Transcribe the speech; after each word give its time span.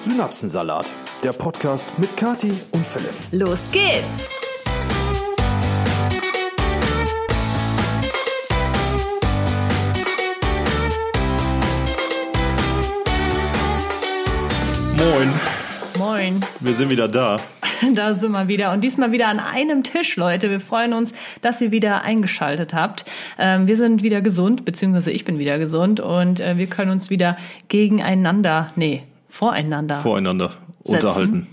Synapsensalat, 0.00 0.94
der 1.22 1.34
Podcast 1.34 1.92
mit 1.98 2.16
Kati 2.16 2.54
und 2.70 2.86
Philipp. 2.86 3.12
Los 3.32 3.68
geht's! 3.70 4.30
Moin, 14.96 15.30
Moin, 15.98 16.40
wir 16.60 16.72
sind 16.72 16.88
wieder 16.88 17.06
da. 17.06 17.38
da 17.94 18.14
sind 18.14 18.32
wir 18.32 18.48
wieder. 18.48 18.72
Und 18.72 18.82
diesmal 18.82 19.12
wieder 19.12 19.28
an 19.28 19.38
einem 19.38 19.82
Tisch, 19.82 20.16
Leute. 20.16 20.48
Wir 20.48 20.60
freuen 20.60 20.94
uns, 20.94 21.12
dass 21.42 21.60
ihr 21.60 21.72
wieder 21.72 22.04
eingeschaltet 22.04 22.72
habt. 22.72 23.04
Ähm, 23.38 23.68
wir 23.68 23.76
sind 23.76 24.02
wieder 24.02 24.22
gesund, 24.22 24.64
beziehungsweise 24.64 25.10
ich 25.10 25.26
bin 25.26 25.38
wieder 25.38 25.58
gesund 25.58 26.00
und 26.00 26.40
äh, 26.40 26.56
wir 26.56 26.68
können 26.68 26.90
uns 26.90 27.10
wieder 27.10 27.36
gegeneinander, 27.68 28.72
nee, 28.76 29.02
voreinander. 29.30 29.96
Voreinander 29.96 30.52
Setzen? 30.82 31.06
unterhalten. 31.06 31.46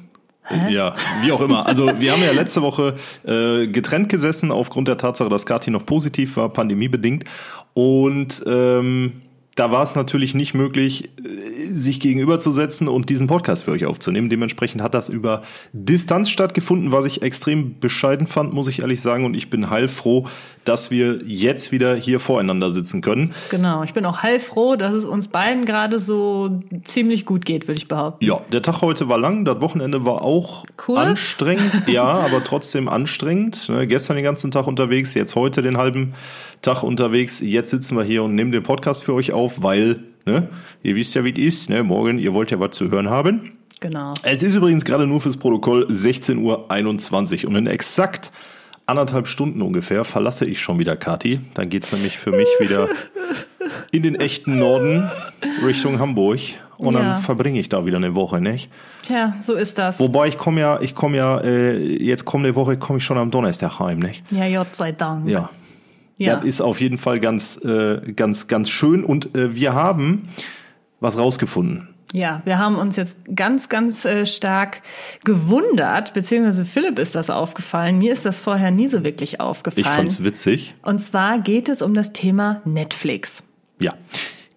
Ja, 0.69 0.95
wie 1.21 1.31
auch 1.31 1.41
immer. 1.41 1.65
Also 1.67 1.91
wir 1.99 2.11
haben 2.13 2.23
ja 2.23 2.31
letzte 2.33 2.61
Woche 2.61 2.95
äh, 3.25 3.67
getrennt 3.67 4.09
gesessen 4.09 4.51
aufgrund 4.51 4.87
der 4.87 4.97
Tatsache, 4.97 5.29
dass 5.29 5.45
Kati 5.45 5.71
noch 5.71 5.85
positiv 5.85 6.37
war, 6.37 6.49
pandemiebedingt. 6.49 7.25
Und 7.73 8.43
ähm, 8.47 9.21
da 9.55 9.71
war 9.71 9.81
es 9.81 9.95
natürlich 9.95 10.35
nicht 10.35 10.53
möglich, 10.53 11.09
äh, 11.17 11.71
sich 11.71 11.99
gegenüberzusetzen 11.99 12.87
und 12.87 13.09
diesen 13.09 13.27
Podcast 13.27 13.65
für 13.65 13.71
euch 13.71 13.85
aufzunehmen. 13.85 14.29
Dementsprechend 14.29 14.81
hat 14.81 14.93
das 14.93 15.09
über 15.09 15.41
Distanz 15.73 16.29
stattgefunden, 16.29 16.91
was 16.91 17.05
ich 17.05 17.23
extrem 17.23 17.79
bescheiden 17.79 18.27
fand, 18.27 18.53
muss 18.53 18.67
ich 18.67 18.81
ehrlich 18.81 19.01
sagen. 19.01 19.25
Und 19.25 19.33
ich 19.33 19.49
bin 19.49 19.69
heilfroh, 19.69 20.27
dass 20.67 20.91
wir 20.91 21.19
jetzt 21.25 21.71
wieder 21.71 21.95
hier 21.95 22.19
voreinander 22.19 22.71
sitzen 22.71 23.01
können. 23.01 23.33
Genau, 23.49 23.83
ich 23.83 23.93
bin 23.93 24.05
auch 24.05 24.23
heilfroh, 24.23 24.75
dass 24.75 24.93
es 24.93 25.05
uns 25.05 25.29
beiden 25.29 25.65
gerade 25.65 25.99
so 25.99 26.61
ziemlich 26.83 27.25
gut 27.25 27.45
geht, 27.45 27.67
würde 27.67 27.77
ich 27.77 27.87
behaupten. 27.87 28.25
Ja, 28.25 28.41
der 28.51 28.61
Tag 28.61 28.81
heute 28.81 29.07
war 29.07 29.17
lang, 29.17 29.45
das 29.45 29.61
Wochenende 29.61 30.05
war 30.05 30.21
auch 30.21 30.65
Kurz. 30.75 30.99
anstrengend, 30.99 31.71
ja, 31.87 32.03
aber 32.03 32.43
trotzdem 32.43 32.89
anstrengend. 32.89 33.69
Ne, 33.69 33.87
gestern 33.87 34.15
den 34.15 34.25
ganzen 34.25 34.51
Tag 34.51 34.67
unterwegs, 34.67 35.13
jetzt 35.13 35.35
heute 35.35 35.61
den 35.61 35.77
halben 35.77 36.13
Tag 36.61 36.83
unterwegs. 36.83 37.39
Jetzt 37.39 37.71
sitzen 37.71 37.95
wir 37.97 38.03
hier 38.03 38.23
und 38.23 38.35
nehmen 38.35 38.51
den 38.51 38.63
Podcast 38.63 39.03
für 39.03 39.13
euch 39.13 39.31
auf, 39.31 39.63
weil, 39.63 40.03
ne, 40.25 40.49
ihr 40.83 40.95
wisst 40.95 41.15
ja, 41.15 41.23
wie 41.23 41.31
es 41.31 41.55
ist, 41.55 41.69
ne, 41.69 41.83
morgen, 41.83 42.19
ihr 42.19 42.33
wollt 42.33 42.51
ja 42.51 42.59
was 42.59 42.71
zu 42.71 42.91
hören 42.91 43.09
haben. 43.09 43.53
Genau. 43.79 44.13
Es 44.23 44.41
ist 44.41 44.55
übrigens 44.55 44.85
gerade 44.85 45.05
nur 45.05 45.21
fürs 45.21 45.37
Protokoll 45.37 45.85
16.21 45.85 47.43
Uhr 47.43 47.49
und 47.49 47.55
in 47.55 47.67
exakt 47.67 48.31
anderthalb 48.87 49.27
Stunden 49.27 49.61
ungefähr 49.61 50.03
verlasse 50.03 50.45
ich 50.45 50.59
schon 50.61 50.79
wieder 50.79 50.95
Kati. 50.95 51.41
Dann 51.53 51.69
geht's 51.69 51.91
nämlich 51.93 52.17
für 52.17 52.31
mich 52.31 52.47
wieder 52.59 52.87
in 53.91 54.03
den 54.03 54.15
echten 54.15 54.57
Norden 54.57 55.09
Richtung 55.65 55.99
Hamburg 55.99 56.39
und 56.77 56.93
Ja. 56.93 57.01
dann 57.01 57.17
verbringe 57.17 57.59
ich 57.59 57.69
da 57.69 57.85
wieder 57.85 57.97
eine 57.97 58.15
Woche, 58.15 58.39
nicht? 58.41 58.71
Tja, 59.03 59.35
so 59.41 59.53
ist 59.53 59.77
das. 59.77 59.99
Wobei 59.99 60.27
ich 60.27 60.37
komme 60.37 60.61
ja, 60.61 60.79
ich 60.79 60.95
komme 60.95 61.17
ja, 61.17 61.39
äh, 61.41 61.77
jetzt 62.03 62.25
kommende 62.25 62.55
Woche 62.55 62.77
komme 62.77 62.99
ich 62.99 63.05
schon 63.05 63.17
am 63.17 63.31
Donnerstag 63.31 63.79
heim, 63.79 63.99
nicht? 63.99 64.23
Ja, 64.31 64.47
Gott 64.63 64.75
sei 64.75 64.91
Dank. 64.91 65.27
Ja. 65.27 65.49
ja. 66.17 66.35
Das 66.37 66.45
ist 66.45 66.61
auf 66.61 66.79
jeden 66.81 66.97
Fall 66.97 67.19
ganz, 67.19 67.57
äh, 67.63 68.13
ganz, 68.15 68.47
ganz 68.47 68.69
schön. 68.69 69.03
Und 69.03 69.35
äh, 69.35 69.55
wir 69.55 69.73
haben 69.73 70.29
was 70.99 71.17
rausgefunden. 71.17 71.89
Ja, 72.13 72.41
wir 72.45 72.57
haben 72.57 72.75
uns 72.75 72.95
jetzt 72.95 73.19
ganz, 73.35 73.67
ganz 73.69 74.05
äh, 74.05 74.25
stark 74.25 74.81
gewundert, 75.25 76.13
beziehungsweise 76.13 76.63
Philipp 76.63 76.99
ist 76.99 77.15
das 77.15 77.29
aufgefallen. 77.29 77.97
Mir 77.97 78.13
ist 78.13 78.25
das 78.25 78.39
vorher 78.39 78.71
nie 78.71 78.87
so 78.87 79.03
wirklich 79.03 79.33
Ich 79.33 79.39
aufgefallen. 79.41 79.85
fand's 79.85 80.23
witzig. 80.23 80.75
Und 80.83 80.99
zwar 80.99 81.39
geht 81.39 81.67
es 81.69 81.81
um 81.81 81.93
das 81.93 82.13
Thema 82.13 82.61
Netflix. 82.65 83.43
Ja. 83.79 83.93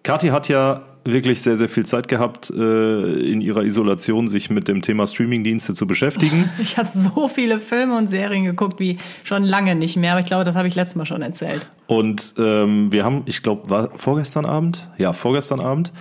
Kathi 0.03 0.29
hat 0.29 0.47
ja 0.47 0.83
wirklich 1.03 1.41
sehr, 1.41 1.57
sehr 1.57 1.67
viel 1.67 1.85
Zeit 1.85 2.07
gehabt, 2.07 2.51
äh, 2.51 3.13
in 3.13 3.41
ihrer 3.41 3.63
Isolation 3.63 4.27
sich 4.27 4.49
mit 4.49 4.67
dem 4.67 4.81
Thema 4.81 5.07
Streamingdienste 5.07 5.73
zu 5.73 5.87
beschäftigen. 5.87 6.49
Ich 6.61 6.77
habe 6.77 6.87
so 6.87 7.27
viele 7.27 7.59
Filme 7.59 7.97
und 7.97 8.09
Serien 8.09 8.45
geguckt 8.45 8.79
wie 8.79 8.97
schon 9.23 9.43
lange 9.43 9.75
nicht 9.75 9.97
mehr, 9.97 10.11
aber 10.11 10.21
ich 10.21 10.27
glaube, 10.27 10.43
das 10.43 10.55
habe 10.55 10.67
ich 10.67 10.75
letztes 10.75 10.95
Mal 10.95 11.05
schon 11.05 11.21
erzählt. 11.23 11.67
Und 11.87 12.35
ähm, 12.37 12.91
wir 12.91 13.03
haben, 13.03 13.23
ich 13.25 13.41
glaube, 13.41 13.69
war 13.69 13.89
vorgestern 13.95 14.45
Abend? 14.45 14.89
Ja, 14.97 15.11
vorgestern 15.11 15.59
Abend 15.59 15.91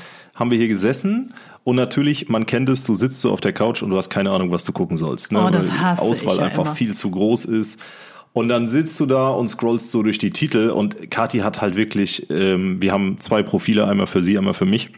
haben 0.41 0.51
wir 0.51 0.59
hier 0.59 0.69
gesessen. 0.69 1.34
Und 1.62 1.77
natürlich, 1.77 2.28
man 2.28 2.47
kennt 2.47 2.69
es, 2.71 2.83
du 2.84 2.95
sitzt 2.95 3.21
so 3.21 3.31
auf 3.31 3.41
der 3.41 3.53
Couch 3.53 3.83
und 3.83 3.91
du 3.91 3.97
hast 3.97 4.09
keine 4.09 4.31
Ahnung, 4.31 4.51
was 4.51 4.65
du 4.65 4.73
gucken 4.73 4.97
sollst. 4.97 5.31
Ne? 5.31 5.45
Oh, 5.45 5.51
das 5.51 5.69
Weil 5.69 5.77
die 5.77 5.81
hasse 5.81 6.03
Auswahl 6.03 6.34
ich 6.34 6.41
ja 6.41 6.47
einfach 6.47 6.65
immer. 6.65 6.75
viel 6.75 6.95
zu 6.95 7.11
groß 7.11 7.45
ist. 7.45 7.81
Und 8.33 8.49
dann 8.49 8.67
sitzt 8.67 8.99
du 8.99 9.06
da 9.06 9.28
und 9.28 9.49
scrollst 9.49 9.91
so 9.91 10.03
durch 10.03 10.19
die 10.19 10.31
Titel. 10.31 10.71
Und 10.71 11.11
Kathi 11.11 11.39
hat 11.41 11.61
halt 11.61 11.77
wirklich, 11.77 12.28
ähm, 12.31 12.81
wir 12.81 12.93
haben 12.93 13.19
zwei 13.19 13.43
Profile, 13.43 13.87
einmal 13.87 14.06
für 14.06 14.23
sie, 14.23 14.39
einmal 14.39 14.55
für 14.55 14.65
mich. 14.65 14.91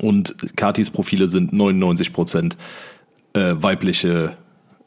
Und 0.00 0.36
Katis 0.56 0.90
Profile 0.90 1.28
sind 1.28 1.52
99 1.52 2.12
Prozent 2.12 2.56
äh, 3.34 3.54
weibliche, 3.56 4.36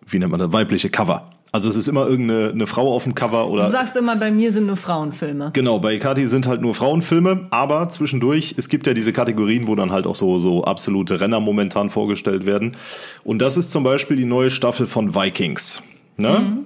wie 0.07 0.19
nennt 0.19 0.31
man 0.31 0.39
das, 0.39 0.53
weibliche 0.53 0.89
Cover. 0.89 1.29
Also 1.55 1.69
es 1.69 1.77
ist 1.77 1.87
immer 1.87 2.05
irgendeine 2.05 2.49
eine 2.49 2.67
Frau 2.67 2.93
auf 2.93 3.05
dem 3.05 3.15
Cover 3.15 3.47
oder 3.49 3.63
Du 3.63 3.69
sagst 3.69 3.95
immer, 3.95 4.17
bei 4.17 4.29
mir 4.29 4.51
sind 4.51 4.65
nur 4.65 4.75
Frauenfilme. 4.75 5.51
Genau, 5.53 5.79
bei 5.79 5.97
Kati 5.99 6.27
sind 6.27 6.47
halt 6.47 6.59
nur 6.59 6.75
Frauenfilme, 6.75 7.47
aber 7.49 7.87
zwischendurch, 7.87 8.55
es 8.57 8.67
gibt 8.67 8.85
ja 8.87 8.93
diese 8.93 9.13
Kategorien, 9.13 9.65
wo 9.65 9.73
dann 9.75 9.93
halt 9.93 10.05
auch 10.05 10.15
so, 10.15 10.37
so 10.37 10.65
absolute 10.65 11.21
Renner 11.21 11.39
momentan 11.39 11.89
vorgestellt 11.89 12.45
werden. 12.45 12.75
Und 13.23 13.39
das 13.39 13.55
ist 13.55 13.71
zum 13.71 13.85
Beispiel 13.85 14.17
die 14.17 14.25
neue 14.25 14.49
Staffel 14.49 14.85
von 14.85 15.15
Vikings. 15.15 15.81
Ne? 16.17 16.65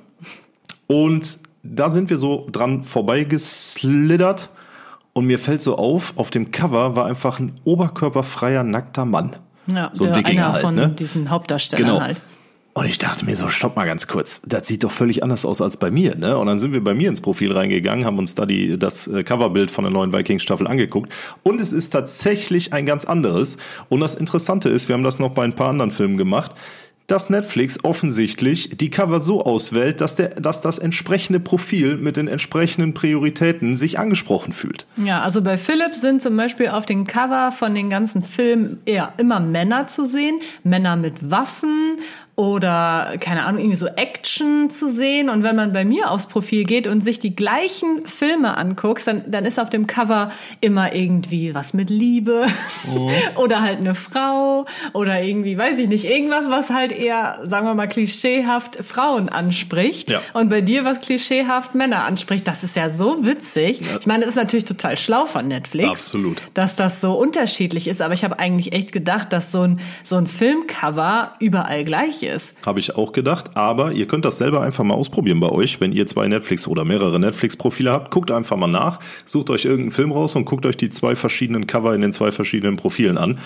Und 0.88 1.38
da 1.62 1.90
sind 1.90 2.10
wir 2.10 2.18
so 2.18 2.48
dran 2.52 2.84
vorbeigeslittert 2.84 4.50
und 5.14 5.26
mir 5.26 5.38
fällt 5.38 5.62
so 5.62 5.78
auf, 5.78 6.14
auf 6.16 6.32
dem 6.32 6.50
Cover 6.50 6.96
war 6.96 7.06
einfach 7.06 7.38
ein 7.38 7.52
oberkörperfreier, 7.64 8.64
nackter 8.64 9.06
Mann. 9.06 9.36
Ja, 9.68 9.92
so 9.94 10.06
ein 10.06 10.16
Wikinger 10.16 10.46
einer 10.46 10.54
halt, 10.54 10.66
von 10.66 10.74
ne? 10.74 10.90
diesen 10.90 11.30
Hauptdarstellern 11.30 11.86
Genau. 11.86 12.02
halt. 12.02 12.18
Und 12.80 12.86
ich 12.86 12.98
dachte 12.98 13.26
mir 13.26 13.36
so, 13.36 13.50
stopp 13.50 13.76
mal 13.76 13.84
ganz 13.84 14.08
kurz, 14.08 14.42
das 14.46 14.66
sieht 14.66 14.86
doch 14.86 14.92
völlig 14.92 15.22
anders 15.22 15.44
aus 15.44 15.60
als 15.62 15.76
bei 15.76 15.92
mir, 15.92 16.16
ne? 16.16 16.38
Und 16.38 16.48
dann 16.48 16.60
sind 16.60 16.72
wir 16.72 16.82
bei 16.82 16.94
mir 16.94 17.10
ins 17.10 17.20
Profil 17.20 17.52
reingegangen, 17.52 18.06
haben 18.06 18.18
uns 18.18 18.36
da 18.36 18.46
die, 18.46 18.80
das 18.80 19.06
äh, 19.06 19.26
Coverbild 19.26 19.70
von 19.70 19.84
der 19.84 19.92
neuen 19.92 20.14
Vikings-Staffel 20.14 20.66
angeguckt. 20.66 21.12
Und 21.44 21.60
es 21.60 21.74
ist 21.74 21.90
tatsächlich 21.90 22.72
ein 22.72 22.86
ganz 22.86 23.04
anderes. 23.04 23.58
Und 23.90 24.00
das 24.00 24.16
Interessante 24.16 24.70
ist, 24.70 24.88
wir 24.88 24.94
haben 24.94 25.04
das 25.04 25.20
noch 25.20 25.32
bei 25.32 25.44
ein 25.44 25.56
paar 25.56 25.68
anderen 25.68 25.92
Filmen 25.92 26.16
gemacht, 26.16 26.56
dass 27.10 27.30
Netflix 27.30 27.84
offensichtlich 27.84 28.78
die 28.78 28.90
Cover 28.90 29.20
so 29.20 29.44
auswählt, 29.44 30.00
dass, 30.00 30.16
der, 30.16 30.30
dass 30.30 30.62
das 30.62 30.78
entsprechende 30.78 31.40
Profil 31.40 31.98
mit 31.98 32.18
den 32.18 32.28
entsprechenden 32.28 32.94
Prioritäten 32.94 33.76
sich 33.76 34.00
angesprochen 34.00 34.54
fühlt. 34.54 34.86
Ja, 34.96 35.22
also 35.22 35.42
bei 35.42 35.58
Philipp 35.58 35.94
sind 35.94 36.22
zum 36.22 36.38
Beispiel 36.38 36.70
auf 36.70 36.86
den 36.86 37.08
Cover 37.08 37.52
von 37.52 37.74
den 37.74 37.90
ganzen 37.90 38.22
Filmen 38.22 38.80
eher 38.86 39.14
immer 39.18 39.40
Männer 39.40 39.88
zu 39.88 40.06
sehen. 40.06 40.40
Männer 40.64 40.96
mit 40.96 41.32
Waffen 41.32 41.98
oder, 42.40 43.16
keine 43.20 43.44
Ahnung, 43.44 43.60
irgendwie 43.60 43.76
so 43.76 43.88
Action 43.88 44.70
zu 44.70 44.88
sehen. 44.88 45.28
Und 45.30 45.44
wenn 45.44 45.58
man 45.58 45.74
bei 45.74 45.84
mir 45.84 46.10
aufs 46.10 46.26
Profil 46.26 46.64
geht 46.64 46.88
und 46.88 47.04
sich 47.04 47.20
die 47.20 47.36
gleichen 47.36 48.06
Filme 48.06 48.56
anguckt, 48.56 49.06
dann, 49.06 49.30
dann 49.30 49.44
ist 49.44 49.60
auf 49.60 49.70
dem 49.70 49.88
Cover 49.88 50.32
immer 50.62 50.96
irgendwie 50.96 51.54
was 51.54 51.74
mit 51.74 51.90
Liebe 51.90 52.46
oder 53.36 53.62
halt 53.62 53.80
eine 53.80 53.94
Frau 53.94 54.66
oder 54.94 55.22
irgendwie, 55.22 55.58
weiß 55.58 55.80
ich 55.80 55.90
nicht, 55.90 56.06
irgendwas, 56.06 56.50
was 56.50 56.70
halt 56.70 56.94
eher, 56.94 57.42
sagen 57.44 57.68
wir 57.68 57.74
mal, 57.74 57.88
klischeehaft 57.88 58.86
Frauen 58.86 59.28
anspricht. 59.28 60.10
Ja. 60.10 60.22
Und 60.32 60.50
bei 60.50 60.62
dir 60.62 60.86
was 60.86 61.02
klischeehaft 61.02 61.76
Männer 61.76 62.06
anspricht. 62.06 62.48
Das 62.48 62.64
ist 62.64 62.78
ja 62.78 62.90
so 62.90 63.26
witzig. 63.26 63.82
Ich 64.00 64.08
meine, 64.08 64.24
es 64.24 64.30
ist 64.30 64.36
natürlich 64.38 64.64
total 64.64 64.96
schlau 64.96 65.26
von 65.26 65.50
Netflix. 65.50 65.90
Absolut. 65.90 66.42
Dass 66.54 66.78
das 66.78 67.02
so 67.02 67.16
unterschiedlich 67.16 67.90
ist. 67.90 68.02
Aber 68.02 68.14
ich 68.14 68.24
habe 68.24 68.40
eigentlich 68.40 68.72
echt 68.72 68.94
gedacht, 68.94 69.34
dass 69.34 69.52
so 69.52 69.64
ein, 69.64 69.82
so 70.04 70.16
ein 70.16 70.26
Filmcover 70.26 71.34
überall 71.42 71.84
gleich 71.84 72.24
ist. 72.24 72.29
Habe 72.66 72.80
ich 72.80 72.96
auch 72.96 73.12
gedacht, 73.12 73.56
aber 73.56 73.92
ihr 73.92 74.08
könnt 74.08 74.26
das 74.26 74.38
selber 74.38 74.62
einfach 74.62 74.84
mal 74.84 74.94
ausprobieren 74.94 75.40
bei 75.40 75.50
euch, 75.50 75.80
wenn 75.82 75.92
ihr 75.92 76.06
zwei 76.06 76.28
Netflix 76.28 76.68
oder 76.68 76.86
mehrere 76.86 77.20
Netflix-Profile 77.20 77.92
habt. 77.92 78.12
Guckt 78.12 78.32
einfach 78.32 78.58
mal 78.58 78.68
nach, 78.68 79.00
sucht 79.26 79.50
euch 79.50 79.66
irgendeinen 79.66 79.92
Film 79.92 80.12
raus 80.12 80.36
und 80.36 80.46
guckt 80.46 80.66
euch 80.66 80.78
die 80.78 80.90
zwei 80.90 81.16
verschiedenen 81.16 81.68
Cover 81.68 81.94
in 81.94 82.02
den 82.02 82.12
zwei 82.12 82.32
verschiedenen 82.32 82.76
Profilen 82.76 83.18
an. 83.18 83.40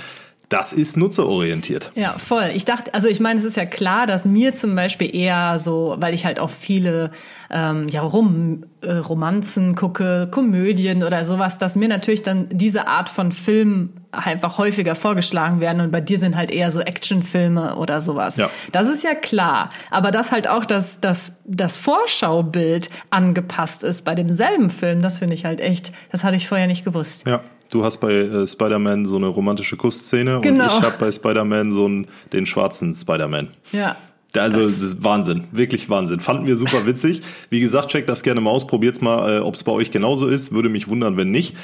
Das 0.53 0.71
ist 0.71 0.97
nutzerorientiert. 0.97 1.91
Ja, 1.95 2.13
voll. 2.19 2.51
Ich 2.53 2.63
dachte, 2.63 2.93
also 2.93 3.07
ich 3.07 3.19
meine, 3.19 3.39
es 3.39 3.45
ist 3.45 3.57
ja 3.57 3.65
klar, 3.65 4.05
dass 4.05 4.25
mir 4.25 4.53
zum 4.53 4.75
Beispiel 4.75 5.15
eher 5.15 5.57
so, 5.57 5.95
weil 5.97 6.13
ich 6.13 6.25
halt 6.25 6.39
auch 6.39 6.51
viele 6.51 7.09
ähm, 7.49 7.87
ja, 7.87 8.03
Rom, 8.03 8.63
äh, 8.81 8.91
Romanzen 8.91 9.73
gucke, 9.73 10.27
Komödien 10.29 11.01
oder 11.03 11.25
sowas, 11.25 11.57
dass 11.57 11.75
mir 11.75 11.87
natürlich 11.87 12.21
dann 12.21 12.49
diese 12.51 12.87
Art 12.87 13.09
von 13.09 13.31
Film 13.31 13.93
einfach 14.11 14.59
häufiger 14.59 14.93
vorgeschlagen 14.93 15.59
werden 15.59 15.81
und 15.81 15.91
bei 15.91 16.01
dir 16.01 16.19
sind 16.19 16.37
halt 16.37 16.51
eher 16.51 16.71
so 16.71 16.81
Actionfilme 16.81 17.75
oder 17.77 17.99
sowas. 17.99 18.37
Ja. 18.37 18.51
Das 18.71 18.87
ist 18.87 19.03
ja 19.03 19.15
klar. 19.15 19.71
Aber 19.89 20.11
dass 20.11 20.31
halt 20.31 20.47
auch 20.47 20.65
das, 20.65 20.99
das, 20.99 21.33
das 21.45 21.77
Vorschaubild 21.77 22.91
angepasst 23.09 23.83
ist 23.83 24.05
bei 24.05 24.13
demselben 24.13 24.69
Film, 24.69 25.01
das 25.01 25.17
finde 25.17 25.33
ich 25.33 25.45
halt 25.45 25.61
echt, 25.61 25.91
das 26.11 26.23
hatte 26.23 26.35
ich 26.35 26.47
vorher 26.47 26.67
nicht 26.67 26.85
gewusst. 26.85 27.25
Ja. 27.25 27.41
Du 27.73 27.83
hast 27.83 27.97
bei 27.97 28.13
äh, 28.13 28.45
Spider-Man 28.45 29.05
so 29.07 29.15
eine 29.15 29.25
romantische 29.27 29.77
Kussszene 29.77 30.41
Genau. 30.41 30.65
und 30.65 30.69
ich 30.69 30.81
habe 30.83 30.95
bei 30.99 31.11
Spider-Man 31.11 31.71
so 31.71 31.85
einen, 31.85 32.07
den 32.31 32.45
schwarzen 32.45 32.93
Spider-Man. 32.93 33.47
Ja. 33.71 33.95
Also 34.37 34.61
das 34.69 34.81
ist 34.81 35.03
Wahnsinn, 35.03 35.45
wirklich 35.51 35.89
Wahnsinn. 35.89 36.19
Fanden 36.19 36.45
wir 36.45 36.55
super 36.55 36.85
witzig. 36.85 37.21
Wie 37.49 37.59
gesagt, 37.59 37.89
checkt 37.89 38.09
das 38.09 38.21
gerne 38.21 38.41
mal 38.41 38.51
aus, 38.51 38.67
probiert's 38.67 39.01
mal, 39.01 39.37
äh, 39.37 39.39
ob 39.39 39.55
es 39.55 39.63
bei 39.63 39.71
euch 39.71 39.89
genauso 39.89 40.27
ist. 40.27 40.51
Würde 40.51 40.69
mich 40.69 40.87
wundern, 40.87 41.17
wenn 41.17 41.31
nicht. 41.31 41.55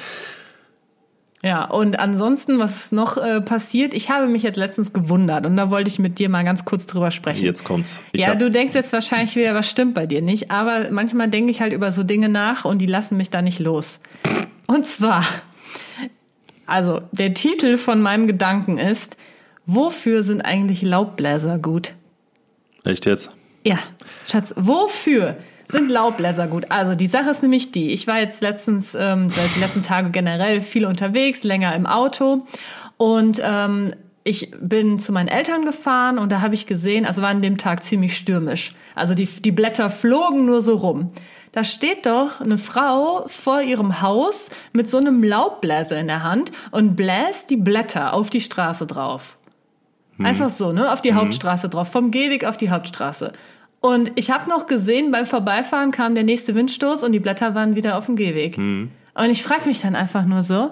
Ja, 1.44 1.66
und 1.66 2.00
ansonsten, 2.00 2.58
was 2.60 2.92
noch 2.92 3.18
äh, 3.18 3.40
passiert, 3.40 3.94
ich 3.94 4.10
habe 4.10 4.28
mich 4.28 4.44
jetzt 4.44 4.58
letztens 4.58 4.94
gewundert 4.94 5.46
und 5.46 5.56
da 5.58 5.70
wollte 5.70 5.90
ich 5.90 6.00
mit 6.00 6.20
dir 6.20 6.28
mal 6.28 6.44
ganz 6.44 6.66
kurz 6.66 6.86
drüber 6.86 7.12
sprechen. 7.12 7.46
Jetzt 7.46 7.64
kommt's. 7.64 8.02
Ich 8.12 8.22
ja, 8.22 8.36
du 8.36 8.52
denkst 8.52 8.74
jetzt 8.74 8.92
wahrscheinlich 8.92 9.36
wieder, 9.36 9.54
was 9.56 9.70
stimmt 9.70 9.94
bei 9.94 10.06
dir 10.06 10.22
nicht, 10.22 10.52
aber 10.52 10.92
manchmal 10.92 11.30
denke 11.30 11.52
ich 11.52 11.62
halt 11.62 11.72
über 11.72 11.92
so 11.92 12.04
Dinge 12.04 12.30
nach 12.30 12.66
und 12.66 12.80
die 12.80 12.88
lassen 12.88 13.16
mich 13.16 13.30
da 13.30 13.42
nicht 13.42 13.60
los. 13.60 14.02
Und 14.68 14.86
zwar, 14.86 15.24
also 16.70 17.02
der 17.12 17.34
Titel 17.34 17.78
von 17.78 18.02
meinem 18.02 18.28
Gedanken 18.28 18.78
ist, 18.78 19.18
wofür 19.66 20.24
sind 20.24 20.42
eigentlich 20.42 20.82
Laubbläser 20.82 21.58
gut? 21.58 21.94
Echt 22.86 23.06
jetzt? 23.06 23.30
Ja, 23.66 23.80
Schatz, 24.28 24.54
wofür 24.58 25.38
sind 25.68 25.92
Laubbläser 25.92 26.48
gut? 26.48 26.66
Also 26.70 26.96
die 26.96 27.08
Sache 27.08 27.30
ist 27.30 27.42
nämlich 27.42 27.72
die, 27.72 27.92
ich 27.92 28.08
war 28.08 28.20
jetzt 28.20 28.42
letztens, 28.42 28.96
ähm, 28.96 29.30
die 29.56 29.60
letzten 29.60 29.84
Tage 29.84 30.10
generell 30.10 30.62
viel 30.62 30.86
unterwegs, 30.86 31.44
länger 31.44 31.76
im 31.76 31.86
Auto 31.86 32.46
und 32.98 33.42
ähm, 33.44 33.94
ich 34.24 34.52
bin 34.62 35.00
zu 35.00 35.12
meinen 35.12 35.28
Eltern 35.28 35.66
gefahren 35.66 36.20
und 36.20 36.32
da 36.32 36.42
habe 36.42 36.54
ich 36.54 36.66
gesehen, 36.66 37.06
also 37.06 37.22
war 37.22 37.30
an 37.30 37.42
dem 37.42 37.58
Tag 37.58 37.84
ziemlich 37.84 38.16
stürmisch. 38.16 38.74
Also 38.94 39.16
die, 39.16 39.26
die 39.26 39.52
Blätter 39.52 39.90
flogen 39.90 40.46
nur 40.46 40.62
so 40.62 40.76
rum. 40.76 41.12
Da 41.52 41.64
steht 41.64 42.06
doch 42.06 42.42
eine 42.42 42.58
Frau 42.58 43.28
vor 43.28 43.62
ihrem 43.62 44.02
Haus 44.02 44.50
mit 44.72 44.90
so 44.90 44.98
einem 44.98 45.24
Laubbläser 45.24 46.00
in 46.00 46.08
der 46.08 46.24
Hand 46.24 46.52
und 46.72 46.96
bläst 46.96 47.50
die 47.50 47.58
Blätter 47.58 48.14
auf 48.14 48.30
die 48.30 48.42
Straße 48.42 48.86
drauf. 48.86 49.38
Einfach 50.22 50.50
so, 50.50 50.74
ne? 50.74 50.92
Auf 50.92 51.02
die 51.02 51.14
Hauptstraße 51.14 51.70
drauf, 51.70 51.92
vom 51.92 52.12
Gehweg 52.12 52.46
auf 52.46 52.58
die 52.58 52.70
Hauptstraße. 52.70 53.32
Und 53.80 54.12
ich 54.16 54.32
habe 54.32 54.50
noch 54.50 54.68
gesehen, 54.68 55.12
beim 55.12 55.26
Vorbeifahren 55.26 55.92
kam 55.92 56.14
der 56.14 56.26
nächste 56.26 56.56
Windstoß 56.56 57.04
und 57.06 57.14
die 57.14 57.22
Blätter 57.22 57.56
waren 57.56 57.76
wieder 57.76 57.98
auf 57.98 58.08
dem 58.08 58.18
Gehweg. 58.18 58.58
Und 59.14 59.30
ich 59.30 59.42
frage 59.42 59.68
mich 59.68 59.80
dann 59.82 59.96
einfach 59.96 60.26
nur 60.26 60.42
so, 60.42 60.72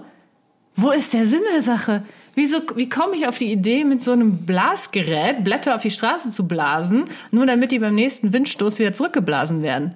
wo 0.75 0.91
ist 0.91 1.13
der 1.13 1.25
Sinn 1.25 1.41
der 1.53 1.61
Sache? 1.61 2.03
Wieso, 2.35 2.57
wie 2.75 2.89
komme 2.89 3.15
ich 3.15 3.25
auf 3.25 3.37
die 3.37 3.51
Idee, 3.51 3.83
mit 3.83 4.03
so 4.03 4.11
einem 4.11 4.45
Blasgerät 4.45 5.43
Blätter 5.43 5.75
auf 5.75 5.81
die 5.81 5.91
Straße 5.91 6.31
zu 6.31 6.47
blasen, 6.47 7.05
nur 7.31 7.45
damit 7.45 7.71
die 7.71 7.79
beim 7.79 7.95
nächsten 7.95 8.33
Windstoß 8.33 8.77
wieder 8.79 8.93
zurückgeblasen 8.93 9.63
werden? 9.63 9.95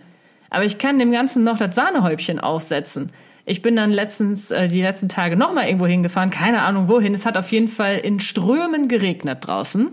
Aber 0.52 0.66
ich 0.66 0.78
kann 0.78 1.00
dem 1.00 1.12
Ganzen 1.12 1.44
noch 1.44 1.58
das 1.58 1.74
Sahnehäubchen 1.74 2.40
aufsetzen. 2.40 3.08
Ich 3.46 3.64
bin 3.64 3.76
dann 3.76 3.90
letztens, 3.92 4.52
äh, 4.52 4.68
die 4.68 4.82
letzten 4.84 5.10
Tage 5.10 5.36
nochmal 5.36 5.66
irgendwo 5.66 5.88
hingefahren, 5.88 6.30
keine 6.30 6.62
Ahnung 6.62 6.88
wohin. 6.88 7.16
Es 7.16 7.26
hat 7.26 7.38
auf 7.38 7.52
jeden 7.52 7.68
Fall 7.68 7.98
in 7.98 8.20
Strömen 8.20 8.88
geregnet 8.88 9.40
draußen. 9.42 9.90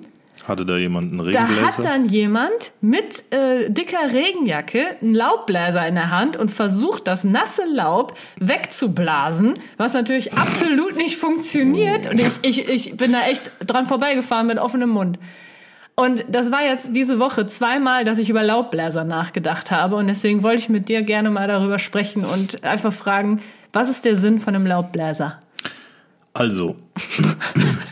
Hatte 0.47 0.65
da 0.65 0.77
jemand 0.77 1.13
einen 1.13 1.19
Da 1.31 1.43
Regenbläser? 1.43 1.67
hat 1.67 1.85
dann 1.85 2.07
jemand 2.07 2.73
mit 2.81 3.23
äh, 3.33 3.71
dicker 3.71 3.99
Regenjacke 4.13 4.97
einen 5.03 5.15
Laubbläser 5.15 5.87
in 5.87 5.95
der 5.95 6.11
Hand 6.11 6.37
und 6.39 6.51
versucht, 6.51 7.07
das 7.07 7.23
nasse 7.25 7.63
Laub 7.71 8.17
wegzublasen, 8.39 9.55
was 9.77 9.93
natürlich 9.93 10.33
absolut 10.35 10.97
nicht 10.97 11.17
funktioniert. 11.17 12.11
Und 12.11 12.19
ich, 12.19 12.39
ich, 12.43 12.69
ich 12.69 12.97
bin 12.97 13.13
da 13.13 13.27
echt 13.29 13.43
dran 13.67 13.87
vorbeigefahren 13.87 14.47
mit 14.47 14.59
offenem 14.59 14.91
Mund. 14.91 15.19
Und 15.99 16.25
das 16.29 16.53
war 16.53 16.65
jetzt 16.65 16.95
diese 16.95 17.19
Woche 17.19 17.49
zweimal, 17.49 18.05
dass 18.05 18.19
ich 18.19 18.31
über 18.31 18.45
Laubbläser 18.45 19.03
nachgedacht 19.03 19.73
habe. 19.73 19.97
Und 19.97 20.07
deswegen 20.07 20.45
wollte 20.45 20.61
ich 20.61 20.69
mit 20.69 20.89
dir 20.89 21.03
gerne 21.03 21.29
mal 21.29 21.49
darüber 21.49 21.81
sprechen 21.81 22.25
und 22.25 22.63
einfach 22.63 22.93
fragen, 22.93 23.41
was 23.73 23.89
ist 23.89 24.05
der 24.05 24.15
Sinn 24.15 24.39
von 24.39 24.55
einem 24.55 24.65
Laubbläser? 24.65 25.43
Also, 26.35 26.77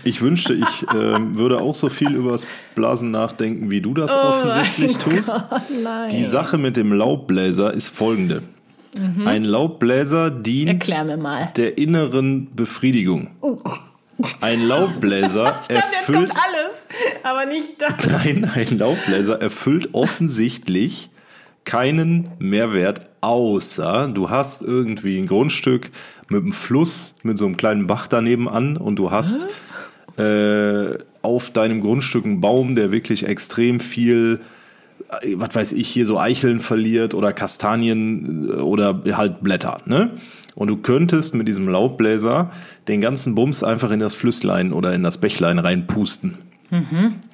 ich 0.05 0.23
wünschte, 0.23 0.55
ich 0.55 0.87
ähm, 0.94 1.37
würde 1.37 1.61
auch 1.61 1.75
so 1.75 1.88
viel 1.88 2.12
über 2.14 2.31
das 2.31 2.47
Blasen 2.76 3.11
nachdenken, 3.11 3.73
wie 3.73 3.81
du 3.81 3.93
das 3.93 4.14
offensichtlich 4.14 4.99
tust. 4.99 5.35
Oh 5.50 5.58
nein. 5.82 6.11
Die 6.11 6.23
Sache 6.23 6.58
mit 6.58 6.76
dem 6.76 6.93
Laubbläser 6.93 7.75
ist 7.75 7.88
folgende. 7.88 8.43
Ein 9.25 9.43
Laubbläser 9.44 10.31
dient 10.31 10.67
Mhm. 10.67 10.69
Erklär 10.81 11.05
mir 11.05 11.17
mal. 11.17 11.53
der 11.56 11.76
inneren 11.76 12.55
Befriedigung. 12.55 13.31
Ein 14.40 14.62
Laubbläser 14.62 15.62
jetzt 15.68 15.92
erfüllt 15.92 16.30
alles, 16.30 16.86
aber 17.22 17.46
nicht 17.46 17.80
das. 17.80 18.06
Nein, 18.06 18.50
ein 18.54 18.78
Laubbläser 18.78 19.40
erfüllt 19.40 19.94
offensichtlich 19.94 21.10
keinen 21.64 22.30
Mehrwert, 22.38 23.10
außer 23.20 24.08
du 24.08 24.30
hast 24.30 24.62
irgendwie 24.62 25.18
ein 25.18 25.26
Grundstück 25.26 25.90
mit 26.28 26.42
einem 26.42 26.52
Fluss, 26.52 27.16
mit 27.22 27.38
so 27.38 27.44
einem 27.44 27.56
kleinen 27.56 27.86
Bach 27.86 28.06
daneben 28.06 28.48
an 28.48 28.76
und 28.76 28.96
du 28.96 29.10
hast 29.10 29.46
äh, 30.16 30.98
auf 31.22 31.50
deinem 31.50 31.80
Grundstück 31.80 32.24
einen 32.24 32.40
Baum, 32.40 32.76
der 32.76 32.92
wirklich 32.92 33.26
extrem 33.26 33.80
viel, 33.80 34.40
was 35.35 35.55
weiß 35.55 35.73
ich, 35.73 35.88
hier 35.88 36.06
so 36.06 36.19
Eicheln 36.19 36.61
verliert 36.61 37.14
oder 37.14 37.32
Kastanien 37.32 38.49
äh, 38.49 38.53
oder 38.55 39.03
halt 39.12 39.43
Blätter, 39.43 39.81
ne? 39.85 40.12
Und 40.55 40.69
du 40.69 40.79
könntest 40.79 41.35
mit 41.35 41.47
diesem 41.49 41.69
Laubbläser 41.69 42.50
den 42.88 43.03
ganzen 43.03 43.35
Bums 43.35 43.62
einfach 43.62 43.91
in 43.91 44.00
das 44.00 44.14
Flüsslein 44.14 44.73
oder 44.73 44.94
in 44.94 45.03
das 45.03 45.19
Bächlein 45.19 45.58
reinpusten. 45.58 46.38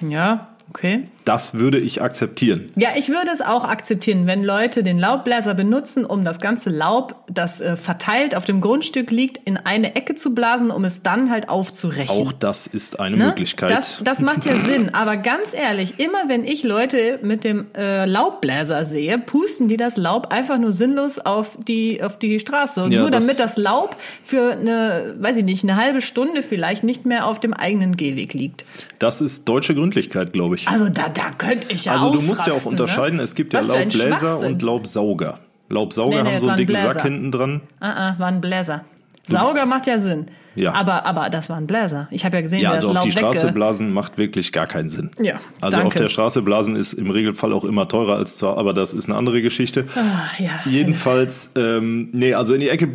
Ja, 0.09 0.49
okay. 0.69 1.07
Das 1.25 1.53
würde 1.53 1.79
ich 1.79 2.01
akzeptieren. 2.01 2.67
Ja, 2.75 2.89
ich 2.97 3.09
würde 3.09 3.31
es 3.33 3.41
auch 3.41 3.63
akzeptieren, 3.63 4.27
wenn 4.27 4.43
Leute 4.43 4.83
den 4.83 4.99
Laubbläser 4.99 5.53
benutzen, 5.53 6.05
um 6.05 6.23
das 6.23 6.39
ganze 6.39 6.69
Laub, 6.69 7.15
das 7.31 7.61
äh, 7.61 7.75
verteilt 7.75 8.35
auf 8.35 8.45
dem 8.45 8.59
Grundstück 8.61 9.09
liegt, 9.11 9.37
in 9.47 9.57
eine 9.57 9.95
Ecke 9.95 10.15
zu 10.15 10.33
blasen, 10.35 10.71
um 10.71 10.83
es 10.85 11.01
dann 11.01 11.29
halt 11.29 11.49
aufzurechen. 11.49 12.09
Auch 12.27 12.31
das 12.33 12.67
ist 12.67 12.99
eine 12.99 13.17
Ne? 13.17 13.25
Möglichkeit. 13.27 13.71
Das, 13.71 14.01
das 14.03 14.19
macht 14.21 14.45
ja 14.45 14.55
Sinn. 14.65 14.93
Aber 14.93 15.17
ganz 15.17 15.53
ehrlich, 15.53 15.99
immer 15.99 16.27
wenn 16.27 16.43
ich 16.43 16.63
Leute 16.63 17.19
mit 17.21 17.43
dem 17.43 17.67
äh, 17.77 18.05
Laubbläser 18.05 18.83
sehe, 18.83 19.17
pusten 19.19 19.67
die 19.67 19.77
das 19.77 19.97
Laub 19.97 20.31
einfach 20.33 20.57
nur 20.57 20.71
sinnlos 20.71 21.19
auf 21.19 21.57
die, 21.67 22.01
auf 22.03 22.17
die 22.19 22.39
Straße. 22.39 22.87
Ja, 22.89 22.99
nur 23.01 23.11
das- 23.11 23.25
damit 23.25 23.39
das 23.39 23.57
Laub 23.57 23.95
für 24.23 24.51
eine, 24.53 25.15
weiß 25.19 25.37
ich 25.37 25.45
nicht, 25.45 25.63
eine 25.63 25.75
halbe 25.77 26.01
Stunde 26.01 26.41
vielleicht 26.43 26.83
nicht 26.83 27.05
mehr 27.05 27.27
auf 27.27 27.39
dem 27.39 27.53
eigenen 27.53 27.95
Gehweg 27.97 28.33
liegt. 28.33 28.65
das 28.99 29.21
ist 29.21 29.47
deutsche 29.47 29.75
Gründlichkeit, 29.75 30.33
glaube 30.33 30.55
ich. 30.55 30.67
Also 30.67 30.89
da, 30.89 31.09
da 31.13 31.31
könnte 31.37 31.67
ich 31.69 31.85
ja 31.85 31.93
Also 31.93 32.11
du 32.13 32.21
musst 32.21 32.45
ja 32.45 32.53
auch 32.53 32.57
ausrasten, 32.57 32.71
unterscheiden, 32.71 33.17
ne? 33.17 33.23
es 33.23 33.35
gibt 33.35 33.53
ja 33.53 33.61
Laubbläser 33.61 34.39
und 34.39 34.61
Laubsauger. 34.61 35.39
Laubsauger 35.69 36.17
Nee, 36.17 36.23
nee, 36.23 36.29
haben 36.31 36.37
so 36.39 36.45
einen 36.47 36.51
ein 36.53 36.57
dicken 36.57 36.73
Bläser. 36.73 36.93
Sack 36.93 37.03
hinten 37.03 37.31
dran. 37.31 37.61
Ah, 37.79 38.09
ah, 38.09 38.15
war 38.19 38.27
ein 38.27 38.41
Bläser. 38.41 38.83
Sauger 39.25 39.65
macht 39.65 39.87
ja 39.87 39.97
Sinn. 39.97 40.25
Ja. 40.55 40.73
Aber, 40.73 41.05
aber 41.05 41.29
das 41.29 41.49
war 41.49 41.57
ein 41.57 41.65
Bläser. 41.65 42.07
Ich 42.11 42.25
habe 42.25 42.35
ja 42.37 42.41
gesehen, 42.41 42.59
Ja, 42.61 42.71
also 42.71 42.91
auf 42.91 42.99
die 42.99 43.11
Straße 43.11 43.51
blasen 43.53 43.91
macht 43.93 44.17
wirklich 44.17 44.51
gar 44.51 44.67
keinen 44.67 44.89
Sinn. 44.89 45.09
Ja, 45.19 45.39
Also 45.61 45.77
auf 45.77 45.83
danke. 45.83 45.99
der 45.99 46.09
Straße 46.09 46.41
blasen 46.43 46.75
ist 46.75 46.93
im 46.93 47.09
Regelfall 47.09 47.53
auch 47.53 47.63
immer 47.63 47.87
teurer 47.87 48.17
als 48.17 48.35
zu, 48.37 48.49
aber 48.49 48.73
das 48.73 48.93
ist 48.93 49.09
eine 49.09 49.17
andere 49.17 49.41
Geschichte. 49.41 49.85
Ah, 49.95 50.41
ja. 50.43 50.51
Jedenfalls, 50.65 51.51
ähm, 51.55 52.09
nee, 52.11 52.33
also 52.33 52.53
in 52.53 52.59
die 52.59 52.69
Ecke 52.69 52.89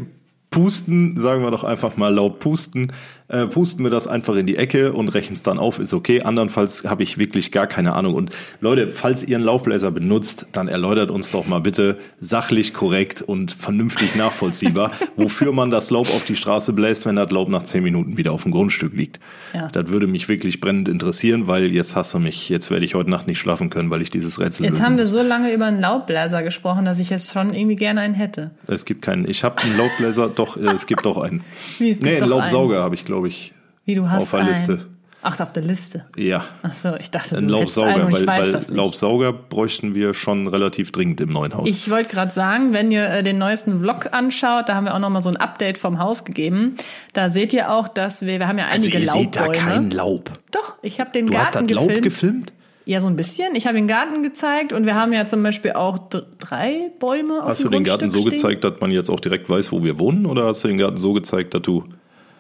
pusten, 0.51 1.17
sagen 1.19 1.43
wir 1.43 1.51
doch 1.51 1.65
einfach 1.65 1.97
mal 1.97 2.15
laut 2.15 2.39
pusten, 2.39 2.93
äh, 3.29 3.47
pusten 3.47 3.85
wir 3.85 3.91
das 3.91 4.07
einfach 4.07 4.37
in 4.37 4.47
die 4.47 4.57
Ecke 4.57 4.93
und 4.93 5.09
rechnen 5.09 5.35
es 5.35 5.43
dann 5.43 5.59
auf, 5.59 5.79
ist 5.79 5.93
okay. 5.93 6.23
Andernfalls 6.23 6.85
habe 6.85 7.03
ich 7.03 7.19
wirklich 7.19 7.53
gar 7.53 7.67
keine 7.67 7.95
Ahnung. 7.95 8.15
Und 8.15 8.31
Leute, 8.61 8.89
falls 8.91 9.23
ihr 9.23 9.37
einen 9.37 9.45
Laubbläser 9.45 9.91
benutzt, 9.91 10.47
dann 10.53 10.69
erläutert 10.69 11.11
uns 11.11 11.31
doch 11.31 11.47
mal 11.47 11.61
bitte 11.61 11.99
sachlich 12.21 12.75
korrekt 12.75 13.23
und 13.23 13.53
vernünftig 13.53 14.17
nachvollziehbar, 14.17 14.93
wofür 15.17 15.53
man 15.53 15.71
das 15.71 15.91
Laub 15.91 16.09
auf 16.09 16.25
die 16.25 16.37
Straße 16.37 16.73
bläst, 16.73 17.07
wenn 17.07 17.17
das 17.17 17.31
Laub 17.31 17.49
nach 17.49 17.63
zehn 17.63 17.83
Minuten 17.83 18.17
wieder 18.17 18.33
auf 18.33 18.45
dem 18.45 18.53
Grundstück 18.53 18.95
liegt. 18.95 19.21
Ja. 19.53 19.69
Das 19.69 19.89
würde 19.89 20.07
mich 20.07 20.29
wirklich 20.29 20.61
brennend 20.61 20.89
interessieren, 20.89 21.47
weil 21.47 21.73
jetzt 21.73 21.97
hast 21.97 22.15
du 22.15 22.19
mich, 22.19 22.49
jetzt 22.49 22.71
werde 22.71 22.85
ich 22.85 22.95
heute 22.95 23.11
Nacht 23.11 23.27
nicht 23.27 23.39
schlafen 23.39 23.71
können, 23.71 23.91
weil 23.91 24.03
ich 24.03 24.11
dieses 24.11 24.41
Rätsel 24.41 24.67
Jetzt 24.67 24.83
haben 24.83 24.97
wir 24.97 25.03
muss. 25.03 25.11
so 25.11 25.23
lange 25.23 25.53
über 25.53 25.67
einen 25.67 25.81
Laubbläser 25.81 26.43
gesprochen, 26.43 26.85
dass 26.85 26.99
ich 26.99 27.11
jetzt 27.11 27.33
schon 27.33 27.53
irgendwie 27.53 27.77
gerne 27.77 28.01
einen 28.01 28.15
hätte. 28.15 28.51
Es 28.67 28.85
gibt 28.85 29.03
keinen. 29.03 29.29
Ich 29.29 29.45
habe 29.45 29.61
einen 29.63 29.77
Laubbläser, 29.77 30.29
doch, 30.29 30.57
äh, 30.57 30.75
es 30.75 30.87
gibt 30.87 31.05
doch 31.05 31.19
einen. 31.19 31.41
Wie, 31.79 31.91
es 31.91 31.99
gibt 31.99 32.05
nee, 32.05 32.21
einen 32.21 32.29
Laubsauger 32.29 32.83
habe 32.83 32.95
ich, 32.95 33.05
glaube 33.05 33.18
ich. 33.27 33.55
Wie 33.85 33.95
du 33.97 34.09
hast 34.09 34.23
auf 34.25 34.31
der 34.31 34.41
einen. 34.41 34.49
Liste. 34.51 34.87
Ach, 35.21 35.41
auf 35.41 35.53
der 35.53 35.65
Liste. 35.65 36.07
Ja, 36.17 36.45
Ach 36.63 36.73
so, 36.73 36.95
ich 36.95 37.11
dachte, 37.11 37.37
ein 37.39 37.49
du 37.49 37.55
einen 37.55 37.63
Laubsauger, 37.63 38.09
ich 38.09 38.25
weil, 38.25 38.53
weil. 38.55 38.65
Laubsauger 38.77 39.33
bräuchten 39.33 39.93
wir 39.93 40.15
schon 40.15 40.47
relativ 40.47 40.93
dringend 40.93 41.21
im 41.21 41.31
neuen 41.33 41.55
Haus. 41.55 41.69
Ich 41.69 41.91
wollte 41.91 42.09
gerade 42.09 42.31
sagen, 42.31 42.73
wenn 42.73 42.93
ihr 42.93 43.05
äh, 43.11 43.23
den 43.25 43.37
neuesten 43.37 43.81
Vlog 43.81 44.13
anschaut, 44.13 44.69
da 44.69 44.77
haben 44.77 44.85
wir 44.85 44.95
auch 44.95 45.01
noch 45.01 45.11
mal 45.11 45.21
so 45.21 45.29
ein 45.29 45.37
Update 45.37 45.77
vom 45.77 45.99
Haus 45.99 46.23
gegeben. 46.25 46.77
Da 47.15 47.29
seht 47.31 47.53
ihr 47.53 47.73
auch, 47.73 47.89
dass 47.89 48.23
wir, 48.23 48.39
wir 48.39 48.47
haben 48.47 48.59
ja 48.59 48.67
also 48.67 48.87
einige 48.87 48.99
ihr 49.05 49.11
seht 49.11 49.35
da 49.35 49.41
Laubbäume. 49.47 49.59
kein 49.59 49.91
Laub. 49.91 50.31
Doch, 50.53 50.77
ich 50.83 51.01
habe 51.01 51.11
den 51.11 51.27
Du 51.27 51.37
hast 51.37 51.53
Garten 51.55 51.67
das 51.67 51.75
Laub 51.77 51.87
gefilmt. 51.89 52.05
gefilmt? 52.05 52.53
Ja, 52.85 53.01
so 53.01 53.09
ein 53.09 53.17
bisschen. 53.17 53.57
Ich 53.57 53.67
habe 53.67 53.75
den 53.77 53.89
Garten 53.89 54.23
gezeigt 54.23 54.73
und 54.73 54.87
wir 54.87 54.95
haben 54.95 55.13
ja 55.13 55.27
zum 55.27 55.43
Beispiel 55.43 55.73
auch 55.73 55.99
dr- 55.99 56.27
drei 56.39 56.81
Bäume 57.01 57.43
auf 57.43 57.51
Hast 57.51 57.65
du 57.65 57.69
dem 57.69 57.73
den 57.73 57.85
Garten 57.85 58.09
so 58.09 58.19
stehen. 58.21 58.31
gezeigt, 58.31 58.63
dass 58.65 58.75
man 58.81 58.93
jetzt 58.93 59.11
auch 59.11 59.21
direkt 59.21 59.51
weiß, 59.51 59.73
wo 59.73 59.83
wir 59.83 59.99
wohnen? 59.99 60.27
Oder 60.27 60.47
hast 60.47 60.63
du 60.63 60.69
den 60.69 60.79
Garten 60.79 60.97
so 60.97 61.13
gezeigt, 61.13 61.53
dass 61.55 61.63
du... 61.63 61.85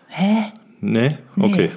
Hä? 0.06 0.44
Nee? 0.80 1.18
Okay. 1.38 1.70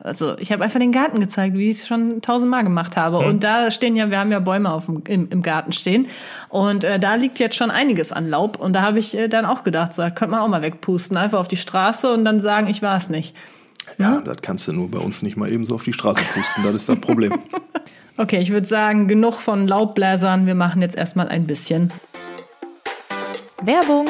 Also 0.00 0.38
ich 0.38 0.52
habe 0.52 0.62
einfach 0.62 0.78
den 0.78 0.92
Garten 0.92 1.18
gezeigt, 1.18 1.56
wie 1.56 1.68
ich 1.68 1.78
es 1.78 1.86
schon 1.88 2.22
tausendmal 2.22 2.62
gemacht 2.62 2.96
habe. 2.96 3.18
Hm. 3.18 3.26
Und 3.26 3.44
da 3.44 3.70
stehen 3.72 3.96
ja, 3.96 4.08
wir 4.10 4.20
haben 4.20 4.30
ja 4.30 4.38
Bäume 4.38 4.70
auf 4.70 4.86
dem, 4.86 5.02
im, 5.08 5.28
im 5.30 5.42
Garten 5.42 5.72
stehen. 5.72 6.06
Und 6.48 6.84
äh, 6.84 7.00
da 7.00 7.16
liegt 7.16 7.40
jetzt 7.40 7.56
schon 7.56 7.70
einiges 7.70 8.12
an 8.12 8.28
Laub. 8.28 8.60
Und 8.60 8.74
da 8.74 8.82
habe 8.82 9.00
ich 9.00 9.16
äh, 9.16 9.26
dann 9.28 9.44
auch 9.44 9.64
gedacht, 9.64 9.94
so, 9.94 10.02
da 10.02 10.10
könnte 10.10 10.32
man 10.32 10.40
auch 10.40 10.48
mal 10.48 10.62
wegpusten. 10.62 11.16
Einfach 11.16 11.40
auf 11.40 11.48
die 11.48 11.56
Straße 11.56 12.12
und 12.12 12.24
dann 12.24 12.38
sagen, 12.38 12.68
ich 12.68 12.82
war 12.82 12.96
es 12.96 13.10
nicht. 13.10 13.34
Ja, 13.98 14.20
das 14.20 14.36
kannst 14.42 14.68
du 14.68 14.72
nur 14.72 14.90
bei 14.90 14.98
uns 14.98 15.22
nicht 15.22 15.36
mal 15.36 15.50
eben 15.50 15.64
so 15.64 15.74
auf 15.74 15.82
die 15.82 15.92
Straße 15.92 16.22
pusten. 16.34 16.62
Das 16.62 16.74
ist 16.74 16.88
das 16.88 17.00
Problem. 17.00 17.32
Okay, 18.18 18.40
ich 18.40 18.50
würde 18.50 18.66
sagen, 18.66 19.08
genug 19.08 19.34
von 19.34 19.68
Laubbläsern. 19.68 20.46
Wir 20.46 20.54
machen 20.54 20.80
jetzt 20.80 20.96
erstmal 20.96 21.28
ein 21.28 21.46
bisschen 21.46 21.92
Werbung. 23.62 24.06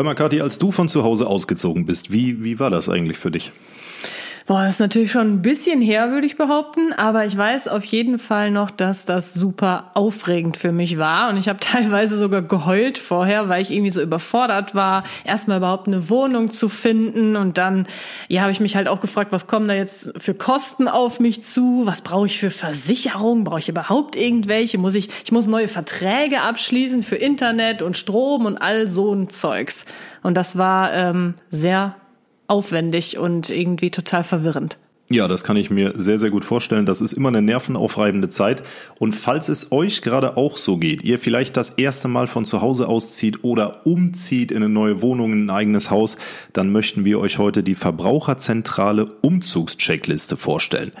Hör 0.00 0.04
mal, 0.04 0.14
Kathi, 0.14 0.40
als 0.40 0.58
du 0.58 0.72
von 0.72 0.88
zu 0.88 1.04
Hause 1.04 1.26
ausgezogen 1.26 1.84
bist, 1.84 2.10
wie, 2.10 2.42
wie 2.42 2.58
war 2.58 2.70
das 2.70 2.88
eigentlich 2.88 3.18
für 3.18 3.30
dich? 3.30 3.52
Boah, 4.46 4.64
das 4.64 4.74
ist 4.74 4.80
natürlich 4.80 5.12
schon 5.12 5.34
ein 5.34 5.42
bisschen 5.42 5.80
her, 5.80 6.10
würde 6.10 6.26
ich 6.26 6.36
behaupten. 6.36 6.92
Aber 6.92 7.24
ich 7.26 7.36
weiß 7.36 7.68
auf 7.68 7.84
jeden 7.84 8.18
Fall 8.18 8.50
noch, 8.50 8.70
dass 8.70 9.04
das 9.04 9.34
super 9.34 9.90
aufregend 9.94 10.56
für 10.56 10.72
mich 10.72 10.98
war. 10.98 11.28
Und 11.28 11.36
ich 11.36 11.48
habe 11.48 11.58
teilweise 11.60 12.16
sogar 12.16 12.42
geheult 12.42 12.98
vorher, 12.98 13.48
weil 13.48 13.62
ich 13.62 13.70
irgendwie 13.70 13.90
so 13.90 14.00
überfordert 14.00 14.74
war, 14.74 15.04
erstmal 15.24 15.58
überhaupt 15.58 15.88
eine 15.88 16.08
Wohnung 16.08 16.50
zu 16.50 16.68
finden. 16.68 17.36
Und 17.36 17.58
dann, 17.58 17.86
ja, 18.28 18.42
habe 18.42 18.52
ich 18.52 18.60
mich 18.60 18.76
halt 18.76 18.88
auch 18.88 19.00
gefragt, 19.00 19.32
was 19.32 19.46
kommen 19.46 19.68
da 19.68 19.74
jetzt 19.74 20.12
für 20.16 20.34
Kosten 20.34 20.88
auf 20.88 21.20
mich 21.20 21.42
zu? 21.42 21.82
Was 21.84 22.00
brauche 22.00 22.26
ich 22.26 22.38
für 22.38 22.50
Versicherungen? 22.50 23.44
Brauche 23.44 23.60
ich 23.60 23.68
überhaupt 23.68 24.16
irgendwelche? 24.16 24.78
Muss 24.78 24.94
ich, 24.94 25.10
ich 25.24 25.32
muss 25.32 25.46
neue 25.46 25.68
Verträge 25.68 26.40
abschließen 26.42 27.02
für 27.02 27.16
Internet 27.16 27.82
und 27.82 27.96
Strom 27.96 28.46
und 28.46 28.58
all 28.58 28.88
so 28.88 29.12
ein 29.12 29.28
Zeugs. 29.28 29.84
Und 30.22 30.36
das 30.36 30.58
war 30.58 30.92
ähm, 30.92 31.34
sehr 31.50 31.94
aufwendig 32.50 33.18
und 33.18 33.50
irgendwie 33.50 33.90
total 33.90 34.24
verwirrend. 34.24 34.78
Ja, 35.12 35.26
das 35.26 35.42
kann 35.42 35.56
ich 35.56 35.70
mir 35.70 35.94
sehr, 35.96 36.18
sehr 36.18 36.30
gut 36.30 36.44
vorstellen. 36.44 36.86
Das 36.86 37.00
ist 37.00 37.14
immer 37.14 37.30
eine 37.30 37.42
nervenaufreibende 37.42 38.28
Zeit. 38.28 38.62
Und 39.00 39.12
falls 39.12 39.48
es 39.48 39.72
euch 39.72 40.02
gerade 40.02 40.36
auch 40.36 40.56
so 40.56 40.76
geht, 40.76 41.02
ihr 41.02 41.18
vielleicht 41.18 41.56
das 41.56 41.70
erste 41.70 42.06
Mal 42.06 42.28
von 42.28 42.44
zu 42.44 42.60
Hause 42.60 42.86
auszieht 42.86 43.42
oder 43.42 43.84
umzieht 43.86 44.52
in 44.52 44.58
eine 44.58 44.68
neue 44.68 45.02
Wohnung, 45.02 45.32
in 45.32 45.46
ein 45.46 45.50
eigenes 45.50 45.90
Haus, 45.90 46.16
dann 46.52 46.70
möchten 46.70 47.04
wir 47.04 47.18
euch 47.18 47.38
heute 47.38 47.64
die 47.64 47.74
Verbraucherzentrale 47.74 49.06
Umzugscheckliste 49.20 50.36
vorstellen. 50.36 50.92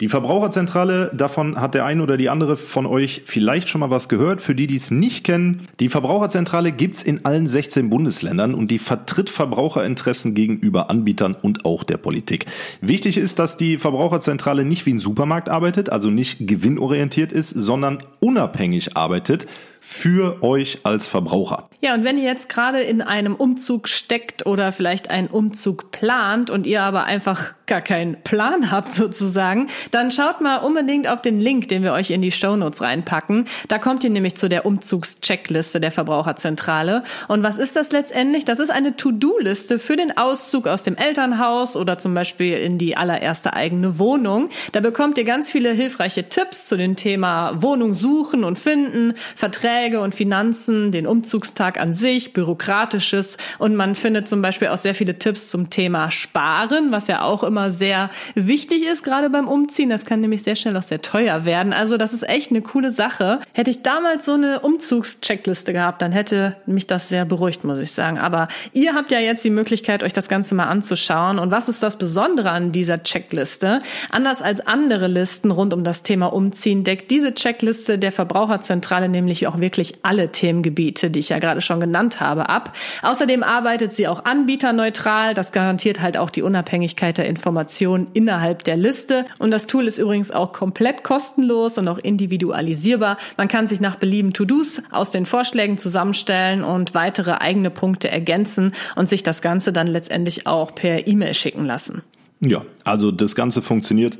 Die 0.00 0.08
Verbraucherzentrale, 0.08 1.10
davon 1.14 1.60
hat 1.60 1.74
der 1.74 1.84
ein 1.84 2.00
oder 2.00 2.16
die 2.16 2.30
andere 2.30 2.56
von 2.56 2.86
euch 2.86 3.22
vielleicht 3.26 3.68
schon 3.68 3.80
mal 3.80 3.90
was 3.90 4.08
gehört. 4.08 4.40
Für 4.40 4.54
die, 4.54 4.66
die 4.66 4.76
es 4.76 4.90
nicht 4.90 5.24
kennen, 5.24 5.68
die 5.78 5.90
Verbraucherzentrale 5.90 6.72
gibt's 6.72 7.02
in 7.02 7.26
allen 7.26 7.46
16 7.46 7.90
Bundesländern 7.90 8.54
und 8.54 8.70
die 8.70 8.78
vertritt 8.78 9.28
Verbraucherinteressen 9.28 10.34
gegenüber 10.34 10.88
Anbietern 10.88 11.36
und 11.40 11.66
auch 11.66 11.84
der 11.84 11.98
Politik. 11.98 12.46
Wichtig 12.80 13.18
ist, 13.18 13.38
dass 13.38 13.58
die 13.58 13.76
Verbraucherzentrale 13.76 14.64
nicht 14.64 14.86
wie 14.86 14.94
ein 14.94 14.98
Supermarkt 14.98 15.48
arbeitet, 15.48 15.90
also 15.90 16.10
nicht 16.10 16.46
gewinnorientiert 16.46 17.32
ist, 17.32 17.50
sondern 17.50 17.98
unabhängig 18.20 18.96
arbeitet 18.96 19.46
für 19.80 20.42
euch 20.42 20.80
als 20.84 21.06
Verbraucher. 21.06 21.69
Ja, 21.82 21.94
und 21.94 22.04
wenn 22.04 22.18
ihr 22.18 22.24
jetzt 22.24 22.50
gerade 22.50 22.80
in 22.80 23.00
einem 23.00 23.34
Umzug 23.34 23.88
steckt 23.88 24.44
oder 24.44 24.70
vielleicht 24.70 25.08
einen 25.10 25.28
Umzug 25.28 25.90
plant 25.90 26.50
und 26.50 26.66
ihr 26.66 26.82
aber 26.82 27.04
einfach 27.04 27.54
gar 27.66 27.80
keinen 27.80 28.20
Plan 28.22 28.70
habt 28.70 28.92
sozusagen, 28.92 29.68
dann 29.90 30.12
schaut 30.12 30.42
mal 30.42 30.58
unbedingt 30.58 31.08
auf 31.08 31.22
den 31.22 31.40
Link, 31.40 31.68
den 31.68 31.82
wir 31.82 31.94
euch 31.94 32.10
in 32.10 32.20
die 32.20 32.32
Shownotes 32.32 32.82
reinpacken. 32.82 33.46
Da 33.68 33.78
kommt 33.78 34.04
ihr 34.04 34.10
nämlich 34.10 34.36
zu 34.36 34.50
der 34.50 34.66
Umzugscheckliste 34.66 35.80
der 35.80 35.90
Verbraucherzentrale. 35.90 37.02
Und 37.28 37.42
was 37.42 37.56
ist 37.56 37.76
das 37.76 37.92
letztendlich? 37.92 38.44
Das 38.44 38.58
ist 38.58 38.70
eine 38.70 38.96
To-Do-Liste 38.96 39.78
für 39.78 39.96
den 39.96 40.18
Auszug 40.18 40.66
aus 40.66 40.82
dem 40.82 40.96
Elternhaus 40.96 41.76
oder 41.76 41.96
zum 41.96 42.12
Beispiel 42.12 42.58
in 42.58 42.76
die 42.76 42.96
allererste 42.96 43.54
eigene 43.54 43.98
Wohnung. 43.98 44.50
Da 44.72 44.80
bekommt 44.80 45.16
ihr 45.16 45.24
ganz 45.24 45.50
viele 45.50 45.70
hilfreiche 45.70 46.28
Tipps 46.28 46.66
zu 46.66 46.76
dem 46.76 46.96
Thema 46.96 47.62
Wohnung 47.62 47.94
suchen 47.94 48.44
und 48.44 48.58
finden, 48.58 49.14
Verträge 49.36 50.00
und 50.00 50.14
Finanzen, 50.14 50.92
den 50.92 51.06
Umzugstag 51.06 51.69
an 51.78 51.92
sich, 51.92 52.32
bürokratisches 52.32 53.36
und 53.58 53.76
man 53.76 53.94
findet 53.94 54.28
zum 54.28 54.42
Beispiel 54.42 54.68
auch 54.68 54.76
sehr 54.76 54.94
viele 54.94 55.18
Tipps 55.18 55.48
zum 55.48 55.70
Thema 55.70 56.10
Sparen, 56.10 56.90
was 56.92 57.06
ja 57.08 57.22
auch 57.22 57.44
immer 57.44 57.70
sehr 57.70 58.10
wichtig 58.34 58.84
ist, 58.84 59.04
gerade 59.04 59.30
beim 59.30 59.48
Umziehen. 59.48 59.90
Das 59.90 60.04
kann 60.04 60.20
nämlich 60.20 60.42
sehr 60.42 60.56
schnell 60.56 60.76
auch 60.76 60.82
sehr 60.82 61.02
teuer 61.02 61.44
werden. 61.44 61.72
Also 61.72 61.96
das 61.96 62.12
ist 62.12 62.28
echt 62.28 62.50
eine 62.50 62.62
coole 62.62 62.90
Sache. 62.90 63.40
Hätte 63.52 63.70
ich 63.70 63.82
damals 63.82 64.24
so 64.24 64.34
eine 64.34 64.60
Umzugscheckliste 64.60 65.72
gehabt, 65.72 66.02
dann 66.02 66.12
hätte 66.12 66.56
mich 66.66 66.86
das 66.86 67.08
sehr 67.08 67.24
beruhigt, 67.24 67.64
muss 67.64 67.80
ich 67.80 67.92
sagen. 67.92 68.18
Aber 68.18 68.48
ihr 68.72 68.94
habt 68.94 69.10
ja 69.10 69.18
jetzt 69.18 69.44
die 69.44 69.50
Möglichkeit, 69.50 70.02
euch 70.02 70.12
das 70.12 70.28
Ganze 70.28 70.54
mal 70.54 70.66
anzuschauen. 70.66 71.38
Und 71.38 71.50
was 71.50 71.68
ist 71.68 71.82
das 71.82 71.96
Besondere 71.96 72.50
an 72.50 72.72
dieser 72.72 73.02
Checkliste? 73.02 73.80
Anders 74.10 74.42
als 74.42 74.66
andere 74.66 75.06
Listen 75.06 75.50
rund 75.50 75.74
um 75.74 75.84
das 75.84 76.02
Thema 76.02 76.32
Umziehen 76.32 76.84
deckt 76.84 77.10
diese 77.10 77.34
Checkliste 77.34 77.98
der 77.98 78.12
Verbraucherzentrale 78.12 79.08
nämlich 79.08 79.46
auch 79.46 79.58
wirklich 79.58 79.94
alle 80.02 80.30
Themengebiete, 80.32 81.10
die 81.10 81.20
ich 81.20 81.30
ja 81.30 81.38
gerade 81.38 81.59
schon 81.60 81.80
genannt 81.80 82.20
habe, 82.20 82.48
ab. 82.48 82.76
Außerdem 83.02 83.42
arbeitet 83.42 83.92
sie 83.92 84.08
auch 84.08 84.24
anbieterneutral. 84.24 85.34
Das 85.34 85.52
garantiert 85.52 86.00
halt 86.00 86.16
auch 86.16 86.30
die 86.30 86.42
Unabhängigkeit 86.42 87.18
der 87.18 87.26
Informationen 87.26 88.08
innerhalb 88.12 88.64
der 88.64 88.76
Liste. 88.76 89.26
Und 89.38 89.50
das 89.50 89.66
Tool 89.66 89.86
ist 89.86 89.98
übrigens 89.98 90.30
auch 90.30 90.52
komplett 90.52 91.04
kostenlos 91.04 91.78
und 91.78 91.88
auch 91.88 91.98
individualisierbar. 91.98 93.16
Man 93.36 93.48
kann 93.48 93.66
sich 93.66 93.80
nach 93.80 93.96
Belieben 93.96 94.32
To-Dos 94.32 94.82
aus 94.90 95.10
den 95.10 95.26
Vorschlägen 95.26 95.78
zusammenstellen 95.78 96.64
und 96.64 96.94
weitere 96.94 97.32
eigene 97.32 97.70
Punkte 97.70 98.10
ergänzen 98.10 98.72
und 98.96 99.08
sich 99.08 99.22
das 99.22 99.42
Ganze 99.42 99.72
dann 99.72 99.86
letztendlich 99.86 100.46
auch 100.46 100.74
per 100.74 101.06
E-Mail 101.06 101.34
schicken 101.34 101.64
lassen. 101.64 102.02
Ja, 102.40 102.64
also 102.84 103.10
das 103.10 103.34
Ganze 103.34 103.60
funktioniert 103.60 104.18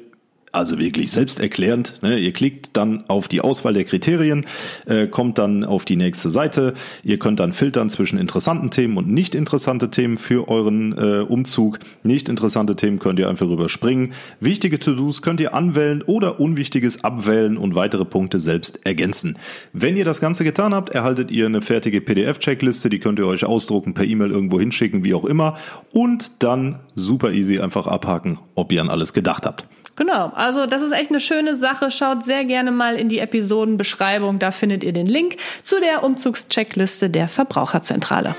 also 0.52 0.78
wirklich 0.78 1.10
selbsterklärend. 1.10 2.02
Ne? 2.02 2.18
Ihr 2.18 2.32
klickt 2.32 2.76
dann 2.76 3.04
auf 3.08 3.28
die 3.28 3.40
Auswahl 3.40 3.74
der 3.74 3.84
Kriterien, 3.84 4.46
äh, 4.86 5.06
kommt 5.06 5.38
dann 5.38 5.64
auf 5.64 5.84
die 5.84 5.96
nächste 5.96 6.30
Seite. 6.30 6.74
Ihr 7.04 7.18
könnt 7.18 7.40
dann 7.40 7.52
filtern 7.52 7.88
zwischen 7.90 8.18
interessanten 8.18 8.70
Themen 8.70 8.96
und 8.96 9.08
nicht 9.08 9.34
interessante 9.34 9.90
Themen 9.90 10.16
für 10.16 10.48
euren 10.48 10.96
äh, 10.96 11.20
Umzug. 11.20 11.78
Nicht 12.02 12.28
interessante 12.28 12.76
Themen 12.76 12.98
könnt 12.98 13.18
ihr 13.18 13.28
einfach 13.28 13.48
überspringen. 13.48 14.12
Wichtige 14.40 14.78
To-Dos 14.78 15.22
könnt 15.22 15.40
ihr 15.40 15.54
anwählen 15.54 16.02
oder 16.02 16.40
Unwichtiges 16.40 17.04
abwählen 17.04 17.56
und 17.56 17.74
weitere 17.74 18.04
Punkte 18.04 18.40
selbst 18.40 18.84
ergänzen. 18.84 19.38
Wenn 19.72 19.96
ihr 19.96 20.04
das 20.04 20.20
Ganze 20.20 20.44
getan 20.44 20.74
habt, 20.74 20.90
erhaltet 20.90 21.30
ihr 21.30 21.46
eine 21.46 21.62
fertige 21.62 22.00
PDF-Checkliste. 22.00 22.90
Die 22.90 22.98
könnt 22.98 23.18
ihr 23.18 23.26
euch 23.26 23.44
ausdrucken, 23.44 23.94
per 23.94 24.04
E-Mail 24.04 24.30
irgendwo 24.30 24.58
hinschicken, 24.58 25.04
wie 25.04 25.14
auch 25.14 25.24
immer. 25.24 25.56
Und 25.92 26.42
dann 26.42 26.80
super 26.94 27.32
easy 27.32 27.60
einfach 27.60 27.86
abhaken, 27.86 28.38
ob 28.54 28.72
ihr 28.72 28.80
an 28.80 28.90
alles 28.90 29.12
gedacht 29.12 29.46
habt. 29.46 29.68
Genau, 30.00 30.28
also 30.28 30.64
das 30.64 30.80
ist 30.80 30.92
echt 30.92 31.10
eine 31.10 31.20
schöne 31.20 31.54
Sache. 31.54 31.90
Schaut 31.90 32.24
sehr 32.24 32.46
gerne 32.46 32.70
mal 32.70 32.96
in 32.96 33.10
die 33.10 33.18
Episodenbeschreibung, 33.18 34.38
da 34.38 34.50
findet 34.50 34.82
ihr 34.82 34.94
den 34.94 35.04
Link 35.04 35.36
zu 35.62 35.78
der 35.78 36.02
Umzugscheckliste 36.02 37.10
der 37.10 37.28
Verbraucherzentrale. 37.28 38.34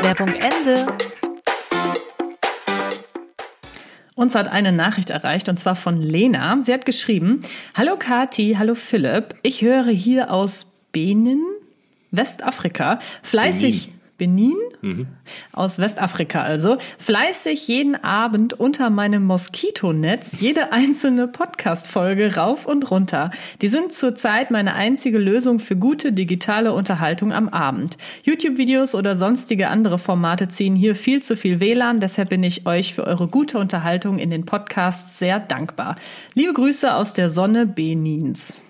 Werbung 0.00 0.32
Ende. 0.32 0.86
Uns 4.14 4.34
hat 4.34 4.48
eine 4.48 4.72
Nachricht 4.72 5.10
erreicht 5.10 5.50
und 5.50 5.60
zwar 5.60 5.76
von 5.76 6.00
Lena. 6.00 6.56
Sie 6.62 6.72
hat 6.72 6.86
geschrieben: 6.86 7.40
Hallo 7.76 7.96
Kati, 7.98 8.56
hallo 8.58 8.74
Philipp. 8.74 9.34
Ich 9.42 9.60
höre 9.60 9.90
hier 9.90 10.32
aus 10.32 10.72
Benin, 10.90 11.44
Westafrika, 12.12 12.98
fleißig. 13.22 13.88
Benin. 13.88 13.99
Benin, 14.20 14.58
mhm. 14.82 15.06
aus 15.50 15.78
Westafrika 15.78 16.42
also, 16.42 16.76
fleißig 16.98 17.66
jeden 17.68 17.96
Abend 18.04 18.52
unter 18.52 18.90
meinem 18.90 19.24
Moskitonetz 19.24 20.38
jede 20.40 20.72
einzelne 20.72 21.26
Podcast-Folge 21.26 22.36
rauf 22.36 22.66
und 22.66 22.90
runter. 22.90 23.30
Die 23.62 23.68
sind 23.68 23.94
zurzeit 23.94 24.50
meine 24.50 24.74
einzige 24.74 25.16
Lösung 25.16 25.58
für 25.58 25.74
gute 25.74 26.12
digitale 26.12 26.74
Unterhaltung 26.74 27.32
am 27.32 27.48
Abend. 27.48 27.96
YouTube-Videos 28.24 28.94
oder 28.94 29.16
sonstige 29.16 29.68
andere 29.68 29.98
Formate 29.98 30.48
ziehen 30.48 30.76
hier 30.76 30.94
viel 30.96 31.22
zu 31.22 31.34
viel 31.34 31.58
WLAN, 31.58 32.00
deshalb 32.00 32.28
bin 32.28 32.42
ich 32.42 32.66
euch 32.66 32.92
für 32.92 33.06
eure 33.06 33.26
gute 33.26 33.56
Unterhaltung 33.56 34.18
in 34.18 34.28
den 34.28 34.44
Podcasts 34.44 35.18
sehr 35.18 35.40
dankbar. 35.40 35.96
Liebe 36.34 36.52
Grüße 36.52 36.94
aus 36.94 37.14
der 37.14 37.30
Sonne 37.30 37.64
Benins. 37.64 38.60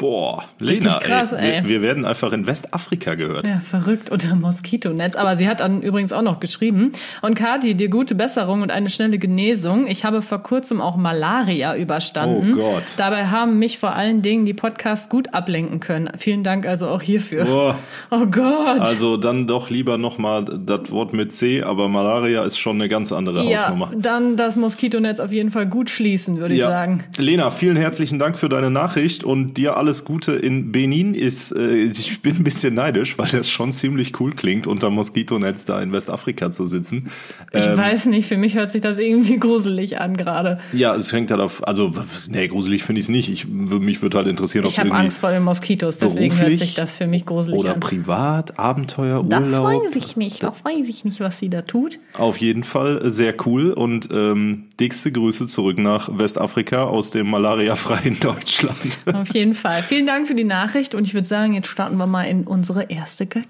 Boah, 0.00 0.44
Lena, 0.58 0.98
krass, 0.98 1.32
ey, 1.32 1.56
ey. 1.56 1.64
Wir, 1.64 1.68
wir, 1.68 1.82
werden 1.82 2.06
einfach 2.06 2.32
in 2.32 2.46
Westafrika 2.46 3.16
gehört. 3.16 3.46
Ja, 3.46 3.60
verrückt 3.60 4.08
unter 4.08 4.34
Moskitonetz. 4.34 5.14
Aber 5.14 5.36
sie 5.36 5.46
hat 5.46 5.60
dann 5.60 5.82
übrigens 5.82 6.14
auch 6.14 6.22
noch 6.22 6.40
geschrieben. 6.40 6.92
Und 7.20 7.34
Kati, 7.34 7.74
dir 7.74 7.90
gute 7.90 8.14
Besserung 8.14 8.62
und 8.62 8.70
eine 8.70 8.88
schnelle 8.88 9.18
Genesung. 9.18 9.86
Ich 9.86 10.06
habe 10.06 10.22
vor 10.22 10.42
kurzem 10.42 10.80
auch 10.80 10.96
Malaria 10.96 11.76
überstanden. 11.76 12.54
Oh 12.54 12.62
Gott. 12.62 12.82
Dabei 12.96 13.26
haben 13.26 13.58
mich 13.58 13.78
vor 13.78 13.94
allen 13.94 14.22
Dingen 14.22 14.46
die 14.46 14.54
Podcasts 14.54 15.10
gut 15.10 15.34
ablenken 15.34 15.80
können. 15.80 16.08
Vielen 16.16 16.44
Dank 16.44 16.64
also 16.64 16.88
auch 16.88 17.02
hierfür. 17.02 17.44
Boah. 17.44 17.78
Oh 18.10 18.24
Gott. 18.24 18.80
Also 18.80 19.18
dann 19.18 19.46
doch 19.46 19.68
lieber 19.68 19.98
nochmal 19.98 20.46
das 20.46 20.90
Wort 20.90 21.12
mit 21.12 21.34
C, 21.34 21.62
aber 21.62 21.90
Malaria 21.90 22.42
ist 22.44 22.56
schon 22.56 22.76
eine 22.76 22.88
ganz 22.88 23.12
andere 23.12 23.44
ja, 23.44 23.58
Hausnummer. 23.58 23.90
Dann 23.94 24.38
das 24.38 24.56
Moskitonetz 24.56 25.20
auf 25.20 25.30
jeden 25.30 25.50
Fall 25.50 25.66
gut 25.66 25.90
schließen, 25.90 26.38
würde 26.38 26.54
ja. 26.54 26.64
ich 26.64 26.70
sagen. 26.72 27.04
Lena, 27.18 27.50
vielen 27.50 27.76
herzlichen 27.76 28.18
Dank 28.18 28.38
für 28.38 28.48
deine 28.48 28.70
Nachricht 28.70 29.24
und 29.24 29.58
dir 29.58 29.76
alles 29.76 29.89
alles 29.90 30.04
Gute 30.04 30.34
in 30.34 30.70
Benin 30.70 31.14
ist, 31.14 31.50
äh, 31.50 31.74
ich 31.78 32.22
bin 32.22 32.36
ein 32.36 32.44
bisschen 32.44 32.74
neidisch, 32.74 33.18
weil 33.18 33.28
das 33.28 33.50
schon 33.50 33.72
ziemlich 33.72 34.20
cool 34.20 34.30
klingt, 34.30 34.68
unter 34.68 34.88
Moskitonetz 34.88 35.64
da 35.64 35.82
in 35.82 35.92
Westafrika 35.92 36.52
zu 36.52 36.64
sitzen. 36.64 37.10
Ich 37.52 37.66
ähm, 37.66 37.76
weiß 37.76 38.06
nicht, 38.06 38.28
für 38.28 38.36
mich 38.36 38.54
hört 38.54 38.70
sich 38.70 38.82
das 38.82 38.98
irgendwie 38.98 39.38
gruselig 39.40 40.00
an 40.00 40.16
gerade. 40.16 40.60
Ja, 40.72 40.94
es 40.94 41.12
hängt 41.12 41.32
halt 41.32 41.40
auf, 41.40 41.66
also, 41.66 41.92
nee, 42.28 42.46
gruselig 42.46 42.84
finde 42.84 43.00
ich 43.00 43.06
es 43.06 43.08
nicht. 43.08 43.30
Ich, 43.30 43.48
mich 43.48 44.00
würde 44.00 44.18
halt 44.18 44.28
interessieren, 44.28 44.64
ob 44.64 44.70
Ich 44.70 44.78
habe 44.78 44.92
Angst 44.92 45.18
vor 45.18 45.32
den 45.32 45.42
Moskitos, 45.42 45.98
deswegen 45.98 46.38
hört 46.38 46.54
sich 46.54 46.74
das 46.74 46.96
für 46.96 47.08
mich 47.08 47.26
gruselig 47.26 47.58
oder 47.58 47.70
an. 47.70 47.76
Oder 47.78 47.86
privat, 47.88 48.60
Abenteuer, 48.60 49.24
Urlaub. 49.24 49.50
Da 49.50 49.64
weiß 49.64 49.96
ich 49.96 50.16
nicht, 50.16 50.44
da 50.44 50.52
weiß 50.62 50.88
ich 50.88 51.04
nicht, 51.04 51.18
was 51.18 51.40
sie 51.40 51.50
da 51.50 51.62
tut. 51.62 51.98
Auf 52.12 52.36
jeden 52.36 52.62
Fall 52.62 53.10
sehr 53.10 53.34
cool 53.44 53.72
und 53.72 54.08
ähm, 54.12 54.68
dickste 54.78 55.10
Grüße 55.10 55.48
zurück 55.48 55.78
nach 55.78 56.16
Westafrika 56.16 56.84
aus 56.84 57.10
dem 57.10 57.28
malariafreien 57.28 58.18
Deutschland. 58.20 58.76
Auf 59.12 59.34
jeden 59.34 59.54
Fall. 59.54 59.79
Geil. 59.80 59.88
Vielen 59.88 60.06
Dank 60.06 60.28
für 60.28 60.34
die 60.34 60.44
Nachricht 60.44 60.94
und 60.94 61.06
ich 61.06 61.14
würde 61.14 61.26
sagen, 61.26 61.54
jetzt 61.54 61.68
starten 61.68 61.96
wir 61.96 62.06
mal 62.06 62.24
in 62.24 62.46
unsere 62.46 62.84
erste, 62.84 63.26
Ka 63.26 63.42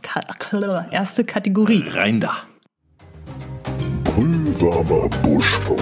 erste 0.90 1.24
Kategorie. 1.24 1.84
Rein 1.88 2.20
da. 2.20 2.36
Brühwarmer 4.04 5.08
Buschfunk. 5.22 5.80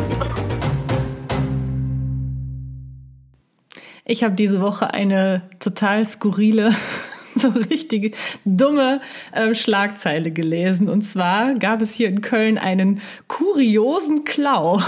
Ich 4.05 4.25
habe 4.25 4.35
diese 4.35 4.63
Woche 4.63 4.95
eine 4.95 5.43
total 5.61 6.05
skurrile, 6.07 6.75
so 7.35 7.49
richtig 7.49 8.17
dumme 8.45 9.01
äh, 9.33 9.55
Schlagzeile 9.55 10.31
gelesen. 10.31 10.89
Und 10.89 11.03
zwar 11.03 11.55
gab 11.55 11.83
es 11.83 11.95
hier 11.95 12.09
in 12.09 12.23
Köln 12.23 12.57
einen 12.57 13.03
kuriosen 13.27 14.25
Klau. 14.25 14.81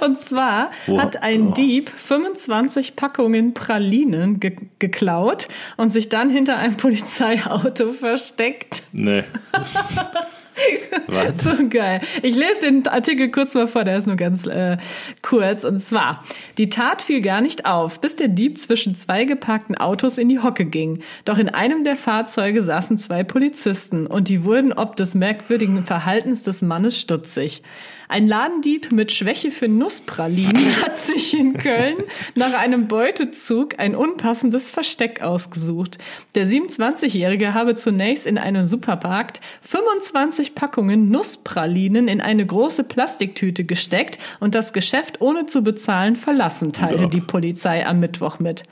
Und 0.00 0.18
zwar 0.18 0.70
Wow. 0.86 1.00
hat 1.00 1.22
ein 1.22 1.48
Oh. 1.48 1.52
Dieb 1.52 1.90
25 1.90 2.96
Packungen 2.96 3.54
Pralinen 3.54 4.40
ge 4.40 4.56
geklaut 4.78 5.48
und 5.76 5.90
sich 5.90 6.08
dann 6.08 6.30
hinter 6.30 6.56
einem 6.58 6.76
Polizeiauto 6.76 7.92
versteckt. 7.92 8.82
Nee. 8.92 9.24
Was? 11.06 11.42
So 11.42 11.68
geil. 11.68 12.00
Ich 12.22 12.36
lese 12.36 12.60
den 12.62 12.86
Artikel 12.86 13.30
kurz 13.30 13.54
mal 13.54 13.66
vor, 13.66 13.84
der 13.84 13.98
ist 13.98 14.06
nur 14.06 14.16
ganz 14.16 14.46
äh, 14.46 14.76
kurz. 15.22 15.64
Und 15.64 15.78
zwar, 15.82 16.22
die 16.58 16.68
Tat 16.68 17.00
fiel 17.02 17.20
gar 17.22 17.40
nicht 17.40 17.66
auf, 17.66 18.00
bis 18.00 18.16
der 18.16 18.28
Dieb 18.28 18.58
zwischen 18.58 18.94
zwei 18.94 19.24
geparkten 19.24 19.76
Autos 19.78 20.18
in 20.18 20.28
die 20.28 20.40
Hocke 20.40 20.64
ging. 20.66 21.02
Doch 21.24 21.38
in 21.38 21.48
einem 21.48 21.84
der 21.84 21.96
Fahrzeuge 21.96 22.60
saßen 22.62 22.98
zwei 22.98 23.24
Polizisten 23.24 24.06
und 24.06 24.28
die 24.28 24.44
wurden 24.44 24.72
ob 24.72 24.96
des 24.96 25.14
merkwürdigen 25.14 25.84
Verhaltens 25.84 26.42
des 26.42 26.62
Mannes 26.62 26.98
stutzig. 26.98 27.62
Ein 28.10 28.26
Ladendieb 28.26 28.90
mit 28.90 29.12
Schwäche 29.12 29.52
für 29.52 29.68
Nusspralinen 29.68 30.66
hat 30.82 30.98
sich 30.98 31.32
in 31.38 31.56
Köln 31.56 31.94
nach 32.34 32.54
einem 32.54 32.88
Beutezug 32.88 33.78
ein 33.78 33.94
unpassendes 33.94 34.72
Versteck 34.72 35.22
ausgesucht. 35.22 35.98
Der 36.34 36.44
27-Jährige 36.44 37.54
habe 37.54 37.76
zunächst 37.76 38.26
in 38.26 38.36
einem 38.36 38.66
Supermarkt 38.66 39.40
25 39.62 40.56
Packungen 40.56 41.08
Nusspralinen 41.08 42.08
in 42.08 42.20
eine 42.20 42.44
große 42.44 42.82
Plastiktüte 42.82 43.62
gesteckt 43.62 44.18
und 44.40 44.56
das 44.56 44.72
Geschäft 44.72 45.20
ohne 45.20 45.46
zu 45.46 45.62
bezahlen 45.62 46.16
verlassen, 46.16 46.72
teilte 46.72 47.04
Ja. 47.04 47.08
die 47.10 47.20
Polizei 47.20 47.86
am 47.86 48.00
Mittwoch 48.00 48.40
mit. 48.40 48.64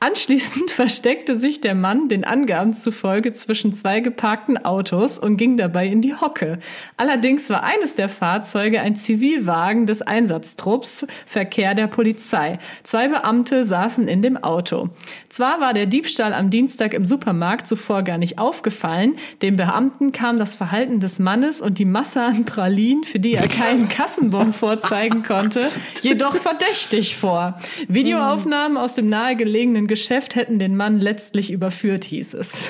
Anschließend 0.00 0.70
versteckte 0.70 1.38
sich 1.38 1.60
der 1.60 1.74
Mann 1.74 2.08
den 2.08 2.24
Angaben 2.24 2.74
zufolge 2.74 3.34
zwischen 3.34 3.74
zwei 3.74 4.00
geparkten 4.00 4.64
Autos 4.64 5.18
und 5.18 5.36
ging 5.36 5.58
dabei 5.58 5.86
in 5.86 6.00
die 6.00 6.14
Hocke. 6.14 6.60
Allerdings 6.96 7.50
war 7.50 7.62
eines 7.62 7.94
der 7.94 8.08
Fahrzeuge 8.08 8.85
ein 8.86 8.94
Zivilwagen 8.94 9.86
des 9.86 10.00
Einsatztrupps 10.00 11.06
Verkehr 11.26 11.74
der 11.74 11.88
Polizei. 11.88 12.60
Zwei 12.84 13.08
Beamte 13.08 13.64
saßen 13.64 14.06
in 14.06 14.22
dem 14.22 14.36
Auto. 14.36 14.90
Zwar 15.28 15.60
war 15.60 15.74
der 15.74 15.86
Diebstahl 15.86 16.32
am 16.32 16.50
Dienstag 16.50 16.94
im 16.94 17.04
Supermarkt 17.04 17.66
zuvor 17.66 18.04
gar 18.04 18.16
nicht 18.16 18.38
aufgefallen, 18.38 19.16
dem 19.42 19.56
Beamten 19.56 20.12
kam 20.12 20.38
das 20.38 20.54
Verhalten 20.54 21.00
des 21.00 21.18
Mannes 21.18 21.60
und 21.60 21.78
die 21.78 21.84
Masse 21.84 22.22
an 22.22 22.44
Pralinen, 22.44 23.02
für 23.02 23.18
die 23.18 23.34
er 23.34 23.48
keinen 23.48 23.88
Kassenbon 23.96 24.52
vorzeigen 24.52 25.24
konnte, 25.24 25.68
jedoch 26.02 26.36
verdächtig 26.36 27.16
vor. 27.16 27.58
Videoaufnahmen 27.88 28.78
aus 28.78 28.94
dem 28.94 29.08
nahegelegenen 29.08 29.88
Geschäft 29.88 30.36
hätten 30.36 30.60
den 30.60 30.76
Mann 30.76 31.00
letztlich 31.00 31.50
überführt, 31.50 32.04
hieß 32.04 32.34
es. 32.34 32.68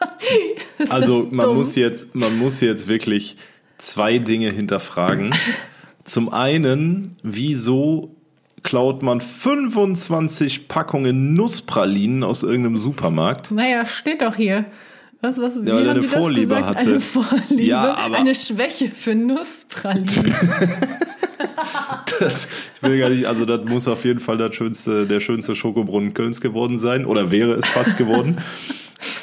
Also 0.90 1.26
man 1.30 1.46
dumm? 1.46 1.56
muss 1.56 1.74
jetzt, 1.74 2.14
man 2.14 2.38
muss 2.38 2.60
jetzt 2.60 2.86
wirklich 2.86 3.36
zwei 3.78 4.18
Dinge 4.18 4.50
hinterfragen. 4.50 5.34
Zum 6.04 6.32
einen, 6.32 7.16
wieso 7.22 8.14
klaut 8.62 9.02
man 9.02 9.20
25 9.20 10.68
Packungen 10.68 11.34
Nusspralinen 11.34 12.24
aus 12.24 12.42
irgendeinem 12.42 12.78
Supermarkt? 12.78 13.50
Naja, 13.50 13.86
steht 13.86 14.22
doch 14.22 14.34
hier. 14.36 14.64
Was, 15.20 15.40
was, 15.40 15.60
wie 15.62 15.68
Ja, 15.68 15.76
weil 15.76 15.84
er 15.86 15.90
eine 15.92 16.02
Vorliebe 16.02 16.54
gesagt? 16.54 16.66
hatte. 16.78 16.90
Eine 16.90 17.00
Vorliebe, 17.00 17.62
Ja, 17.62 17.94
aber- 17.96 18.16
eine 18.18 18.34
Schwäche 18.34 18.88
für 18.90 19.14
Nusspralinen. 19.14 20.06
Das, 22.20 22.48
ich 22.76 22.88
will 22.88 22.98
gar 22.98 23.10
nicht, 23.10 23.26
also 23.26 23.44
das 23.44 23.64
muss 23.64 23.86
auf 23.86 24.04
jeden 24.04 24.18
Fall 24.18 24.38
das 24.38 24.54
schönste, 24.56 25.06
der 25.06 25.20
schönste 25.20 25.54
Schokobrunnen 25.54 26.12
Kölns 26.14 26.40
geworden 26.40 26.78
sein 26.78 27.04
oder 27.04 27.30
wäre 27.30 27.52
es 27.54 27.66
fast 27.66 27.96
geworden. 27.96 28.38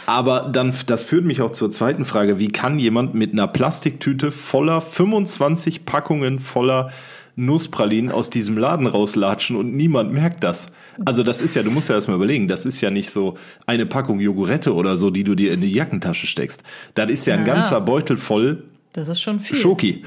Aber 0.06 0.50
dann, 0.52 0.74
das 0.86 1.04
führt 1.04 1.26
mich 1.26 1.42
auch 1.42 1.52
zur 1.52 1.72
zweiten 1.72 2.06
Frage. 2.06 2.40
Wie 2.40 2.48
kann 2.48 2.80
jemand 2.80 3.14
mit 3.14 3.34
einer 3.34 3.48
Plastiktüte 3.48 4.32
voller 4.32 4.82
25 4.82 5.86
Packungen 5.86 6.40
voller 6.40 6.92
Nusspralinen 7.38 8.12
aus 8.12 8.30
diesem 8.30 8.58
Laden 8.58 8.88
rauslatschen 8.88 9.58
und 9.58 9.76
niemand 9.76 10.14
merkt 10.14 10.44
das? 10.44 10.68
Also 11.04 11.22
das 11.24 11.42
ist 11.42 11.56
ja, 11.56 11.64
du 11.64 11.72
musst 11.72 11.90
ja 11.90 11.96
erstmal 11.96 12.16
überlegen, 12.16 12.48
das 12.48 12.66
ist 12.66 12.80
ja 12.80 12.90
nicht 12.90 13.10
so 13.10 13.34
eine 13.66 13.86
Packung 13.86 14.20
Jogurette 14.22 14.74
oder 14.74 14.96
so, 14.96 15.10
die 15.10 15.26
du 15.26 15.36
dir 15.36 15.52
in 15.52 15.60
die 15.60 15.72
Jackentasche 15.74 16.28
steckst. 16.28 16.64
Das 16.94 17.10
ist 17.10 17.26
ja 17.28 17.34
ein 17.34 17.46
Ja. 17.46 17.54
ganzer 17.54 17.82
Beutel 17.82 18.16
voll 18.16 18.64
Das 18.96 19.10
ist 19.10 19.20
schon 19.20 19.42
viel. 19.42 19.58
Schoki. 19.58 20.04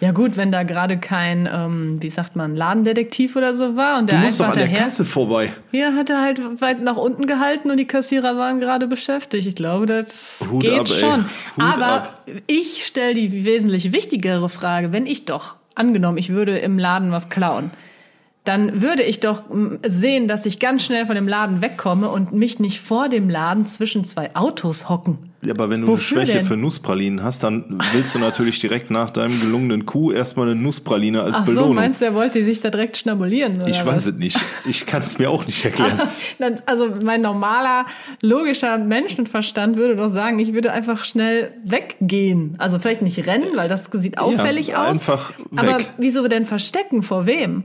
Ja 0.00 0.12
gut, 0.12 0.36
wenn 0.36 0.52
da 0.52 0.62
gerade 0.62 0.98
kein, 0.98 1.48
ähm, 1.50 1.96
wie 2.02 2.10
sagt 2.10 2.36
man, 2.36 2.54
Ladendetektiv 2.54 3.34
oder 3.34 3.54
so 3.54 3.76
war 3.76 3.98
und 3.98 4.10
Du 4.10 4.14
der 4.14 4.20
musst 4.20 4.40
doch 4.40 4.44
einfach 4.44 4.60
an 4.60 4.66
der 4.66 4.74
daher... 4.74 4.84
Kasse 4.84 5.06
vorbei. 5.06 5.54
Hier 5.70 5.94
hat 5.94 6.10
er 6.10 6.20
halt 6.20 6.42
weit 6.60 6.82
nach 6.82 6.98
unten 6.98 7.26
gehalten 7.26 7.70
und 7.70 7.78
die 7.78 7.86
Kassierer 7.86 8.36
waren 8.36 8.60
gerade 8.60 8.88
beschäftigt. 8.88 9.46
Ich 9.46 9.54
glaube, 9.54 9.86
das 9.86 10.46
Hut 10.50 10.60
geht 10.60 10.80
ab, 10.80 10.86
schon. 10.86 11.24
Aber 11.56 11.86
ab. 11.86 12.26
ich 12.46 12.84
stelle 12.84 13.14
die 13.14 13.46
wesentlich 13.46 13.92
wichtigere 13.92 14.50
Frage, 14.50 14.92
wenn 14.92 15.06
ich 15.06 15.24
doch, 15.24 15.54
angenommen, 15.74 16.18
ich 16.18 16.28
würde 16.28 16.58
im 16.58 16.78
Laden 16.78 17.12
was 17.12 17.30
klauen, 17.30 17.70
dann 18.46 18.80
würde 18.80 19.02
ich 19.02 19.20
doch 19.20 19.48
mm, 19.50 19.76
sehen, 19.86 20.28
dass 20.28 20.46
ich 20.46 20.58
ganz 20.58 20.84
schnell 20.84 21.04
von 21.06 21.14
dem 21.14 21.28
Laden 21.28 21.60
wegkomme 21.60 22.08
und 22.08 22.32
mich 22.32 22.58
nicht 22.58 22.80
vor 22.80 23.08
dem 23.08 23.28
Laden 23.28 23.66
zwischen 23.66 24.04
zwei 24.04 24.34
Autos 24.34 24.88
hocken. 24.88 25.18
Ja, 25.44 25.52
aber 25.52 25.68
wenn 25.70 25.82
du 25.82 25.86
Wofür 25.88 26.18
eine 26.18 26.26
Schwäche 26.26 26.38
denn? 26.38 26.46
für 26.48 26.56
Nusspralinen 26.56 27.22
hast, 27.22 27.42
dann 27.44 27.78
willst 27.92 28.14
du 28.14 28.18
natürlich 28.18 28.58
direkt 28.58 28.90
nach 28.90 29.10
deinem 29.10 29.38
gelungenen 29.40 29.86
Coup 29.86 30.12
erstmal 30.12 30.46
eine 30.50 30.56
Nusspraline 30.60 31.22
als 31.22 31.36
Ach 31.36 31.44
so, 31.46 31.52
Belohnung. 31.52 31.74
meinst 31.76 32.00
du, 32.00 32.06
er 32.06 32.14
wollte 32.14 32.42
sich 32.42 32.60
da 32.60 32.70
direkt 32.70 32.96
schnabulieren? 32.96 33.56
Oder 33.58 33.68
ich 33.68 33.78
was? 33.80 33.86
weiß 33.86 34.06
es 34.06 34.14
nicht. 34.14 34.40
Ich 34.68 34.86
kann 34.86 35.02
es 35.02 35.18
mir 35.18 35.30
auch 35.30 35.46
nicht 35.46 35.64
erklären. 35.64 36.00
Dann- 36.38 36.56
Also 36.66 36.88
mein 37.02 37.20
normaler, 37.22 37.86
logischer 38.22 38.78
Menschenverstand 38.78 39.76
würde 39.76 39.94
doch 39.94 40.08
sagen, 40.08 40.38
ich 40.40 40.52
würde 40.52 40.72
einfach 40.72 41.04
schnell 41.04 41.52
weggehen. 41.64 42.56
Also 42.58 42.78
vielleicht 42.78 43.02
nicht 43.02 43.24
rennen, 43.26 43.48
weil 43.54 43.68
das 43.68 43.88
sieht 43.92 44.18
auffällig 44.18 44.74
aus. 44.76 44.88
einfach 44.88 45.32
Aber 45.54 45.78
weg. 45.78 45.90
wieso 45.98 46.26
denn 46.26 46.44
verstecken? 46.44 47.02
Vor 47.02 47.26
wem? 47.26 47.64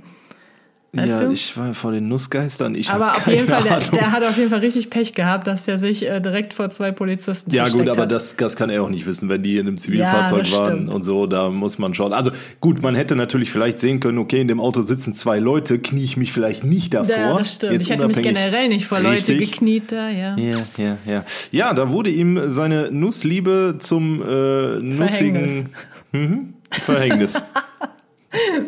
Weißt 0.93 1.21
ja, 1.21 1.25
du? 1.25 1.31
ich 1.31 1.55
war 1.55 1.73
vor 1.73 1.93
den 1.93 2.09
Nussgeistern. 2.09 2.75
Ich 2.75 2.89
Aber 2.89 3.13
auf 3.15 3.25
jeden 3.25 3.47
Fall, 3.47 3.63
der, 3.63 3.79
der 3.79 4.11
hat 4.11 4.25
auf 4.25 4.35
jeden 4.35 4.49
Fall 4.49 4.59
richtig 4.59 4.89
Pech 4.89 5.13
gehabt, 5.13 5.47
dass 5.47 5.65
er 5.65 5.79
sich 5.79 6.05
äh, 6.05 6.19
direkt 6.19 6.53
vor 6.53 6.69
zwei 6.69 6.91
Polizisten 6.91 7.49
ja 7.49 7.69
gut, 7.69 7.87
aber 7.87 8.01
hat. 8.01 8.11
das, 8.11 8.35
das 8.35 8.57
kann 8.57 8.69
er 8.69 8.83
auch 8.83 8.89
nicht 8.89 9.05
wissen, 9.05 9.29
wenn 9.29 9.41
die 9.41 9.57
in 9.57 9.67
einem 9.67 9.77
Zivilfahrzeug 9.77 10.45
Ja, 10.47 10.57
waren 10.57 10.65
stimmt. 10.65 10.93
und 10.93 11.03
so, 11.03 11.27
da 11.27 11.49
muss 11.49 11.77
man 11.77 11.93
schauen. 11.93 12.11
Also 12.11 12.31
gut, 12.59 12.81
man 12.81 12.93
hätte 12.93 13.15
natürlich 13.15 13.51
vielleicht 13.51 13.79
sehen 13.79 14.01
können, 14.01 14.17
okay, 14.17 14.41
in 14.41 14.49
dem 14.49 14.59
Auto 14.59 14.81
sitzen 14.81 15.13
zwei 15.13 15.39
Leute, 15.39 15.79
knie 15.79 16.03
ich 16.03 16.17
mich 16.17 16.33
vielleicht 16.33 16.65
nicht 16.65 16.93
davor. 16.93 17.15
ja, 17.15 17.37
das 17.37 17.55
stimmt. 17.55 17.71
Jetzt 17.71 17.83
ich 17.83 17.89
hätte 17.91 18.07
mich 18.07 18.21
generell 18.21 18.67
nicht 18.67 18.85
vor 18.85 18.99
Leute 18.99 19.29
Richtig. 19.29 19.51
gekniet 19.53 19.93
da, 19.93 20.09
ja. 20.09 20.35
Ja, 20.35 20.57
ja, 20.77 20.97
ja. 21.05 21.25
Ja, 21.51 21.73
da 21.73 21.89
wurde 21.91 22.09
ihm 22.09 22.49
seine 22.49 22.91
Nussliebe 22.91 23.75
zum 23.79 24.21
äh, 24.21 24.79
nussigen 24.79 24.97
Verhängnis. 25.07 25.63
Mhm, 26.11 26.53
Verhängnis. 26.69 27.41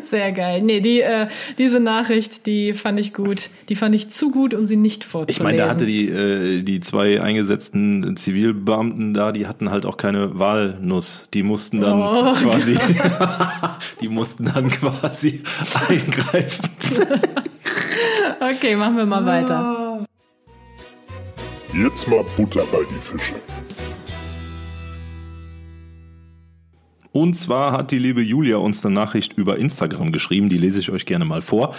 Sehr 0.02 0.32
geil. 0.34 0.62
Nee, 0.62 0.82
die, 0.82 1.02
äh, 1.02 1.28
diese 1.58 1.80
Nachricht, 1.80 2.46
die 2.46 2.74
fand 2.74 3.00
ich 3.00 3.14
gut. 3.14 3.50
Die 3.70 3.76
fand 3.76 3.96
ich 3.96 4.10
zu 4.10 4.30
gut, 4.30 4.54
um 4.54 4.66
sie 4.66 4.76
nicht 4.76 5.04
vorzulesen. 5.06 5.40
Ich 5.40 5.44
meine, 5.44 5.58
da 5.58 5.70
hatte 5.70 5.86
die, 5.86 6.10
äh, 6.10 6.62
die 6.64 6.82
zwei 6.82 7.22
eingesetzten 7.22 8.18
Zivilbeamten 8.18 9.14
da, 9.14 9.32
die 9.32 9.48
hatten 9.48 9.72
halt 9.72 9.86
auch 9.86 9.96
keine 9.98 10.38
Walnuss. 10.38 11.30
Die 11.34 11.44
mussten 11.44 11.80
dann 11.82 12.02
Oh, 12.02 12.34
quasi, 12.44 12.78
die 14.02 14.10
mussten 14.10 14.52
dann 14.54 14.70
quasi 14.70 15.42
eingreifen. 15.88 16.70
Okay, 18.42 18.76
machen 18.76 18.98
wir 18.98 19.06
mal 19.06 19.26
weiter. 19.26 20.06
Jetzt 21.74 22.08
mal 22.08 22.24
Butter 22.36 22.66
bei 22.72 22.80
die 22.90 23.02
Fische. 23.02 23.36
Und 27.14 27.36
zwar 27.36 27.72
hat 27.74 27.92
die 27.92 28.00
liebe 28.00 28.22
Julia 28.22 28.58
uns 28.58 28.84
eine 28.84 28.96
Nachricht 28.96 29.34
über 29.34 29.58
Instagram 29.58 30.12
geschrieben, 30.12 30.50
die 30.50 30.58
lese 30.58 30.80
ich 30.80 30.90
euch 30.90 31.06
gerne 31.06 31.26
mal 31.26 31.44
vor. 31.44 31.76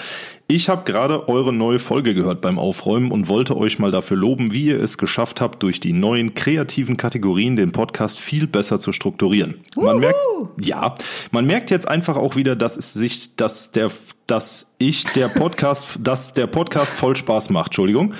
Ich 0.46 0.68
habe 0.68 0.84
gerade 0.84 1.26
eure 1.30 1.54
neue 1.54 1.78
Folge 1.78 2.12
gehört 2.12 2.42
beim 2.42 2.58
Aufräumen 2.58 3.10
und 3.12 3.28
wollte 3.28 3.56
euch 3.56 3.78
mal 3.78 3.90
dafür 3.90 4.18
loben, 4.18 4.52
wie 4.52 4.66
ihr 4.66 4.82
es 4.82 4.98
geschafft 4.98 5.40
habt, 5.40 5.62
durch 5.62 5.80
die 5.80 5.94
neuen 5.94 6.34
kreativen 6.34 6.98
Kategorien 6.98 7.56
den 7.56 7.72
Podcast 7.72 8.20
viel 8.20 8.46
besser 8.46 8.78
zu 8.78 8.92
strukturieren. 8.92 9.54
Man 9.74 10.00
merkt, 10.00 10.18
ja, 10.60 10.94
man 11.30 11.46
merkt 11.46 11.70
jetzt 11.70 11.88
einfach 11.88 12.18
auch 12.18 12.36
wieder, 12.36 12.56
dass 12.56 12.76
es 12.76 12.92
sich, 12.92 13.36
dass 13.36 13.72
der, 13.72 13.90
dass 14.26 14.74
ich 14.76 15.04
der 15.04 15.28
Podcast, 15.28 16.00
dass 16.02 16.34
der 16.34 16.46
Podcast 16.46 16.92
voll 16.92 17.16
Spaß 17.16 17.48
macht. 17.48 17.68
Entschuldigung. 17.68 18.12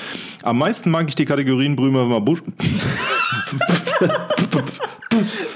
Am 0.43 0.57
meisten 0.57 0.91
mag 0.91 1.07
ich 1.09 1.17
die 1.17 1.27
Kategorien 1.27 1.77
Brümer 1.77 2.23
Busch. 2.23 2.43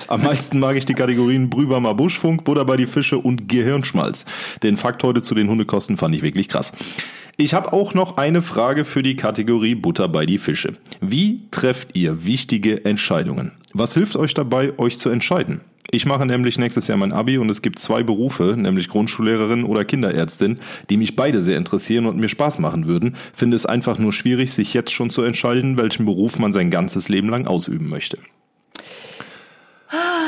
Am 0.09 0.23
meisten 0.23 0.59
mag 0.59 0.77
ich 0.77 0.87
die 0.87 0.95
Kategorien 0.95 1.51
Brühwarmer 1.51 1.95
Buschfunk, 1.95 2.45
Butter 2.45 2.65
bei 2.65 2.77
die 2.77 2.87
Fische 2.87 3.19
und 3.19 3.49
Gehirnschmalz. 3.49 4.25
Den 4.63 4.77
Fakt 4.77 5.03
heute 5.03 5.23
zu 5.23 5.35
den 5.35 5.49
Hundekosten 5.49 5.97
fand 5.97 6.15
ich 6.15 6.23
wirklich 6.23 6.49
krass. 6.49 6.58
Ich 7.37 7.55
habe 7.55 7.73
auch 7.73 7.95
noch 7.95 8.17
eine 8.17 8.43
Frage 8.43 8.85
für 8.85 9.03
die 9.03 9.15
Kategorie 9.15 9.77
Butter 9.77 10.09
bei 10.09 10.27
die 10.27 10.39
Fische. 10.39 10.75
Wie 11.01 11.49
trefft 11.53 11.95
ihr 11.95 12.25
wichtige 12.25 12.85
Entscheidungen? 12.85 13.53
Was 13.73 13.95
hilft 13.95 14.17
euch 14.17 14.35
dabei, 14.35 14.77
euch 14.79 14.99
zu 14.99 15.09
entscheiden? 15.09 15.61
Ich 15.91 16.05
mache 16.05 16.27
nämlich 16.27 16.59
nächstes 16.59 16.87
Jahr 16.87 16.99
mein 16.99 17.13
Abi 17.13 17.39
und 17.39 17.49
es 17.49 17.63
gibt 17.63 17.79
zwei 17.79 18.03
Berufe, 18.03 18.57
nämlich 18.59 18.89
Grundschullehrerin 18.89 19.65
oder 19.65 19.87
Kinderärztin, 19.87 20.59
die 20.91 20.99
mich 20.99 21.17
beide 21.17 21.43
sehr 21.43 21.57
interessieren 21.57 22.05
und 22.05 22.19
mir 22.19 22.29
Spaß 22.29 22.59
machen 22.59 22.87
würden. 22.87 23.17
Finde 23.33 23.55
es 23.55 23.65
einfach 23.65 23.99
nur 23.99 24.13
schwierig, 24.13 24.53
sich 24.53 24.75
jetzt 24.75 24.91
schon 24.91 25.09
zu 25.09 25.23
entscheiden, 25.23 25.79
welchen 25.79 26.05
Beruf 26.05 26.39
man 26.39 26.53
sein 26.53 26.71
ganzes 26.71 27.09
Leben 27.09 27.31
lang 27.31 27.47
ausüben 27.47 27.89
möchte. 27.89 28.19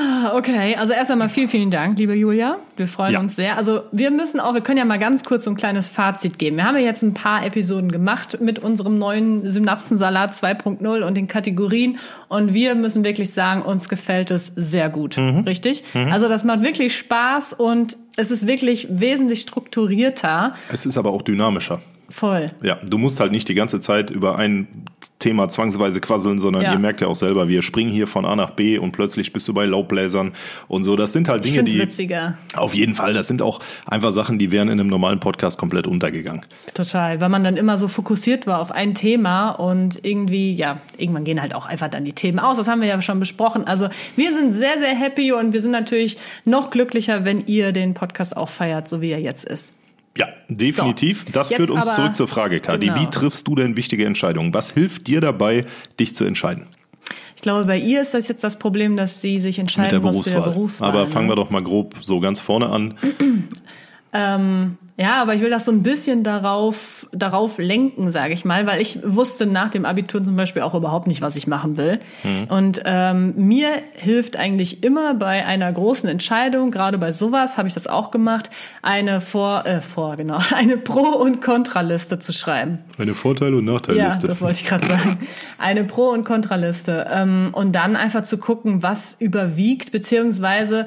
Ah, 0.00 0.36
okay, 0.36 0.76
also 0.76 0.92
erst 0.92 1.10
einmal 1.10 1.28
vielen, 1.28 1.48
vielen 1.48 1.70
Dank, 1.70 1.98
liebe 1.98 2.14
Julia. 2.14 2.56
Wir 2.76 2.88
freuen 2.88 3.12
ja. 3.12 3.20
uns 3.20 3.36
sehr. 3.36 3.58
Also 3.58 3.82
wir 3.92 4.10
müssen 4.10 4.40
auch, 4.40 4.54
wir 4.54 4.62
können 4.62 4.78
ja 4.78 4.84
mal 4.84 4.98
ganz 4.98 5.24
kurz 5.24 5.44
so 5.44 5.50
ein 5.50 5.56
kleines 5.56 5.88
Fazit 5.88 6.38
geben. 6.38 6.56
Wir 6.56 6.64
haben 6.64 6.76
ja 6.76 6.82
jetzt 6.82 7.02
ein 7.02 7.12
paar 7.12 7.44
Episoden 7.44 7.92
gemacht 7.92 8.38
mit 8.40 8.58
unserem 8.58 8.98
neuen 8.98 9.46
Synapsensalat 9.46 10.32
2.0 10.32 11.02
und 11.02 11.16
den 11.16 11.26
Kategorien 11.26 11.98
und 12.28 12.54
wir 12.54 12.74
müssen 12.76 13.04
wirklich 13.04 13.30
sagen, 13.32 13.62
uns 13.62 13.88
gefällt 13.88 14.30
es 14.30 14.46
sehr 14.56 14.88
gut. 14.88 15.18
Mhm. 15.18 15.40
Richtig? 15.40 15.84
Mhm. 15.92 16.12
Also 16.12 16.28
das 16.28 16.44
macht 16.44 16.62
wirklich 16.62 16.96
Spaß 16.96 17.52
und 17.52 17.98
es 18.16 18.30
ist 18.30 18.46
wirklich 18.46 18.86
wesentlich 18.90 19.40
strukturierter. 19.40 20.54
Es 20.72 20.86
ist 20.86 20.96
aber 20.96 21.10
auch 21.10 21.22
dynamischer. 21.22 21.80
Voll. 22.10 22.50
Ja, 22.62 22.76
du 22.84 22.98
musst 22.98 23.20
halt 23.20 23.30
nicht 23.30 23.48
die 23.48 23.54
ganze 23.54 23.78
Zeit 23.78 24.10
über 24.10 24.36
ein 24.36 24.66
Thema 25.20 25.48
zwangsweise 25.48 26.00
quasseln, 26.00 26.40
sondern 26.40 26.62
ja. 26.62 26.72
ihr 26.72 26.78
merkt 26.78 27.00
ja 27.00 27.06
auch 27.06 27.14
selber, 27.14 27.48
wir 27.48 27.62
springen 27.62 27.92
hier 27.92 28.08
von 28.08 28.24
A 28.26 28.34
nach 28.34 28.50
B 28.50 28.78
und 28.78 28.90
plötzlich 28.90 29.32
bist 29.32 29.46
du 29.46 29.54
bei 29.54 29.64
Laubbläsern 29.64 30.32
und 30.66 30.82
so. 30.82 30.96
Das 30.96 31.12
sind 31.12 31.28
halt 31.28 31.44
Dinge, 31.44 31.62
die. 31.62 31.78
witziger. 31.78 32.36
Auf 32.56 32.74
jeden 32.74 32.96
Fall. 32.96 33.14
Das 33.14 33.28
sind 33.28 33.42
auch 33.42 33.60
einfach 33.86 34.10
Sachen, 34.10 34.38
die 34.38 34.50
wären 34.50 34.68
in 34.68 34.80
einem 34.80 34.88
normalen 34.88 35.20
Podcast 35.20 35.56
komplett 35.56 35.86
untergegangen. 35.86 36.44
Total, 36.74 37.20
weil 37.20 37.28
man 37.28 37.44
dann 37.44 37.56
immer 37.56 37.76
so 37.76 37.86
fokussiert 37.86 38.48
war 38.48 38.60
auf 38.60 38.72
ein 38.72 38.94
Thema 38.94 39.50
und 39.50 40.04
irgendwie, 40.04 40.52
ja, 40.52 40.80
irgendwann 40.98 41.22
gehen 41.22 41.40
halt 41.40 41.54
auch 41.54 41.66
einfach 41.66 41.88
dann 41.88 42.04
die 42.04 42.12
Themen 42.12 42.40
aus. 42.40 42.56
Das 42.56 42.66
haben 42.66 42.80
wir 42.80 42.88
ja 42.88 43.00
schon 43.00 43.20
besprochen. 43.20 43.64
Also 43.68 43.88
wir 44.16 44.34
sind 44.34 44.52
sehr, 44.52 44.78
sehr 44.78 44.96
happy 44.96 45.32
und 45.32 45.52
wir 45.52 45.62
sind 45.62 45.70
natürlich 45.70 46.16
noch 46.44 46.70
glücklicher, 46.70 47.24
wenn 47.24 47.46
ihr 47.46 47.70
den 47.70 47.94
Podcast 47.94 48.36
auch 48.36 48.48
feiert, 48.48 48.88
so 48.88 49.00
wie 49.00 49.10
er 49.10 49.20
jetzt 49.20 49.44
ist. 49.44 49.74
Ja, 50.16 50.28
definitiv. 50.48 51.24
So, 51.26 51.32
das 51.32 51.52
führt 51.52 51.70
uns 51.70 51.94
zurück 51.94 52.16
zur 52.16 52.28
Frage, 52.28 52.60
Kadi. 52.60 52.86
Genau. 52.86 53.00
Wie 53.00 53.06
triffst 53.06 53.46
du 53.46 53.54
denn 53.54 53.76
wichtige 53.76 54.04
Entscheidungen? 54.04 54.52
Was 54.52 54.72
hilft 54.72 55.06
dir 55.06 55.20
dabei, 55.20 55.66
dich 55.98 56.14
zu 56.14 56.24
entscheiden? 56.24 56.66
Ich 57.36 57.42
glaube, 57.42 57.64
bei 57.64 57.78
ihr 57.78 58.02
ist 58.02 58.14
das 58.14 58.28
jetzt 58.28 58.44
das 58.44 58.58
Problem, 58.58 58.96
dass 58.96 59.20
sie 59.20 59.38
sich 59.38 59.58
entscheiden 59.58 59.86
Mit 59.86 59.92
der 59.92 60.00
muss 60.00 60.16
Berufswahl. 60.16 60.42
für 60.42 60.50
Berufswahl. 60.50 60.88
Aber 60.90 61.06
fangen 61.06 61.28
wir 61.28 61.36
doch 61.36 61.50
mal 61.50 61.62
grob 61.62 61.96
so 62.02 62.20
ganz 62.20 62.40
vorne 62.40 62.68
an. 62.68 62.98
ähm, 64.12 64.76
ja, 65.00 65.16
aber 65.22 65.34
ich 65.34 65.40
will 65.40 65.48
das 65.48 65.64
so 65.64 65.72
ein 65.72 65.82
bisschen 65.82 66.24
darauf, 66.24 67.08
darauf 67.10 67.56
lenken, 67.56 68.10
sage 68.10 68.34
ich 68.34 68.44
mal, 68.44 68.66
weil 68.66 68.82
ich 68.82 68.98
wusste 69.02 69.46
nach 69.46 69.70
dem 69.70 69.86
Abitur 69.86 70.22
zum 70.22 70.36
Beispiel 70.36 70.60
auch 70.60 70.74
überhaupt 70.74 71.06
nicht, 71.06 71.22
was 71.22 71.36
ich 71.36 71.46
machen 71.46 71.78
will. 71.78 72.00
Mhm. 72.22 72.44
Und 72.50 72.82
ähm, 72.84 73.32
mir 73.34 73.70
hilft 73.94 74.38
eigentlich 74.38 74.82
immer 74.84 75.14
bei 75.14 75.46
einer 75.46 75.72
großen 75.72 76.06
Entscheidung, 76.06 76.70
gerade 76.70 76.98
bei 76.98 77.12
sowas 77.12 77.56
habe 77.56 77.66
ich 77.66 77.72
das 77.72 77.86
auch 77.86 78.10
gemacht, 78.10 78.50
eine 78.82 79.22
vor, 79.22 79.64
äh, 79.64 79.80
vor 79.80 80.16
genau, 80.16 80.38
eine 80.54 80.76
Pro- 80.76 81.16
und 81.16 81.40
Kontraliste 81.40 82.18
zu 82.18 82.34
schreiben. 82.34 82.80
Eine 82.98 83.14
Vorteile- 83.14 83.56
und 83.56 83.64
Nachteilliste. 83.64 84.26
Ja, 84.26 84.28
das 84.28 84.42
wollte 84.42 84.60
ich 84.60 84.68
gerade 84.68 84.86
sagen. 84.86 85.18
Eine 85.56 85.84
Pro- 85.84 86.10
und 86.10 86.26
Kontraliste. 86.26 87.06
Ähm, 87.10 87.52
und 87.52 87.72
dann 87.72 87.96
einfach 87.96 88.24
zu 88.24 88.36
gucken, 88.36 88.82
was 88.82 89.16
überwiegt, 89.18 89.92
beziehungsweise 89.92 90.84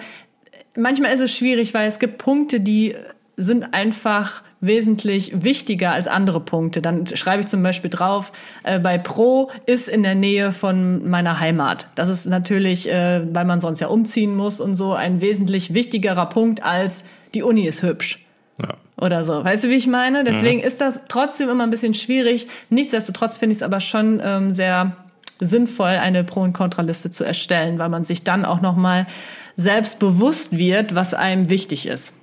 manchmal 0.78 1.14
ist 1.14 1.22
es 1.22 1.36
schwierig, 1.36 1.74
weil 1.74 1.88
es 1.88 1.98
gibt 1.98 2.20
Punkte, 2.20 2.60
die 2.60 2.94
sind 3.36 3.74
einfach 3.74 4.44
wesentlich 4.62 5.44
wichtiger 5.44 5.92
als 5.92 6.08
andere 6.08 6.40
Punkte. 6.40 6.82
Dann 6.82 7.08
schreibe 7.08 7.42
ich 7.42 7.48
zum 7.48 7.64
Beispiel 7.64 7.90
drauf, 7.90 8.32
äh, 8.64 8.80
bei 8.80 8.98
Pro 8.98 9.50
ist 9.66 9.90
in 9.90 10.04
der 10.04 10.16
Nähe 10.16 10.52
von 10.52 11.10
meiner 11.10 11.40
Heimat. 11.40 11.88
Das 11.96 12.10
ist 12.10 12.28
natürlich, 12.28 12.90
äh, 12.90 13.22
weil 13.34 13.46
man 13.46 13.60
sonst 13.60 13.80
ja 13.80 13.88
umziehen 13.88 14.36
muss 14.36 14.62
und 14.62 14.76
so, 14.76 14.94
ein 14.94 15.22
wesentlich 15.22 15.74
wichtigerer 15.74 16.28
Punkt 16.28 16.64
als 16.64 17.04
die 17.34 17.44
Uni 17.44 17.66
ist 17.66 17.82
hübsch. 17.82 18.26
Ja. 18.62 18.76
Oder 19.02 19.24
so. 19.24 19.44
Weißt 19.44 19.64
du, 19.64 19.70
wie 19.70 19.76
ich 19.76 19.88
meine? 19.88 20.24
Deswegen 20.24 20.60
mhm. 20.60 20.68
ist 20.68 20.80
das 20.80 21.02
trotzdem 21.08 21.50
immer 21.50 21.64
ein 21.64 21.72
bisschen 21.72 21.96
schwierig. 21.96 22.48
Nichtsdestotrotz 22.70 23.40
finde 23.40 23.54
ich 23.54 23.58
es 23.58 23.64
aber 23.64 23.80
schon 23.80 24.22
ähm, 24.24 24.54
sehr 24.54 24.96
sinnvoll, 25.40 25.90
eine 25.90 26.24
Pro- 26.24 26.42
und 26.42 26.54
Kontraliste 26.54 27.10
zu 27.10 27.24
erstellen, 27.24 27.80
weil 27.80 27.90
man 27.90 28.04
sich 28.04 28.24
dann 28.24 28.46
auch 28.46 28.62
nochmal 28.62 29.08
selbst 29.56 30.00
bewusst 30.00 30.58
wird, 30.58 30.96
was 30.96 31.14
einem 31.14 31.50
wichtig 31.50 31.88
ist. 31.88 32.14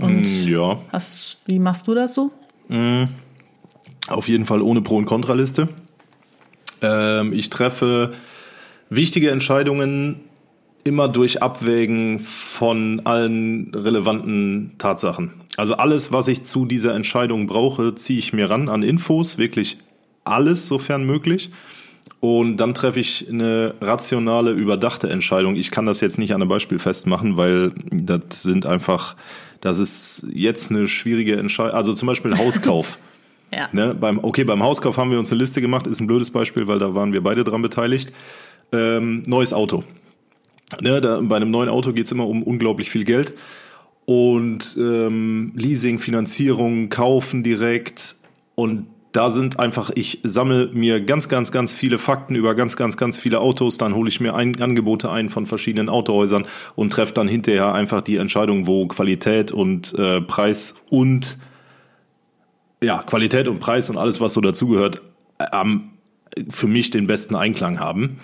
Und 0.00 0.22
mm, 0.22 0.52
ja. 0.52 0.78
Hast, 0.90 1.46
wie 1.46 1.58
machst 1.58 1.86
du 1.86 1.94
das 1.94 2.14
so? 2.14 2.30
Mm, 2.68 3.04
auf 4.08 4.28
jeden 4.28 4.46
Fall 4.46 4.60
ohne 4.60 4.82
Pro- 4.82 4.96
und 4.96 5.06
Kontraliste. 5.06 5.68
Ähm, 6.82 7.32
ich 7.32 7.50
treffe 7.50 8.12
wichtige 8.90 9.30
Entscheidungen 9.30 10.20
immer 10.84 11.08
durch 11.08 11.42
Abwägen 11.42 12.18
von 12.18 13.00
allen 13.04 13.74
relevanten 13.74 14.72
Tatsachen. 14.78 15.32
Also 15.56 15.74
alles, 15.74 16.12
was 16.12 16.28
ich 16.28 16.42
zu 16.42 16.66
dieser 16.66 16.94
Entscheidung 16.94 17.46
brauche, 17.46 17.94
ziehe 17.94 18.18
ich 18.18 18.32
mir 18.32 18.50
ran 18.50 18.68
an 18.68 18.82
Infos, 18.82 19.38
wirklich 19.38 19.78
alles, 20.24 20.66
sofern 20.66 21.04
möglich. 21.04 21.50
Und 22.20 22.58
dann 22.58 22.74
treffe 22.74 23.00
ich 23.00 23.28
eine 23.28 23.74
rationale, 23.80 24.52
überdachte 24.52 25.08
Entscheidung. 25.08 25.56
Ich 25.56 25.70
kann 25.70 25.86
das 25.86 26.00
jetzt 26.00 26.18
nicht 26.18 26.34
an 26.34 26.42
einem 26.42 26.48
Beispiel 26.48 26.78
festmachen, 26.78 27.36
weil 27.36 27.72
das 27.90 28.42
sind 28.42 28.66
einfach 28.66 29.16
das 29.64 29.78
ist 29.78 30.26
jetzt 30.30 30.70
eine 30.70 30.86
schwierige 30.86 31.36
Entscheidung. 31.36 31.72
Also 31.72 31.94
zum 31.94 32.06
Beispiel 32.06 32.36
Hauskauf. 32.36 32.98
ja. 33.52 33.70
ne, 33.72 33.94
beim, 33.94 34.22
okay, 34.22 34.44
beim 34.44 34.62
Hauskauf 34.62 34.98
haben 34.98 35.10
wir 35.10 35.18
uns 35.18 35.32
eine 35.32 35.40
Liste 35.40 35.62
gemacht, 35.62 35.86
ist 35.86 36.00
ein 36.00 36.06
blödes 36.06 36.30
Beispiel, 36.30 36.68
weil 36.68 36.78
da 36.78 36.94
waren 36.94 37.14
wir 37.14 37.22
beide 37.22 37.44
dran 37.44 37.62
beteiligt. 37.62 38.12
Ähm, 38.72 39.22
neues 39.26 39.54
Auto. 39.54 39.82
Ne, 40.82 41.00
da, 41.00 41.18
bei 41.22 41.36
einem 41.36 41.50
neuen 41.50 41.70
Auto 41.70 41.94
geht 41.94 42.04
es 42.04 42.12
immer 42.12 42.28
um 42.28 42.42
unglaublich 42.42 42.90
viel 42.90 43.04
Geld. 43.04 43.32
Und 44.04 44.76
ähm, 44.78 45.52
Leasing, 45.54 45.98
Finanzierung, 45.98 46.90
Kaufen 46.90 47.42
direkt. 47.42 48.16
Und 48.54 48.86
da 49.14 49.30
sind 49.30 49.60
einfach, 49.60 49.92
ich 49.94 50.18
sammle 50.24 50.70
mir 50.72 51.00
ganz, 51.00 51.28
ganz, 51.28 51.52
ganz 51.52 51.72
viele 51.72 51.98
Fakten 51.98 52.34
über 52.34 52.56
ganz, 52.56 52.76
ganz, 52.76 52.96
ganz 52.96 53.16
viele 53.16 53.38
Autos, 53.38 53.78
dann 53.78 53.94
hole 53.94 54.08
ich 54.08 54.20
mir 54.20 54.34
ein, 54.34 54.60
Angebote 54.60 55.08
ein 55.08 55.30
von 55.30 55.46
verschiedenen 55.46 55.88
Autohäusern 55.88 56.46
und 56.74 56.90
treffe 56.90 57.14
dann 57.14 57.28
hinterher 57.28 57.72
einfach 57.72 58.02
die 58.02 58.16
Entscheidung, 58.16 58.66
wo 58.66 58.88
Qualität 58.88 59.52
und 59.52 59.94
äh, 59.96 60.20
Preis 60.20 60.74
und 60.90 61.38
ja, 62.82 63.04
Qualität 63.04 63.46
und 63.46 63.60
Preis 63.60 63.88
und 63.88 63.98
alles, 63.98 64.20
was 64.20 64.32
so 64.32 64.40
dazugehört, 64.40 65.00
ähm, 65.52 65.90
für 66.50 66.66
mich 66.66 66.90
den 66.90 67.06
besten 67.06 67.36
Einklang 67.36 67.78
haben. 67.78 68.18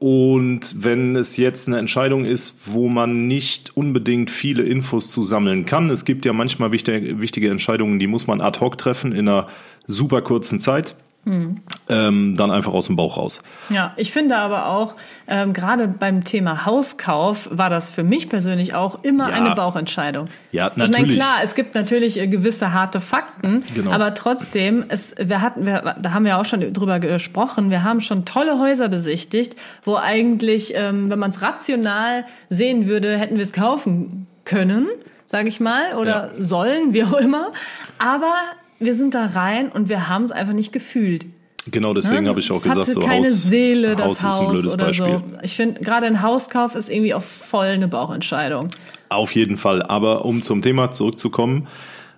Und 0.00 0.82
wenn 0.82 1.14
es 1.14 1.36
jetzt 1.36 1.68
eine 1.68 1.78
Entscheidung 1.78 2.24
ist, 2.24 2.72
wo 2.72 2.88
man 2.88 3.28
nicht 3.28 3.76
unbedingt 3.76 4.30
viele 4.30 4.62
Infos 4.62 5.10
zu 5.10 5.22
sammeln 5.22 5.66
kann, 5.66 5.90
es 5.90 6.06
gibt 6.06 6.24
ja 6.24 6.32
manchmal 6.32 6.72
wichtige, 6.72 7.20
wichtige 7.20 7.50
Entscheidungen, 7.50 7.98
die 7.98 8.06
muss 8.06 8.26
man 8.26 8.40
ad 8.40 8.58
hoc 8.60 8.78
treffen 8.78 9.12
in 9.12 9.28
einer 9.28 9.46
super 9.90 10.22
kurzen 10.22 10.60
Zeit. 10.60 10.94
Hm. 11.24 11.56
Ähm, 11.90 12.34
dann 12.34 12.50
einfach 12.50 12.72
aus 12.72 12.86
dem 12.86 12.96
Bauch 12.96 13.18
raus. 13.18 13.42
Ja, 13.68 13.92
ich 13.98 14.10
finde 14.10 14.38
aber 14.38 14.68
auch, 14.68 14.94
ähm, 15.28 15.52
gerade 15.52 15.86
beim 15.86 16.24
Thema 16.24 16.64
Hauskauf 16.64 17.46
war 17.52 17.68
das 17.68 17.90
für 17.90 18.02
mich 18.02 18.30
persönlich 18.30 18.72
auch 18.74 19.04
immer 19.04 19.28
ja. 19.28 19.34
eine 19.34 19.54
Bauchentscheidung. 19.54 20.28
Ja, 20.50 20.72
natürlich. 20.74 20.90
Ich 20.90 20.98
meine, 20.98 21.12
klar, 21.12 21.34
es 21.44 21.54
gibt 21.54 21.74
natürlich 21.74 22.18
äh, 22.18 22.26
gewisse 22.26 22.72
harte 22.72 23.00
Fakten, 23.00 23.60
genau. 23.74 23.90
aber 23.90 24.14
trotzdem, 24.14 24.86
es, 24.88 25.14
wir 25.20 25.42
hatten, 25.42 25.66
wir, 25.66 25.94
da 26.00 26.12
haben 26.12 26.24
wir 26.24 26.38
auch 26.38 26.46
schon 26.46 26.72
drüber 26.72 27.00
gesprochen, 27.00 27.68
wir 27.68 27.84
haben 27.84 28.00
schon 28.00 28.24
tolle 28.24 28.58
Häuser 28.58 28.88
besichtigt, 28.88 29.56
wo 29.84 29.96
eigentlich, 29.96 30.72
ähm, 30.74 31.10
wenn 31.10 31.18
man 31.18 31.30
es 31.30 31.42
rational 31.42 32.24
sehen 32.48 32.86
würde, 32.86 33.18
hätten 33.18 33.36
wir 33.36 33.42
es 33.42 33.52
kaufen 33.52 34.26
können 34.46 34.88
sage 35.26 35.48
ich 35.48 35.60
mal, 35.60 35.94
oder 35.94 36.32
ja. 36.34 36.42
sollen, 36.42 36.92
wie 36.92 37.04
auch 37.04 37.12
immer. 37.12 37.52
Aber 37.98 38.34
wir 38.80 38.94
sind 38.94 39.14
da 39.14 39.26
rein 39.26 39.70
und 39.70 39.88
wir 39.88 40.08
haben 40.08 40.24
es 40.24 40.32
einfach 40.32 40.54
nicht 40.54 40.72
gefühlt. 40.72 41.26
Genau, 41.70 41.92
deswegen 41.92 42.24
ne? 42.24 42.30
habe 42.30 42.40
ich 42.40 42.50
auch 42.50 42.56
es 42.56 42.62
gesagt, 42.64 42.86
so 42.86 43.00
keine 43.00 43.26
Haus, 43.26 43.44
Seele, 43.44 43.94
das 43.94 44.22
Haus, 44.24 44.40
Haus 44.40 44.58
ist 44.58 44.66
ein 44.66 44.74
oder 44.74 44.84
Beispiel. 44.86 45.22
so. 45.30 45.38
Ich 45.42 45.54
finde, 45.54 45.80
gerade 45.80 46.06
ein 46.06 46.22
Hauskauf 46.22 46.74
ist 46.74 46.88
irgendwie 46.88 47.14
auch 47.14 47.22
voll 47.22 47.66
eine 47.66 47.86
Bauchentscheidung. 47.86 48.68
Auf 49.10 49.34
jeden 49.34 49.58
Fall. 49.58 49.82
Aber 49.82 50.24
um 50.24 50.42
zum 50.42 50.62
Thema 50.62 50.90
zurückzukommen, 50.90 51.68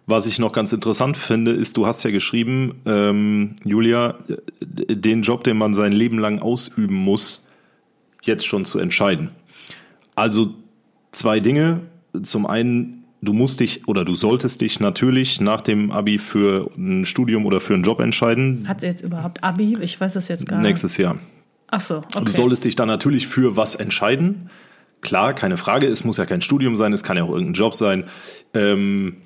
was 0.07 0.27
ich 0.27 0.39
noch 0.39 0.53
ganz 0.53 0.73
interessant 0.73 1.17
finde, 1.17 1.53
ist, 1.53 1.77
du 1.77 1.87
hast 1.87 2.05
ja 2.05 2.11
geschrieben, 2.11 2.81
ähm, 2.87 3.57
Julia, 3.65 4.17
den 4.61 5.23
Job, 5.23 5.45
den 5.45 5.57
man 5.57 5.75
sein 5.75 5.93
Leben 5.93 6.19
lang 6.19 6.41
ausüben 6.41 6.95
muss, 6.95 7.49
jetzt 8.23 8.47
schon 8.47 8.65
zu 8.65 8.79
entscheiden. 8.79 9.31
Also 10.15 10.55
zwei 11.11 11.41
Dinge. 11.41 11.81
Zum 12.23 12.47
einen 12.47 13.02
du 13.23 13.33
musst 13.33 13.61
dich 13.61 13.89
oder 13.89 14.05
du 14.05 14.15
solltest 14.15 14.61
dich 14.61 14.81
natürlich 14.81 15.41
nach 15.41 15.61
dem 15.61 15.91
Abi 15.91 16.19
für 16.19 16.71
ein 16.77 17.05
Studium 17.07 17.47
oder 17.47 17.61
für 17.61 17.75
einen 17.75 17.85
Job 17.85 18.01
entscheiden. 18.01 18.67
Hat 18.69 18.81
sie 18.81 18.89
jetzt 18.89 19.03
überhaupt 19.03 19.43
Abi? 19.43 19.79
Ich 19.81 19.99
weiß 20.01 20.17
es 20.17 20.29
jetzt 20.29 20.49
gar 20.49 20.59
nicht. 20.59 20.69
Nächstes 20.69 20.97
Jahr. 20.97 21.17
Ach 21.71 21.81
so, 21.81 21.99
okay. 21.99 22.25
Du 22.25 22.33
solltest 22.33 22.65
dich 22.65 22.77
dann 22.77 22.89
natürlich 22.89 23.27
für 23.27 23.57
was 23.57 23.75
entscheiden. 23.75 24.51
Klar, 25.01 25.35
keine 25.35 25.57
Frage. 25.57 25.87
Es 25.87 26.05
muss 26.05 26.19
ja 26.19 26.27
kein 26.27 26.43
Studium 26.43 26.77
sein, 26.77 26.93
es 26.93 27.03
kann 27.03 27.17
ja 27.17 27.23
auch 27.23 27.31
irgendein 27.31 27.55
Job 27.55 27.75
sein. 27.75 28.05
Ähm, 28.53 29.17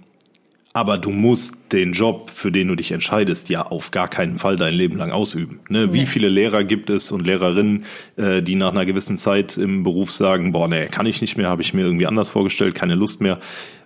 Aber 0.76 0.98
du 0.98 1.08
musst 1.08 1.72
den 1.72 1.94
Job, 1.94 2.28
für 2.28 2.52
den 2.52 2.68
du 2.68 2.74
dich 2.74 2.92
entscheidest, 2.92 3.48
ja 3.48 3.62
auf 3.62 3.92
gar 3.92 4.08
keinen 4.08 4.36
Fall 4.36 4.56
dein 4.56 4.74
Leben 4.74 4.98
lang 4.98 5.10
ausüben. 5.10 5.60
Ne? 5.70 5.94
Wie 5.94 6.04
viele 6.04 6.28
Lehrer 6.28 6.64
gibt 6.64 6.90
es 6.90 7.10
und 7.12 7.26
Lehrerinnen, 7.26 7.86
äh, 8.16 8.42
die 8.42 8.56
nach 8.56 8.72
einer 8.72 8.84
gewissen 8.84 9.16
Zeit 9.16 9.56
im 9.56 9.84
Beruf 9.84 10.12
sagen, 10.12 10.52
boah, 10.52 10.68
nee, 10.68 10.84
kann 10.84 11.06
ich 11.06 11.22
nicht 11.22 11.38
mehr, 11.38 11.48
habe 11.48 11.62
ich 11.62 11.72
mir 11.72 11.80
irgendwie 11.80 12.06
anders 12.06 12.28
vorgestellt, 12.28 12.74
keine 12.74 12.94
Lust 12.94 13.22
mehr, 13.22 13.38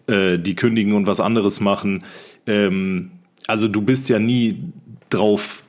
äh, 0.09 0.37
die 0.37 0.57
kündigen 0.57 0.95
und 0.95 1.07
was 1.07 1.21
anderes 1.21 1.61
machen. 1.61 2.03
Ähm, 2.49 3.13
also 3.47 3.69
du 3.69 3.83
bist 3.83 4.09
ja 4.09 4.19
nie 4.19 4.59
drauf 5.11 5.63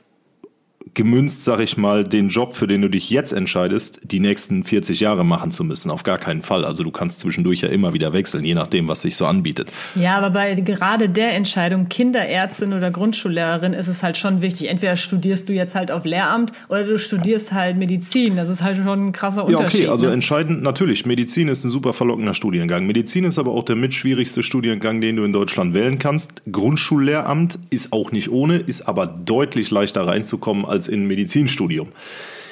gemünzt, 0.94 1.44
sag 1.44 1.60
ich 1.60 1.76
mal, 1.76 2.04
den 2.04 2.28
Job, 2.28 2.54
für 2.54 2.66
den 2.66 2.82
du 2.82 2.88
dich 2.88 3.08
jetzt 3.10 3.32
entscheidest, 3.32 4.00
die 4.04 4.20
nächsten 4.20 4.62
40 4.64 5.00
Jahre 5.00 5.24
machen 5.24 5.50
zu 5.50 5.64
müssen. 5.64 5.90
Auf 5.90 6.02
gar 6.02 6.18
keinen 6.18 6.42
Fall. 6.42 6.64
Also 6.64 6.84
du 6.84 6.90
kannst 6.90 7.20
zwischendurch 7.20 7.62
ja 7.62 7.68
immer 7.68 7.94
wieder 7.94 8.12
wechseln, 8.12 8.44
je 8.44 8.54
nachdem, 8.54 8.88
was 8.88 9.02
sich 9.02 9.16
so 9.16 9.26
anbietet. 9.26 9.72
Ja, 9.94 10.18
aber 10.18 10.30
bei 10.30 10.54
gerade 10.54 11.08
der 11.08 11.34
Entscheidung 11.34 11.88
Kinderärztin 11.88 12.72
oder 12.72 12.90
Grundschullehrerin 12.90 13.72
ist 13.72 13.88
es 13.88 14.02
halt 14.02 14.16
schon 14.16 14.42
wichtig. 14.42 14.68
Entweder 14.68 14.96
studierst 14.96 15.48
du 15.48 15.52
jetzt 15.52 15.74
halt 15.74 15.90
auf 15.90 16.04
Lehramt 16.04 16.52
oder 16.68 16.84
du 16.84 16.98
studierst 16.98 17.52
halt 17.52 17.76
Medizin. 17.78 18.36
Das 18.36 18.48
ist 18.48 18.62
halt 18.62 18.76
schon 18.76 19.08
ein 19.08 19.12
krasser 19.12 19.48
Ja, 19.48 19.56
Unterschied. 19.58 19.82
okay, 19.82 19.88
also 19.88 20.06
ne? 20.06 20.12
entscheidend 20.12 20.62
natürlich. 20.62 21.06
Medizin 21.06 21.48
ist 21.48 21.64
ein 21.64 21.70
super 21.70 21.92
verlockender 21.92 22.34
Studiengang. 22.34 22.86
Medizin 22.86 23.24
ist 23.24 23.38
aber 23.38 23.52
auch 23.52 23.64
der 23.64 23.76
mitschwierigste 23.76 24.42
Studiengang, 24.42 25.00
den 25.00 25.16
du 25.16 25.24
in 25.24 25.32
Deutschland 25.32 25.74
wählen 25.74 25.98
kannst. 25.98 26.42
Grundschullehramt 26.50 27.58
ist 27.70 27.92
auch 27.92 28.12
nicht 28.12 28.30
ohne, 28.30 28.56
ist 28.58 28.82
aber 28.88 29.06
deutlich 29.06 29.70
leichter 29.70 30.06
reinzukommen 30.06 30.64
als 30.64 30.81
in 30.88 31.02
ein 31.04 31.06
Medizinstudium. 31.06 31.88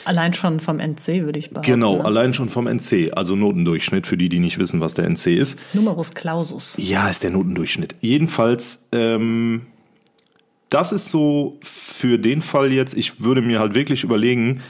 Allein 0.05 0.33
schon 0.33 0.61
vom 0.61 0.79
NC 0.79 1.25
würde 1.25 1.39
ich 1.39 1.51
behaupten. 1.51 1.71
Genau, 1.71 1.97
Ne? 1.97 2.05
allein 2.05 2.33
schon 2.35 2.49
vom 2.49 2.67
NC, 2.67 3.13
also 3.15 3.37
Notendurchschnitt 3.37 4.07
für 4.07 4.17
die, 4.17 4.29
die 4.29 4.39
nicht 4.39 4.59
wissen, 4.59 4.81
was 4.81 4.95
der 4.95 5.05
NC 5.07 5.37
ist. 5.37 5.59
Numerus 5.75 6.15
Clausus. 6.15 6.77
Ja, 6.79 7.09
ist 7.09 7.23
der 7.23 7.31
Notendurchschnitt. 7.31 7.95
Jedenfalls, 8.01 8.87
ähm, 8.93 9.63
das 10.71 10.93
ist 10.93 11.11
so 11.11 11.59
für 11.63 12.19
den 12.19 12.43
Fall 12.43 12.73
jetzt, 12.73 12.97
ich 12.97 13.21
würde 13.23 13.43
mir 13.43 13.59
halt 13.59 13.75
wirklich 13.75 14.03
überlegen, 14.05 14.63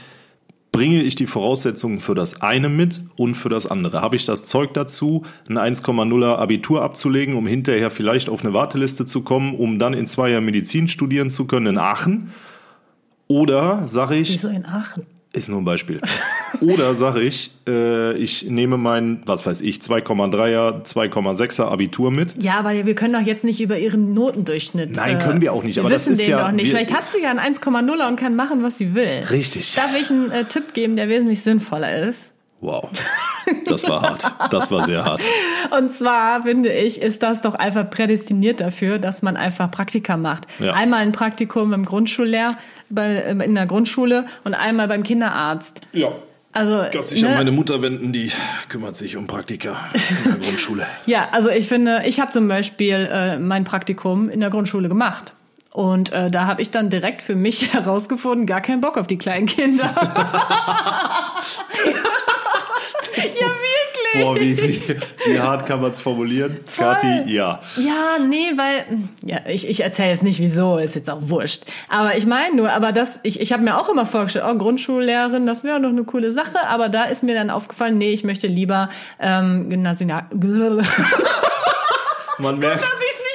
bringe 0.71 1.01
ich 1.03 1.15
die 1.15 1.27
Voraussetzungen 1.27 1.99
für 1.99 2.15
das 2.15 2.41
eine 2.41 2.69
mit 2.69 3.01
und 3.17 3.35
für 3.35 3.49
das 3.49 3.67
andere? 3.67 4.01
Habe 4.01 4.15
ich 4.15 4.25
das 4.25 4.45
Zeug 4.45 4.73
dazu, 4.73 5.25
ein 5.49 5.57
1,0er 5.57 6.37
Abitur 6.37 6.81
abzulegen, 6.81 7.35
um 7.35 7.45
hinterher 7.45 7.89
vielleicht 7.89 8.29
auf 8.29 8.43
eine 8.43 8.53
Warteliste 8.53 9.05
zu 9.05 9.21
kommen, 9.21 9.55
um 9.55 9.79
dann 9.79 9.93
in 9.93 10.07
zwei 10.07 10.29
Jahren 10.29 10.45
Medizin 10.45 10.87
studieren 10.87 11.29
zu 11.29 11.45
können 11.45 11.67
in 11.67 11.77
Aachen? 11.77 12.31
Oder 13.31 13.87
sage 13.87 14.15
ich, 14.15 14.33
Wieso 14.33 14.49
in 14.49 14.65
Aachen? 14.65 15.05
ist 15.33 15.47
nur 15.47 15.61
ein 15.61 15.63
Beispiel. 15.65 16.01
Oder 16.59 16.93
sage 16.93 17.21
ich, 17.21 17.51
äh, 17.65 18.13
ich 18.17 18.43
nehme 18.49 18.77
mein, 18.77 19.21
was 19.25 19.45
weiß 19.45 19.61
ich, 19.61 19.77
2,3er, 19.79 20.83
2,6er 20.83 21.63
Abitur 21.71 22.11
mit. 22.11 22.35
Ja, 22.43 22.55
aber 22.59 22.85
wir 22.85 22.95
können 22.95 23.13
doch 23.13 23.21
jetzt 23.25 23.45
nicht 23.45 23.61
über 23.61 23.77
ihren 23.79 24.13
Notendurchschnitt. 24.13 24.97
Nein, 24.97 25.19
können 25.19 25.39
wir 25.39 25.53
auch 25.53 25.63
nicht, 25.63 25.77
Wir 25.77 25.83
aber 25.83 25.89
das 25.89 26.01
wissen 26.07 26.13
ist 26.13 26.21
den 26.23 26.31
ja- 26.31 26.45
doch 26.47 26.51
nicht. 26.51 26.65
wir- 26.65 26.71
Vielleicht 26.71 26.93
hat 26.93 27.09
sie 27.09 27.21
ja 27.23 27.31
ein 27.31 27.39
1,0er 27.39 28.09
und 28.09 28.19
kann 28.19 28.35
machen, 28.35 28.61
was 28.63 28.77
sie 28.77 28.93
will. 28.93 29.23
Richtig. 29.31 29.75
Darf 29.75 29.91
ich 29.99 30.09
einen 30.11 30.29
äh, 30.31 30.43
Tipp 30.45 30.73
geben, 30.73 30.97
der 30.97 31.07
wesentlich 31.07 31.41
sinnvoller 31.41 31.95
ist? 31.99 32.33
Wow. 32.61 32.89
Das 33.65 33.87
war 33.89 34.01
hart. 34.01 34.31
Das 34.51 34.69
war 34.69 34.83
sehr 34.83 35.03
hart. 35.03 35.23
Und 35.77 35.91
zwar 35.91 36.43
finde 36.43 36.71
ich, 36.71 37.01
ist 37.01 37.23
das 37.23 37.41
doch 37.41 37.55
einfach 37.55 37.89
prädestiniert 37.89 38.61
dafür, 38.61 38.99
dass 38.99 39.23
man 39.23 39.35
einfach 39.35 39.71
Praktika 39.71 40.15
macht. 40.15 40.45
Ja. 40.59 40.73
Einmal 40.73 41.01
ein 41.01 41.11
Praktikum 41.11 41.73
im 41.73 41.85
Grundschullehr 41.85 42.55
bei, 42.89 43.15
äh, 43.15 43.31
in 43.43 43.55
der 43.55 43.65
Grundschule 43.65 44.25
und 44.43 44.53
einmal 44.53 44.87
beim 44.87 45.01
Kinderarzt. 45.01 45.81
Ja. 45.91 46.11
Also 46.53 46.83
Kannst 46.91 47.11
dich 47.11 47.23
an 47.23 47.31
ne? 47.31 47.37
meine 47.37 47.51
Mutter 47.51 47.81
wenden, 47.81 48.13
die 48.13 48.31
kümmert 48.69 48.95
sich 48.95 49.17
um 49.17 49.25
Praktika 49.25 49.89
in 49.93 50.31
der 50.31 50.39
Grundschule. 50.39 50.85
ja, 51.05 51.29
also 51.31 51.49
ich 51.49 51.67
finde, 51.67 52.03
ich 52.05 52.19
habe 52.19 52.31
zum 52.31 52.47
Beispiel 52.47 53.09
äh, 53.11 53.39
mein 53.39 53.63
Praktikum 53.63 54.29
in 54.29 54.39
der 54.39 54.49
Grundschule 54.49 54.87
gemacht. 54.89 55.33
Und 55.71 56.11
äh, 56.11 56.29
da 56.29 56.47
habe 56.47 56.61
ich 56.61 56.69
dann 56.69 56.89
direkt 56.89 57.21
für 57.21 57.35
mich 57.35 57.73
herausgefunden, 57.73 58.45
gar 58.45 58.61
keinen 58.61 58.81
Bock 58.81 58.97
auf 58.97 59.07
die 59.07 59.17
kleinen 59.17 59.47
Kinder. 59.47 59.95
ja, 63.15 63.23
wirklich. 63.23 64.23
Boah, 64.23 64.35
wie, 64.35 64.57
wie, 64.57 64.81
wie 65.25 65.39
hart 65.39 65.65
kann 65.65 65.81
man 65.81 65.91
es 65.91 65.99
formulieren? 65.99 66.59
Kathi, 66.77 67.31
ja. 67.31 67.61
Ja, 67.77 68.17
nee, 68.27 68.51
weil 68.55 68.85
ja, 69.23 69.39
ich, 69.47 69.69
ich 69.69 69.81
erzähle 69.81 70.09
jetzt 70.09 70.23
nicht 70.23 70.39
wieso, 70.39 70.77
ist 70.77 70.95
jetzt 70.95 71.09
auch 71.09 71.21
wurscht. 71.21 71.63
Aber 71.87 72.17
ich 72.17 72.25
meine 72.25 72.55
nur, 72.55 72.71
aber 72.71 72.91
das 72.91 73.19
ich 73.23 73.39
ich 73.39 73.53
habe 73.53 73.63
mir 73.63 73.77
auch 73.77 73.89
immer 73.89 74.05
vorgestellt, 74.05 74.45
oh 74.47 74.55
Grundschullehrerin, 74.55 75.45
das 75.45 75.63
wäre 75.63 75.79
doch 75.79 75.89
eine 75.89 76.03
coole 76.03 76.31
Sache, 76.31 76.67
aber 76.67 76.89
da 76.89 77.05
ist 77.05 77.23
mir 77.23 77.35
dann 77.35 77.49
aufgefallen, 77.49 77.97
nee, 77.97 78.11
ich 78.11 78.23
möchte 78.23 78.47
lieber 78.47 78.89
ähm, 79.19 79.69
Gymnasial 79.69 80.25
Man 82.37 82.59
merkt, 82.59 82.83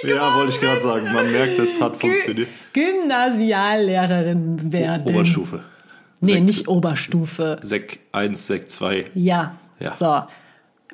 ja, 0.03 0.37
wollte 0.37 0.53
ich 0.53 0.61
gerade 0.61 0.81
sagen, 0.81 1.13
man 1.13 1.31
merkt, 1.31 1.59
es 1.59 1.81
hat 1.81 1.97
funktioniert. 1.97 2.49
Gymnasiallehrerin 2.73 4.73
werden. 4.73 5.07
Oberstufe. 5.07 5.61
Nee, 6.21 6.33
Sek- 6.35 6.45
nicht 6.45 6.69
Oberstufe. 6.69 7.59
Sek 7.63 8.01
1, 8.13 8.47
Sek 8.47 8.71
2. 8.71 9.11
Ja. 9.15 9.57
Ja. 9.81 9.93
So. 9.95 10.23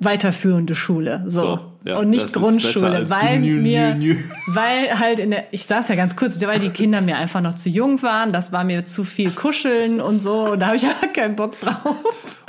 Weiterführende 0.00 0.74
Schule, 0.74 1.22
so. 1.26 1.40
So, 1.40 1.71
ja, 1.84 1.98
und 1.98 2.10
nicht 2.10 2.32
Grundschule, 2.32 3.10
weil 3.10 3.40
nü, 3.40 3.54
nü, 3.54 3.62
mir, 3.62 3.94
nü. 3.94 4.16
weil 4.48 4.98
halt 4.98 5.18
in 5.18 5.30
der, 5.30 5.44
ich 5.50 5.64
saß 5.64 5.88
ja 5.88 5.94
ganz 5.94 6.16
kurz, 6.16 6.40
weil 6.40 6.58
die 6.58 6.70
Kinder 6.70 7.00
mir 7.00 7.16
einfach 7.16 7.40
noch 7.40 7.54
zu 7.54 7.68
jung 7.68 8.02
waren, 8.02 8.32
das 8.32 8.52
war 8.52 8.64
mir 8.64 8.84
zu 8.84 9.04
viel 9.04 9.30
Kuscheln 9.30 10.00
und 10.00 10.20
so, 10.20 10.50
und 10.52 10.60
da 10.60 10.66
habe 10.66 10.76
ich 10.76 10.86
aber 11.02 11.12
keinen 11.12 11.36
Bock 11.36 11.58
drauf. 11.60 11.96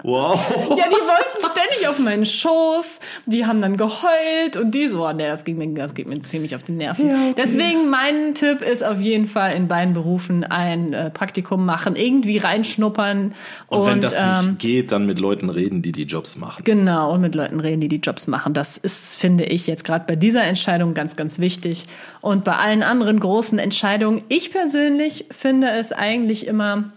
Wow. 0.03 0.37
Ja, 0.69 0.83
die 0.89 0.95
wollten 0.95 1.39
ständig 1.39 1.87
auf 1.87 1.97
meinen 1.97 2.25
Schoß, 2.25 2.99
die 3.25 3.45
haben 3.45 3.61
dann 3.61 3.77
geheult 3.77 4.57
und 4.61 4.71
die 4.71 4.89
so, 4.89 5.07
oh, 5.07 5.13
nee, 5.13 5.27
das 5.27 5.45
geht 5.45 5.57
mir, 5.57 5.73
das 5.73 5.93
geht 5.93 6.09
mir 6.09 6.19
ziemlich 6.19 6.55
auf 6.55 6.63
die 6.63 6.73
Nerven. 6.73 7.09
Ja, 7.09 7.15
okay. 7.15 7.35
Deswegen 7.37 7.89
mein 7.89 8.35
Tipp 8.35 8.61
ist 8.61 8.83
auf 8.83 8.99
jeden 8.99 9.25
Fall 9.25 9.53
in 9.53 9.69
beiden 9.69 9.93
Berufen 9.93 10.43
ein 10.43 10.91
äh, 10.91 11.09
Praktikum 11.09 11.65
machen, 11.65 11.95
irgendwie 11.95 12.37
reinschnuppern 12.37 13.33
Und, 13.67 13.79
und, 13.79 13.85
wenn 13.87 14.01
das 14.01 14.19
ähm, 14.19 14.47
nicht 14.47 14.59
geht, 14.59 14.91
dann 14.91 15.05
mit 15.05 15.19
Leuten 15.19 15.49
reden, 15.49 15.81
die 15.81 15.93
die 15.93 16.03
Jobs 16.03 16.35
machen. 16.35 16.63
Genau, 16.65 17.13
und 17.13 17.21
mit 17.21 17.33
Leuten 17.33 17.61
reden, 17.61 17.79
die 17.79 17.87
die 17.87 18.01
Jobs 18.03 18.27
machen. 18.27 18.53
Das 18.53 18.77
ist, 18.77 19.15
finde 19.23 19.45
ich, 19.45 19.67
jetzt 19.67 19.85
gerade 19.85 20.03
bei 20.05 20.17
dieser 20.17 20.43
Entscheidung 20.43 20.93
ganz, 20.93 21.15
ganz 21.15 21.39
wichtig. 21.39 21.85
Und 22.19 22.43
bei 22.43 22.57
allen 22.57 22.83
anderen 22.83 23.21
großen 23.21 23.57
Entscheidungen, 23.57 24.21
ich 24.27 24.51
persönlich 24.51 25.27
finde 25.31 25.69
es 25.69 25.93
eigentlich 25.93 26.45
immer 26.45 26.91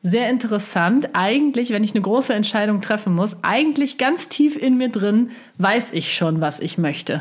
sehr 0.00 0.30
interessant. 0.30 1.10
Eigentlich, 1.12 1.68
wenn 1.68 1.84
ich 1.84 1.92
eine 1.92 2.00
große 2.00 2.32
Entscheidung 2.32 2.80
treffen 2.80 3.14
muss, 3.14 3.36
eigentlich 3.42 3.98
ganz 3.98 4.30
tief 4.30 4.56
in 4.56 4.78
mir 4.78 4.88
drin 4.88 5.32
weiß 5.58 5.92
ich 5.92 6.14
schon, 6.14 6.40
was 6.40 6.60
ich 6.60 6.78
möchte. 6.78 7.20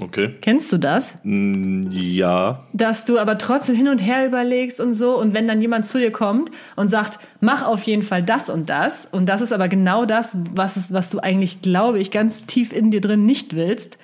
Okay. 0.00 0.34
Kennst 0.40 0.72
du 0.72 0.78
das? 0.78 1.14
Ja. 1.24 2.64
dass 2.72 3.04
du 3.04 3.18
aber 3.18 3.36
trotzdem 3.38 3.76
hin 3.76 3.88
und 3.88 3.98
her 3.98 4.26
überlegst 4.26 4.80
und 4.80 4.94
so 4.94 5.18
und 5.18 5.34
wenn 5.34 5.46
dann 5.48 5.60
jemand 5.60 5.86
zu 5.86 5.98
dir 5.98 6.10
kommt 6.10 6.50
und 6.76 6.88
sagt, 6.88 7.18
mach 7.40 7.62
auf 7.66 7.82
jeden 7.82 8.02
Fall 8.02 8.22
das 8.24 8.48
und 8.48 8.70
das 8.70 9.06
und 9.06 9.26
das 9.28 9.40
ist 9.42 9.52
aber 9.52 9.68
genau 9.68 10.04
das, 10.04 10.36
was, 10.54 10.76
es, 10.76 10.92
was 10.92 11.10
du 11.10 11.18
eigentlich, 11.18 11.62
glaube 11.62 11.98
ich, 11.98 12.10
ganz 12.10 12.46
tief 12.46 12.72
in 12.72 12.90
dir 12.90 13.00
drin 13.00 13.26
nicht 13.26 13.54
willst, 13.54 13.98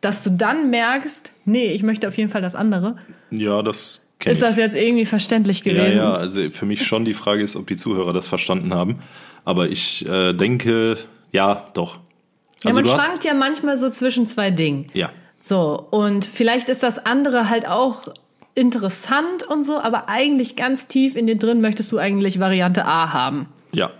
dass 0.00 0.22
du 0.24 0.30
dann 0.30 0.70
merkst, 0.70 1.32
nee, 1.44 1.72
ich 1.72 1.82
möchte 1.82 2.08
auf 2.08 2.16
jeden 2.16 2.30
Fall 2.30 2.42
das 2.42 2.54
andere. 2.54 2.96
Ja, 3.30 3.62
das 3.62 4.02
kenne 4.18 4.32
Ist 4.34 4.42
das 4.42 4.56
jetzt 4.56 4.76
irgendwie 4.76 5.04
verständlich 5.04 5.64
Ja, 5.64 5.72
gewesen? 5.72 5.96
ja, 5.98 6.12
also 6.14 6.50
für 6.50 6.66
mich 6.66 6.86
schon 6.86 7.04
die 7.04 7.14
Frage 7.14 7.42
ist, 7.42 7.56
ob 7.56 7.66
die 7.66 7.76
Zuhörer 7.76 8.12
das 8.12 8.26
verstanden 8.28 8.74
haben. 8.74 9.00
Aber 9.44 9.68
ich 9.68 10.06
äh, 10.06 10.32
denke, 10.34 10.96
ja, 11.32 11.64
doch. 11.74 11.96
Ja, 12.62 12.70
Also 12.70 12.80
man 12.82 12.86
schwankt 12.86 13.24
ja 13.24 13.32
manchmal 13.34 13.78
so 13.78 13.88
zwischen 13.88 14.26
zwei 14.26 14.50
Dingen. 14.50 14.86
ja, 14.92 15.10
So, 15.40 15.86
und 15.90 16.24
vielleicht 16.26 16.68
ist 16.68 16.82
das 16.82 17.04
andere 17.04 17.48
halt 17.48 17.66
auch 17.66 18.08
interessant 18.54 19.42
und 19.44 19.64
so, 19.64 19.80
aber 19.80 20.08
eigentlich 20.08 20.54
ganz 20.54 20.86
tief 20.86 21.16
in 21.16 21.26
dir 21.26 21.36
drin 21.36 21.60
möchtest 21.60 21.90
du 21.92 21.98
eigentlich 21.98 22.38
Variante 22.40 22.84
A 22.84 23.12
haben. 23.12 23.48
ja. 23.72 23.90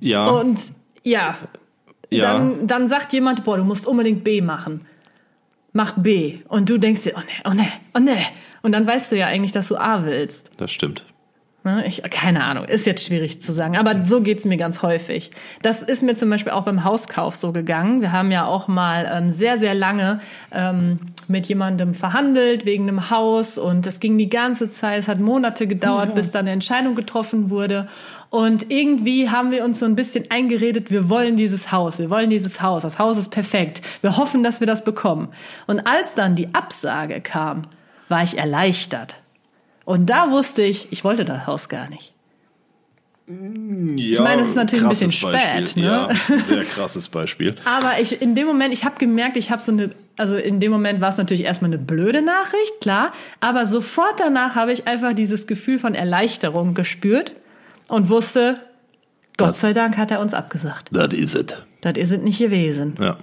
Ja, 0.00 0.26
Und 0.28 0.72
ja, 1.02 1.36
ja. 2.10 2.22
dann, 2.22 2.66
dann 2.66 2.88
sagt 2.88 3.12
jemand, 3.12 3.44
boah, 3.44 3.58
du 3.58 3.64
musst 3.64 3.86
unbedingt 3.86 4.24
B 4.24 4.40
machen. 4.40 4.86
Mach 5.72 5.92
B. 5.96 6.38
Und 6.48 6.68
du 6.70 6.78
denkst 6.78 7.02
dir, 7.02 7.14
oh 7.16 7.20
nee, 7.20 7.50
oh 7.50 7.54
nee, 7.54 7.68
oh 7.94 8.00
nee. 8.00 8.24
Und 8.62 8.72
dann 8.72 8.86
weißt 8.86 9.12
du 9.12 9.16
ja 9.16 9.26
eigentlich, 9.26 9.52
dass 9.52 9.68
du 9.68 9.76
A 9.76 10.04
willst. 10.04 10.50
das 10.58 10.72
stimmt. 10.72 11.04
Ne? 11.64 11.82
Ich, 11.86 12.02
keine 12.10 12.44
Ahnung, 12.44 12.66
ist 12.66 12.84
jetzt 12.84 13.06
schwierig 13.06 13.40
zu 13.40 13.50
sagen, 13.50 13.78
aber 13.78 14.04
so 14.04 14.20
geht's 14.20 14.44
mir 14.44 14.58
ganz 14.58 14.82
häufig. 14.82 15.30
Das 15.62 15.82
ist 15.82 16.02
mir 16.02 16.14
zum 16.14 16.28
Beispiel 16.28 16.52
auch 16.52 16.64
beim 16.64 16.84
Hauskauf 16.84 17.36
so 17.36 17.52
gegangen. 17.52 18.02
Wir 18.02 18.12
haben 18.12 18.30
ja 18.30 18.44
auch 18.44 18.68
mal 18.68 19.10
ähm, 19.10 19.30
sehr, 19.30 19.56
sehr 19.56 19.74
lange 19.74 20.20
ähm, 20.52 20.98
mit 21.26 21.46
jemandem 21.46 21.94
verhandelt 21.94 22.66
wegen 22.66 22.86
einem 22.86 23.08
Haus 23.08 23.56
und 23.56 23.86
es 23.86 24.00
ging 24.00 24.18
die 24.18 24.28
ganze 24.28 24.70
Zeit, 24.70 24.98
es 24.98 25.08
hat 25.08 25.20
Monate 25.20 25.66
gedauert, 25.66 26.14
bis 26.14 26.32
dann 26.32 26.40
eine 26.40 26.50
Entscheidung 26.50 26.94
getroffen 26.94 27.48
wurde. 27.48 27.88
Und 28.28 28.70
irgendwie 28.70 29.30
haben 29.30 29.50
wir 29.50 29.64
uns 29.64 29.80
so 29.80 29.86
ein 29.86 29.96
bisschen 29.96 30.26
eingeredet, 30.30 30.90
wir 30.90 31.08
wollen 31.08 31.36
dieses 31.36 31.72
Haus, 31.72 31.98
wir 31.98 32.10
wollen 32.10 32.28
dieses 32.28 32.60
Haus, 32.60 32.82
das 32.82 32.98
Haus 32.98 33.16
ist 33.16 33.30
perfekt, 33.30 33.80
wir 34.02 34.18
hoffen, 34.18 34.44
dass 34.44 34.60
wir 34.60 34.66
das 34.66 34.84
bekommen. 34.84 35.28
Und 35.66 35.86
als 35.86 36.14
dann 36.14 36.36
die 36.36 36.54
Absage 36.54 37.22
kam, 37.22 37.62
war 38.10 38.22
ich 38.22 38.36
erleichtert. 38.36 39.16
Und 39.84 40.06
da 40.10 40.30
wusste 40.30 40.62
ich, 40.62 40.88
ich 40.90 41.04
wollte 41.04 41.24
das 41.24 41.46
Haus 41.46 41.68
gar 41.68 41.88
nicht. 41.88 42.12
Ja, 43.26 43.34
Ich 43.96 44.20
meine, 44.20 44.42
es 44.42 44.48
ist 44.48 44.56
natürlich 44.56 44.84
ein 44.84 44.90
bisschen 44.90 45.30
Beispiel. 45.30 45.66
spät, 45.66 45.76
ne? 45.76 45.84
Ja, 45.84 46.10
sehr 46.38 46.62
krasses 46.64 47.08
Beispiel. 47.08 47.54
Aber 47.64 47.98
ich 48.00 48.20
in 48.20 48.34
dem 48.34 48.46
Moment, 48.46 48.74
ich 48.74 48.84
habe 48.84 48.96
gemerkt, 48.98 49.36
ich 49.38 49.50
habe 49.50 49.62
so 49.62 49.72
eine, 49.72 49.90
also 50.18 50.36
in 50.36 50.60
dem 50.60 50.70
Moment 50.70 51.00
war 51.00 51.08
es 51.08 51.16
natürlich 51.16 51.44
erstmal 51.44 51.70
eine 51.70 51.78
blöde 51.78 52.20
Nachricht, 52.20 52.80
klar, 52.82 53.12
aber 53.40 53.64
sofort 53.64 54.20
danach 54.20 54.56
habe 54.56 54.72
ich 54.72 54.86
einfach 54.86 55.14
dieses 55.14 55.46
Gefühl 55.46 55.78
von 55.78 55.94
Erleichterung 55.94 56.74
gespürt 56.74 57.32
und 57.88 58.10
wusste, 58.10 58.60
Gott 59.38 59.56
sei 59.56 59.72
Dank 59.72 59.96
hat 59.96 60.10
er 60.10 60.20
uns 60.20 60.34
abgesagt. 60.34 60.90
Das 60.92 61.12
is 61.14 61.34
it. 61.34 61.64
Das 61.80 61.94
ist 61.96 62.12
es 62.12 62.20
nicht 62.20 62.38
gewesen. 62.38 62.94
Ja. 63.00 63.16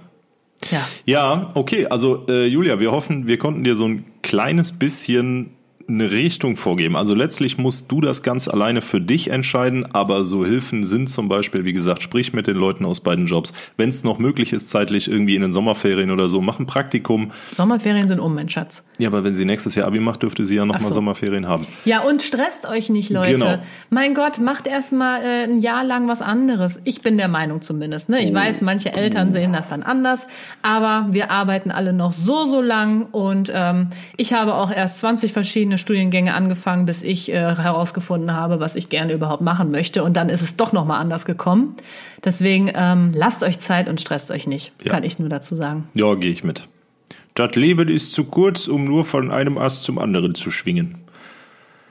Ja. 0.70 0.88
Ja, 1.06 1.50
okay. 1.54 1.86
Also 1.86 2.26
äh, 2.28 2.46
Julia, 2.46 2.78
wir 2.80 2.90
hoffen, 2.92 3.26
wir 3.28 3.38
konnten 3.38 3.64
dir 3.64 3.74
so 3.76 3.86
ein 3.86 4.04
kleines 4.22 4.72
bisschen 4.72 5.51
eine 5.88 6.10
Richtung 6.10 6.56
vorgeben. 6.56 6.96
Also 6.96 7.14
letztlich 7.14 7.58
musst 7.58 7.90
du 7.90 8.00
das 8.00 8.22
ganz 8.22 8.48
alleine 8.48 8.80
für 8.82 9.00
dich 9.00 9.28
entscheiden, 9.28 9.86
aber 9.92 10.24
so 10.24 10.44
Hilfen 10.44 10.84
sind 10.84 11.08
zum 11.08 11.28
Beispiel, 11.28 11.64
wie 11.64 11.72
gesagt, 11.72 12.02
sprich 12.02 12.32
mit 12.32 12.46
den 12.46 12.56
Leuten 12.56 12.84
aus 12.84 13.00
beiden 13.00 13.26
Jobs. 13.26 13.52
Wenn 13.76 13.88
es 13.88 14.04
noch 14.04 14.18
möglich 14.18 14.52
ist, 14.52 14.68
zeitlich 14.68 15.08
irgendwie 15.08 15.36
in 15.36 15.42
den 15.42 15.52
Sommerferien 15.52 16.10
oder 16.10 16.28
so, 16.28 16.40
mach 16.40 16.58
ein 16.58 16.66
Praktikum. 16.66 17.32
Sommerferien 17.52 18.08
sind 18.08 18.20
um, 18.20 18.34
mein 18.34 18.48
Schatz. 18.48 18.84
Ja, 18.98 19.08
aber 19.08 19.24
wenn 19.24 19.34
sie 19.34 19.44
nächstes 19.44 19.74
Jahr 19.74 19.86
Abi 19.86 20.00
macht, 20.00 20.22
dürfte 20.22 20.44
sie 20.44 20.56
ja 20.56 20.64
nochmal 20.64 20.80
so. 20.80 20.92
Sommerferien 20.92 21.48
haben. 21.48 21.66
Ja, 21.84 22.00
und 22.00 22.22
stresst 22.22 22.68
euch 22.68 22.88
nicht, 22.88 23.10
Leute. 23.10 23.32
Genau. 23.32 23.58
Mein 23.90 24.14
Gott, 24.14 24.38
macht 24.38 24.66
erstmal 24.66 25.20
äh, 25.22 25.44
ein 25.44 25.60
Jahr 25.60 25.84
lang 25.84 26.08
was 26.08 26.22
anderes. 26.22 26.80
Ich 26.84 27.02
bin 27.02 27.16
der 27.16 27.28
Meinung 27.28 27.62
zumindest. 27.62 28.08
Ne? 28.08 28.22
Ich 28.22 28.32
weiß, 28.32 28.62
manche 28.62 28.92
Eltern 28.92 29.32
sehen 29.32 29.52
das 29.52 29.68
dann 29.68 29.82
anders, 29.82 30.26
aber 30.62 31.08
wir 31.10 31.30
arbeiten 31.30 31.70
alle 31.70 31.92
noch 31.92 32.12
so, 32.12 32.46
so 32.46 32.60
lang 32.60 33.06
und 33.12 33.52
ähm, 33.54 33.88
ich 34.16 34.32
habe 34.32 34.54
auch 34.54 34.70
erst 34.70 35.00
20 35.00 35.32
verschiedene 35.32 35.71
Studiengänge 35.78 36.34
angefangen, 36.34 36.86
bis 36.86 37.02
ich 37.02 37.30
äh, 37.30 37.34
herausgefunden 37.56 38.34
habe, 38.34 38.60
was 38.60 38.76
ich 38.76 38.88
gerne 38.88 39.12
überhaupt 39.12 39.42
machen 39.42 39.70
möchte. 39.70 40.02
Und 40.02 40.16
dann 40.16 40.28
ist 40.28 40.42
es 40.42 40.56
doch 40.56 40.72
nochmal 40.72 41.00
anders 41.00 41.24
gekommen. 41.24 41.74
Deswegen 42.24 42.70
ähm, 42.74 43.12
lasst 43.14 43.42
euch 43.44 43.58
Zeit 43.58 43.88
und 43.88 44.00
stresst 44.00 44.30
euch 44.30 44.46
nicht, 44.46 44.72
Ja. 44.82 44.92
kann 44.92 45.04
ich 45.04 45.18
nur 45.18 45.28
dazu 45.28 45.54
sagen. 45.54 45.88
Ja, 45.94 46.14
gehe 46.14 46.30
ich 46.30 46.44
mit. 46.44 46.68
Das 47.34 47.54
Leben 47.54 47.88
ist 47.88 48.12
zu 48.12 48.24
kurz, 48.24 48.68
um 48.68 48.84
nur 48.84 49.04
von 49.04 49.30
einem 49.30 49.56
Ast 49.58 49.84
zum 49.84 49.98
anderen 49.98 50.34
zu 50.34 50.50
schwingen. 50.50 50.96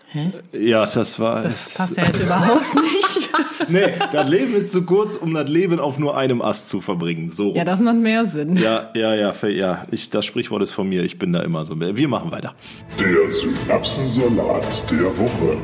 Hä? 0.10 0.32
Ja, 0.52 0.86
das 0.86 1.20
war. 1.20 1.42
Das 1.42 1.74
passt 1.76 1.98
ja 1.98 2.04
jetzt 2.04 2.20
überhaupt 2.22 2.76
nicht. 2.76 3.30
Nee, 3.72 3.94
das 4.12 4.30
Leben 4.30 4.54
ist 4.56 4.72
zu 4.72 4.84
kurz, 4.84 5.16
um 5.16 5.34
das 5.34 5.50
Leben 5.50 5.80
auf 5.80 5.98
nur 5.98 6.18
einem 6.18 6.42
Ast 6.42 6.70
zu 6.70 6.82
verbringen. 6.82 7.30
So. 7.30 7.50
rum. 7.50 7.56
Ja, 7.56 7.64
das 7.64 7.80
macht 7.80 7.98
mehr 7.98 8.26
Sinn. 8.26 8.58
ja, 8.58 8.90
ja, 8.94 9.14
ja, 9.16 9.34
ja. 9.48 9.86
Ich, 9.92 10.10
das 10.10 10.26
Sprichwort 10.26 10.62
ist 10.62 10.72
von 10.72 10.88
mir. 10.90 11.04
Ich 11.04 11.18
bin 11.18 11.34
da 11.34 11.42
immer 11.42 11.66
so. 11.66 11.80
Wir 11.80 12.08
machen 12.08 12.32
weiter. 12.32 12.54
Der 13.00 13.32
Synapsensalat 13.32 14.92
der 14.92 15.18
Woche. 15.18 15.58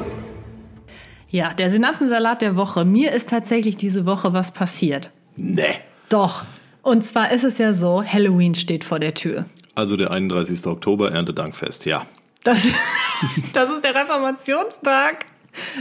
Ja, 1.30 1.54
der 1.54 1.70
Synapsensalat 1.70 2.42
der 2.42 2.56
Woche. 2.56 2.86
Mir 2.86 3.12
ist 3.12 3.30
tatsächlich 3.30 3.78
diese 3.78 4.06
Woche 4.06 4.34
was 4.34 4.52
passiert. 4.52 5.12
Nee. 5.36 5.76
Doch. 6.10 6.46
Und 6.82 7.04
zwar 7.04 7.32
ist 7.32 7.44
es 7.44 7.58
ja 7.58 7.74
so, 7.74 8.04
Halloween 8.04 8.56
steht 8.56 8.86
vor 8.86 9.00
der 9.00 9.14
Tür. 9.14 9.46
Also 9.76 9.98
der 9.98 10.12
31. 10.12 10.66
Oktober, 10.68 11.12
Erntedankfest, 11.12 11.86
ja. 11.86 12.06
Das, 12.44 12.68
das 13.54 13.70
ist 13.70 13.84
der 13.84 13.94
Reformationstag. 13.94 15.26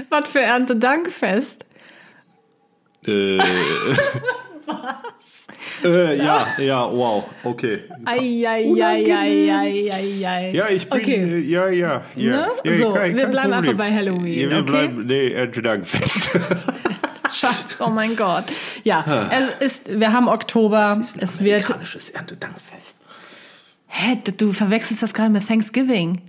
Was 0.08 0.28
für 0.28 0.40
Erntedankfest. 0.40 1.65
Äh, 3.06 3.38
was? 4.66 5.46
Äh, 5.84 6.16
ja, 6.18 6.46
ja, 6.58 6.90
wow, 6.90 7.24
okay. 7.44 7.84
Eieieiei. 8.04 10.50
Ja, 10.52 10.68
ich 10.68 10.88
bin, 10.88 11.00
Okay. 11.00 11.14
äh, 11.14 11.38
ja, 11.40 11.68
ja, 11.68 12.02
ja. 12.16 12.30
Ne? 12.30 12.46
ja 12.64 12.74
So, 12.76 12.92
kein- 12.92 13.16
wir 13.16 13.26
bleiben 13.28 13.52
einfach 13.52 13.72
Problem. 13.72 13.76
bei 13.76 13.94
Halloween, 13.94 14.38
Ja, 14.40 14.50
wir 14.50 14.58
okay? 14.58 14.70
bleiben, 14.70 15.06
nee, 15.06 15.32
Erntedankfest. 15.32 16.30
Schatz, 17.32 17.80
oh 17.80 17.90
mein 17.90 18.16
Gott. 18.16 18.44
Ja, 18.84 19.28
es 19.60 19.74
ist, 19.84 20.00
wir 20.00 20.12
haben 20.12 20.28
Oktober. 20.28 21.00
Es 21.18 21.42
wird. 21.42 21.64
Amerikanisches 21.64 22.10
Erntedankfest. 22.10 22.96
Hä, 23.88 24.18
du 24.38 24.52
verwechselst 24.52 25.02
das 25.02 25.12
gerade 25.12 25.30
mit 25.30 25.46
Thanksgiving. 25.46 26.20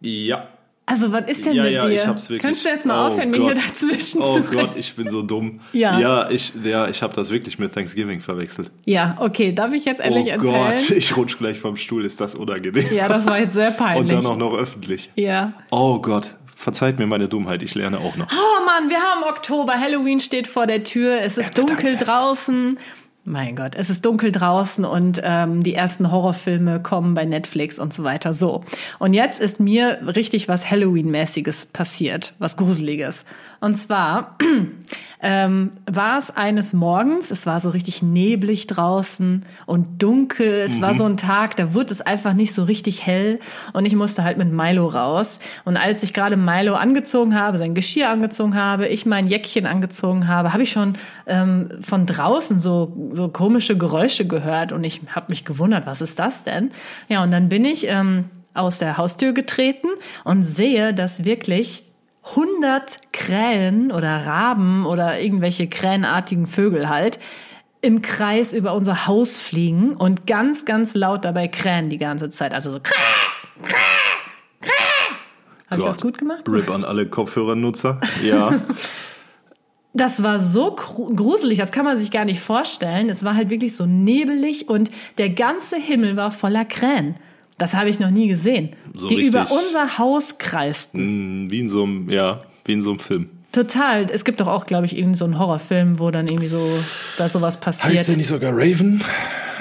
Ja. 0.00 0.48
Also, 0.86 1.12
was 1.12 1.26
ist 1.28 1.46
denn 1.46 1.54
ja, 1.54 1.62
mit 1.62 1.72
ja, 1.72 1.86
dir? 1.86 1.94
ich 1.94 2.06
hab's 2.06 2.28
wirklich. 2.28 2.42
Kannst 2.42 2.64
du 2.64 2.68
jetzt 2.68 2.84
mal 2.84 3.04
Oh 3.04 3.08
aufhören, 3.08 3.30
mir 3.30 3.38
Gott. 3.38 3.52
hier 3.54 3.62
dazwischen 3.62 4.20
Oh 4.20 4.34
zu 4.36 4.42
Gott, 4.42 4.54
reden? 4.54 4.72
ich 4.76 4.94
bin 4.94 5.08
so 5.08 5.22
dumm. 5.22 5.60
Ja. 5.72 5.98
Ja, 5.98 6.30
ich, 6.30 6.52
ja, 6.62 6.88
ich 6.88 7.02
habe 7.02 7.14
das 7.14 7.30
wirklich 7.30 7.58
mit 7.58 7.72
Thanksgiving 7.72 8.20
verwechselt. 8.20 8.70
Ja, 8.84 9.16
okay, 9.18 9.52
darf 9.52 9.72
ich 9.72 9.86
jetzt 9.86 10.00
endlich 10.02 10.26
oh 10.26 10.30
erzählen? 10.30 10.70
Gott, 10.72 10.90
ich 10.96 11.16
rutsch 11.16 11.38
gleich 11.38 11.58
vom 11.58 11.76
Stuhl, 11.76 12.04
ist 12.04 12.20
das 12.20 12.34
unangenehm. 12.34 12.86
Ja, 12.92 13.08
das 13.08 13.26
war 13.26 13.38
jetzt 13.40 13.54
sehr 13.54 13.68
Und 13.70 13.76
peinlich. 13.78 14.12
dann 14.12 14.26
auch 14.26 14.36
noch 14.36 14.54
öffentlich. 14.54 15.10
ja. 15.14 15.54
Oh 15.70 16.00
Gott, 16.00 16.34
verzeiht 16.54 16.98
mir 16.98 17.06
meine 17.06 17.28
Dummheit, 17.28 17.62
ich 17.62 17.74
lerne 17.74 17.98
auch 17.98 18.16
noch. 18.16 18.26
Oh 18.30 18.64
Mann, 18.66 18.90
wir 18.90 18.98
haben 18.98 19.22
Oktober. 19.24 19.72
Halloween 19.80 20.20
steht 20.20 20.46
vor 20.46 20.66
der 20.66 20.84
Tür. 20.84 21.20
Es 21.22 21.38
ist 21.38 21.56
dunkel 21.56 21.96
draußen. 21.96 22.78
Mein 23.26 23.56
Gott, 23.56 23.74
es 23.74 23.88
ist 23.88 24.04
dunkel 24.04 24.32
draußen 24.32 24.84
und 24.84 25.18
ähm, 25.24 25.62
die 25.62 25.74
ersten 25.74 26.12
Horrorfilme 26.12 26.80
kommen 26.80 27.14
bei 27.14 27.24
Netflix 27.24 27.78
und 27.78 27.94
so 27.94 28.04
weiter. 28.04 28.34
So. 28.34 28.60
Und 28.98 29.14
jetzt 29.14 29.40
ist 29.40 29.60
mir 29.60 29.98
richtig 30.14 30.46
was 30.46 30.70
Halloween-mäßiges 30.70 31.66
passiert, 31.72 32.34
was 32.38 32.58
Gruseliges. 32.58 33.24
Und 33.60 33.76
zwar 33.76 34.36
ähm, 35.26 35.70
war 35.90 36.18
es 36.18 36.30
eines 36.36 36.74
Morgens, 36.74 37.30
es 37.30 37.46
war 37.46 37.58
so 37.58 37.70
richtig 37.70 38.02
neblig 38.02 38.66
draußen 38.66 39.42
und 39.64 40.02
dunkel. 40.02 40.46
Es 40.46 40.82
war 40.82 40.92
so 40.92 41.04
ein 41.04 41.16
Tag, 41.16 41.56
da 41.56 41.72
wurde 41.72 41.92
es 41.92 42.02
einfach 42.02 42.34
nicht 42.34 42.52
so 42.52 42.64
richtig 42.64 43.06
hell 43.06 43.40
und 43.72 43.86
ich 43.86 43.96
musste 43.96 44.22
halt 44.22 44.36
mit 44.36 44.52
Milo 44.52 44.86
raus. 44.86 45.40
Und 45.64 45.78
als 45.78 46.02
ich 46.02 46.12
gerade 46.12 46.36
Milo 46.36 46.74
angezogen 46.74 47.34
habe, 47.34 47.56
sein 47.56 47.74
Geschirr 47.74 48.10
angezogen 48.10 48.54
habe, 48.54 48.86
ich 48.86 49.06
mein 49.06 49.26
Jäckchen 49.26 49.64
angezogen 49.64 50.28
habe, 50.28 50.52
habe 50.52 50.62
ich 50.62 50.70
schon 50.70 50.92
ähm, 51.26 51.70
von 51.80 52.04
draußen 52.04 52.60
so, 52.60 53.10
so 53.12 53.28
komische 53.28 53.78
Geräusche 53.78 54.26
gehört 54.26 54.72
und 54.72 54.84
ich 54.84 55.00
habe 55.08 55.26
mich 55.30 55.46
gewundert, 55.46 55.86
was 55.86 56.02
ist 56.02 56.18
das 56.18 56.44
denn? 56.44 56.70
Ja, 57.08 57.22
und 57.22 57.30
dann 57.30 57.48
bin 57.48 57.64
ich 57.64 57.86
ähm, 57.88 58.26
aus 58.52 58.78
der 58.78 58.98
Haustür 58.98 59.32
getreten 59.32 59.88
und 60.24 60.42
sehe, 60.42 60.92
dass 60.92 61.24
wirklich 61.24 61.84
100 62.30 62.98
Krähen 63.12 63.92
oder 63.92 64.26
Raben 64.26 64.86
oder 64.86 65.20
irgendwelche 65.20 65.66
krähenartigen 65.68 66.46
Vögel 66.46 66.88
halt 66.88 67.18
im 67.82 68.00
Kreis 68.00 68.54
über 68.54 68.72
unser 68.74 69.06
Haus 69.06 69.40
fliegen 69.40 69.92
und 69.94 70.26
ganz, 70.26 70.64
ganz 70.64 70.94
laut 70.94 71.24
dabei 71.26 71.48
krähen 71.48 71.90
die 71.90 71.98
ganze 71.98 72.30
Zeit. 72.30 72.54
Also 72.54 72.70
so 72.70 72.80
kräh, 72.80 72.94
kräh, 73.62 73.74
kräh. 74.62 74.70
Habe 75.70 75.80
ich 75.80 75.86
das 75.86 76.00
gut 76.00 76.16
gemacht? 76.18 76.44
RIP 76.48 76.70
an 76.70 76.84
alle 76.84 77.06
Kopfhörernutzer. 77.08 78.00
Ja. 78.22 78.60
Das 79.96 80.24
war 80.24 80.40
so 80.40 80.74
gru- 80.74 81.14
gruselig, 81.14 81.56
das 81.58 81.70
kann 81.70 81.84
man 81.84 81.96
sich 81.96 82.10
gar 82.10 82.24
nicht 82.24 82.40
vorstellen. 82.40 83.08
Es 83.08 83.22
war 83.24 83.36
halt 83.36 83.48
wirklich 83.48 83.76
so 83.76 83.86
nebelig 83.86 84.68
und 84.68 84.90
der 85.18 85.30
ganze 85.30 85.76
Himmel 85.76 86.16
war 86.16 86.32
voller 86.32 86.64
Krähen. 86.64 87.14
Das 87.58 87.74
habe 87.74 87.88
ich 87.88 88.00
noch 88.00 88.10
nie 88.10 88.26
gesehen. 88.28 88.70
So 88.96 89.06
die 89.08 89.14
richtig- 89.16 89.30
über 89.34 89.50
unser 89.50 89.98
Haus 89.98 90.38
kreisten. 90.38 91.44
Mm, 91.44 91.50
wie 91.50 91.60
in 91.60 91.68
so 91.68 91.84
einem, 91.84 92.10
ja, 92.10 92.42
wie 92.64 92.72
in 92.72 92.82
so 92.82 92.90
einem 92.90 92.98
Film. 92.98 93.28
Total. 93.54 94.06
Es 94.10 94.24
gibt 94.24 94.40
doch 94.40 94.48
auch, 94.48 94.66
glaube 94.66 94.86
ich, 94.86 94.98
irgendwie 94.98 95.16
so 95.16 95.24
einen 95.24 95.38
Horrorfilm, 95.38 96.00
wo 96.00 96.10
dann 96.10 96.26
irgendwie 96.26 96.48
so 96.48 96.68
da 97.16 97.28
sowas 97.28 97.58
passiert. 97.58 98.08
nicht 98.16 98.26
sogar 98.26 98.50
Raven? 98.52 99.00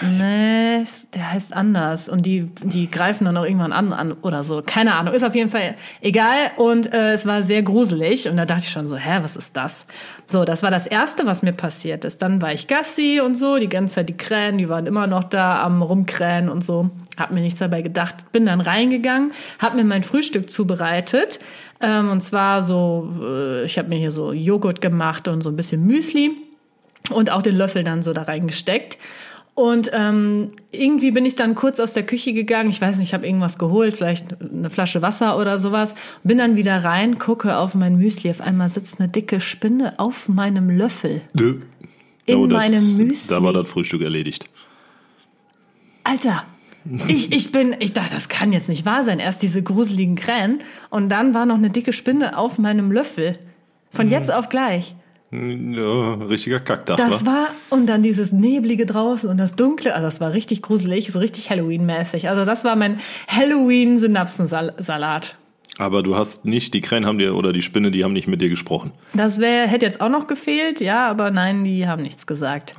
Nee, 0.02 0.84
der 1.14 1.32
heißt 1.32 1.54
anders. 1.54 2.10
Und 2.10 2.26
die, 2.26 2.50
die 2.64 2.90
greifen 2.90 3.26
dann 3.26 3.38
auch 3.38 3.44
irgendwann 3.44 3.72
an, 3.72 3.94
an 3.94 4.14
oder 4.14 4.44
so. 4.44 4.64
Keine 4.66 4.96
Ahnung. 4.96 5.14
Ist 5.14 5.24
auf 5.24 5.36
jeden 5.36 5.52
Fall 5.52 5.76
egal. 6.02 6.52
Und 6.58 6.92
äh, 6.92 7.14
es 7.14 7.28
war 7.28 7.44
sehr 7.44 7.62
gruselig. 7.62 8.28
Und 8.28 8.38
da 8.38 8.46
dachte 8.46 8.64
ich 8.66 8.72
schon 8.72 8.88
so, 8.88 8.98
hä, 8.98 9.20
was 9.22 9.36
ist 9.36 9.56
das? 9.56 9.86
So, 10.26 10.44
das 10.44 10.64
war 10.64 10.72
das 10.72 10.88
Erste, 10.88 11.28
was 11.28 11.44
mir 11.44 11.54
passiert 11.54 12.04
ist. 12.04 12.22
Dann 12.24 12.42
war 12.42 12.52
ich 12.52 12.68
Gassi 12.68 13.22
und 13.24 13.38
so. 13.38 13.58
Die 13.58 13.70
ganze 13.70 13.96
Zeit 13.96 14.10
die 14.10 14.18
Krähen, 14.18 14.58
die 14.58 14.70
waren 14.70 14.88
immer 14.88 15.06
noch 15.06 15.24
da 15.24 15.62
am 15.62 15.84
Rumkrähen 15.84 16.50
und 16.50 16.66
so. 16.66 16.90
Hab 17.18 17.32
mir 17.32 17.42
nichts 17.42 17.60
dabei 17.60 17.82
gedacht. 17.84 18.32
Bin 18.32 18.46
dann 18.48 18.60
reingegangen, 18.60 19.32
hab 19.60 19.76
mir 19.76 19.84
mein 19.84 20.04
Frühstück 20.04 20.50
zubereitet. 20.50 21.40
Ähm, 21.84 22.10
und 22.10 22.22
zwar 22.22 22.64
so, 22.64 23.12
äh, 23.22 23.66
ich 23.66 23.78
habe 23.78 23.90
mir 23.90 23.98
hier 24.00 24.12
so 24.12 24.32
Joghurt 24.34 24.82
gemacht 24.82 25.28
und 25.28 25.42
so 25.42 25.50
ein 25.50 25.56
bisschen 25.56 25.86
Müsli 25.86 26.32
und 27.12 27.30
auch 27.32 27.42
den 27.42 27.56
Löffel 27.56 27.84
dann 27.84 28.02
so 28.02 28.14
da 28.14 28.24
reingesteckt. 28.24 28.98
Und 29.56 29.92
ähm, 29.94 30.48
irgendwie 30.72 31.12
bin 31.12 31.26
ich 31.26 31.36
dann 31.36 31.54
kurz 31.54 31.80
aus 31.80 31.94
der 31.94 32.02
Küche 32.04 32.34
gegangen. 32.34 32.72
Ich 32.72 32.82
weiß 32.82 32.98
nicht, 32.98 33.10
ich 33.10 33.14
habe 33.14 33.28
irgendwas 33.28 33.60
geholt, 33.60 33.96
vielleicht 33.96 34.42
eine 34.42 34.72
Flasche 34.72 35.04
Wasser 35.04 35.38
oder 35.38 35.60
sowas. 35.60 35.94
Bin 36.24 36.40
dann 36.40 36.56
wieder 36.56 36.84
rein, 36.84 37.20
gucke 37.20 37.56
auf 37.58 37.76
mein 37.76 37.98
Müsli. 37.98 38.32
Auf 38.32 38.42
einmal 38.42 38.70
sitzt 38.70 39.00
eine 39.00 39.10
dicke 39.10 39.40
Spinne 39.40 39.94
auf 40.00 40.28
meinem 40.28 40.72
Löffel. 40.72 41.22
In 41.38 42.36
Oh, 42.36 42.48
das- 42.48 42.58
meinem 42.58 42.98
Müsli. 42.98 43.36
Da 43.36 43.44
war 43.44 43.54
das 43.54 43.68
Frühstück 43.70 44.02
erledigt. 44.02 44.50
Alter, 46.04 46.44
ich, 47.08 47.32
ich 47.32 47.52
bin, 47.52 47.76
ich 47.80 47.94
dachte, 47.94 48.14
das 48.14 48.30
kann 48.30 48.52
jetzt 48.52 48.70
nicht 48.70 48.86
wahr 48.86 49.04
sein. 49.04 49.20
Erst 49.20 49.42
diese 49.42 49.64
gruseligen 49.64 50.16
Krähen 50.16 50.62
und 50.90 51.10
dann 51.10 51.34
war 51.34 51.46
noch 51.46 51.58
eine 51.58 51.70
dicke 51.70 51.94
Spinne 51.94 52.38
auf 52.38 52.60
meinem 52.60 52.92
Löffel. 52.92 53.40
Von 53.90 54.10
jetzt 54.10 54.34
auf 54.34 54.50
gleich. 54.50 54.96
Ja, 55.32 56.14
richtiger 56.14 56.60
Kackdach, 56.60 56.96
Das 56.96 57.26
wa? 57.26 57.32
war, 57.32 57.48
und 57.72 57.88
dann 57.88 58.04
dieses 58.04 58.34
Neblige 58.34 58.86
draußen 58.86 59.28
und 59.30 59.38
das 59.38 59.56
Dunkle, 59.56 59.96
also 59.96 60.06
das 60.06 60.22
war 60.22 60.34
richtig 60.34 60.62
gruselig, 60.62 61.12
so 61.12 61.18
richtig 61.18 61.50
Halloween-mäßig. 61.50 62.30
Also 62.30 62.46
das 62.46 62.64
war 62.64 62.76
mein 62.76 63.00
Halloween-Synapsensalat. 63.30 65.34
Aber 65.80 66.04
du 66.04 66.16
hast 66.16 66.46
nicht, 66.46 66.76
die 66.76 66.82
Krähen 66.82 67.08
haben 67.08 67.18
dir 67.18 67.34
oder 67.34 67.52
die 67.52 67.64
Spinne, 67.64 67.90
die 67.90 68.04
haben 68.04 68.14
nicht 68.14 68.28
mit 68.28 68.42
dir 68.42 68.50
gesprochen. 68.50 68.92
Das 69.14 69.40
wär, 69.40 69.66
hätte 69.66 69.88
jetzt 69.88 70.02
auch 70.02 70.10
noch 70.10 70.28
gefehlt, 70.28 70.82
ja, 70.82 71.10
aber 71.10 71.32
nein, 71.32 71.64
die 71.64 71.88
haben 71.88 72.04
nichts 72.04 72.28
gesagt. 72.28 72.76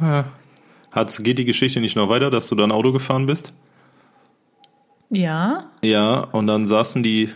Hat's, 0.93 1.25
geht 1.25 1.39
die 1.39 1.45
Geschichte 1.45 1.81
nicht 1.81 1.97
noch 1.97 2.09
weiter, 2.09 2.31
dass 2.31 2.49
du 2.49 2.55
dann 2.55 2.71
Auto 2.71 2.93
gefahren 2.93 3.27
bist? 3.27 3.53
Ja. 5.15 5.65
Ja, 5.83 6.21
und 6.33 6.47
dann 6.47 6.67
saßen 6.67 7.03
die. 7.03 7.33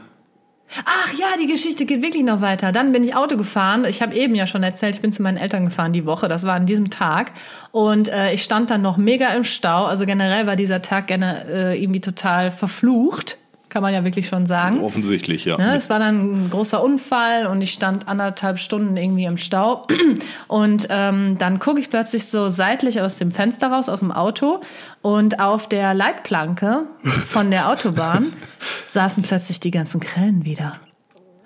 Ach 0.85 1.15
ja, 1.15 1.29
die 1.41 1.47
Geschichte 1.47 1.87
geht 1.87 2.03
wirklich 2.03 2.25
noch 2.25 2.43
weiter. 2.43 2.73
Dann 2.73 2.93
bin 2.93 3.03
ich 3.03 3.17
Auto 3.17 3.39
gefahren. 3.39 3.87
Ich 3.89 4.03
habe 4.03 4.15
eben 4.15 4.35
ja 4.35 4.47
schon 4.47 4.63
erzählt, 4.63 4.97
ich 4.97 5.01
bin 5.01 5.13
zu 5.13 5.23
meinen 5.23 5.39
Eltern 5.39 5.65
gefahren 5.65 5.95
die 5.95 6.05
Woche. 6.05 6.29
Das 6.29 6.47
war 6.47 6.55
an 6.55 6.67
diesem 6.67 6.91
Tag. 6.91 7.33
Und 7.71 8.09
äh, 8.11 8.35
ich 8.35 8.43
stand 8.43 8.69
dann 8.69 8.83
noch 8.83 8.99
mega 8.99 9.29
im 9.29 9.45
Stau. 9.45 9.87
Also 9.87 10.05
generell 10.05 10.47
war 10.47 10.57
dieser 10.57 10.83
Tag 10.83 11.07
gerne 11.07 11.47
äh, 11.49 11.83
irgendwie 11.83 12.01
total 12.01 12.51
verflucht. 12.51 13.39
Kann 13.69 13.83
man 13.83 13.93
ja 13.93 14.03
wirklich 14.05 14.27
schon 14.29 14.47
sagen. 14.47 14.83
Offensichtlich, 14.83 15.45
ja. 15.45 15.59
Ne, 15.59 15.77
es 15.77 15.91
war 15.91 15.99
dann 15.99 16.47
ein 16.47 16.51
großer 16.51 16.83
Unfall 16.83 17.47
und 17.47 17.61
ich 17.61 17.73
stand 17.73 18.09
anderthalb 18.09 18.59
Stunden 18.59 18.97
irgendwie 18.97 19.25
im 19.25 19.37
Stau. 19.37 19.87
Und 20.49 20.87
ähm, 20.91 21.37
dann 21.39 21.59
gucke 21.59 21.81
ich 21.81 21.91
plötzlich 21.91 22.27
so 22.27 22.49
seitlich 22.49 23.01
aus 23.01 23.19
dem 23.19 23.31
Fenster 23.31 23.71
raus, 23.71 23.89
aus 23.89 24.01
dem 24.01 24.11
Auto. 24.11 24.61
Und 25.03 25.41
auf 25.41 25.69
der 25.69 25.93
Leitplanke 25.93 26.87
von 27.25 27.51
der 27.51 27.69
Autobahn 27.69 28.33
saßen 28.87 29.23
plötzlich 29.23 29.61
die 29.61 29.71
ganzen 29.71 30.01
Krähen 30.01 30.45
wieder. 30.45 30.81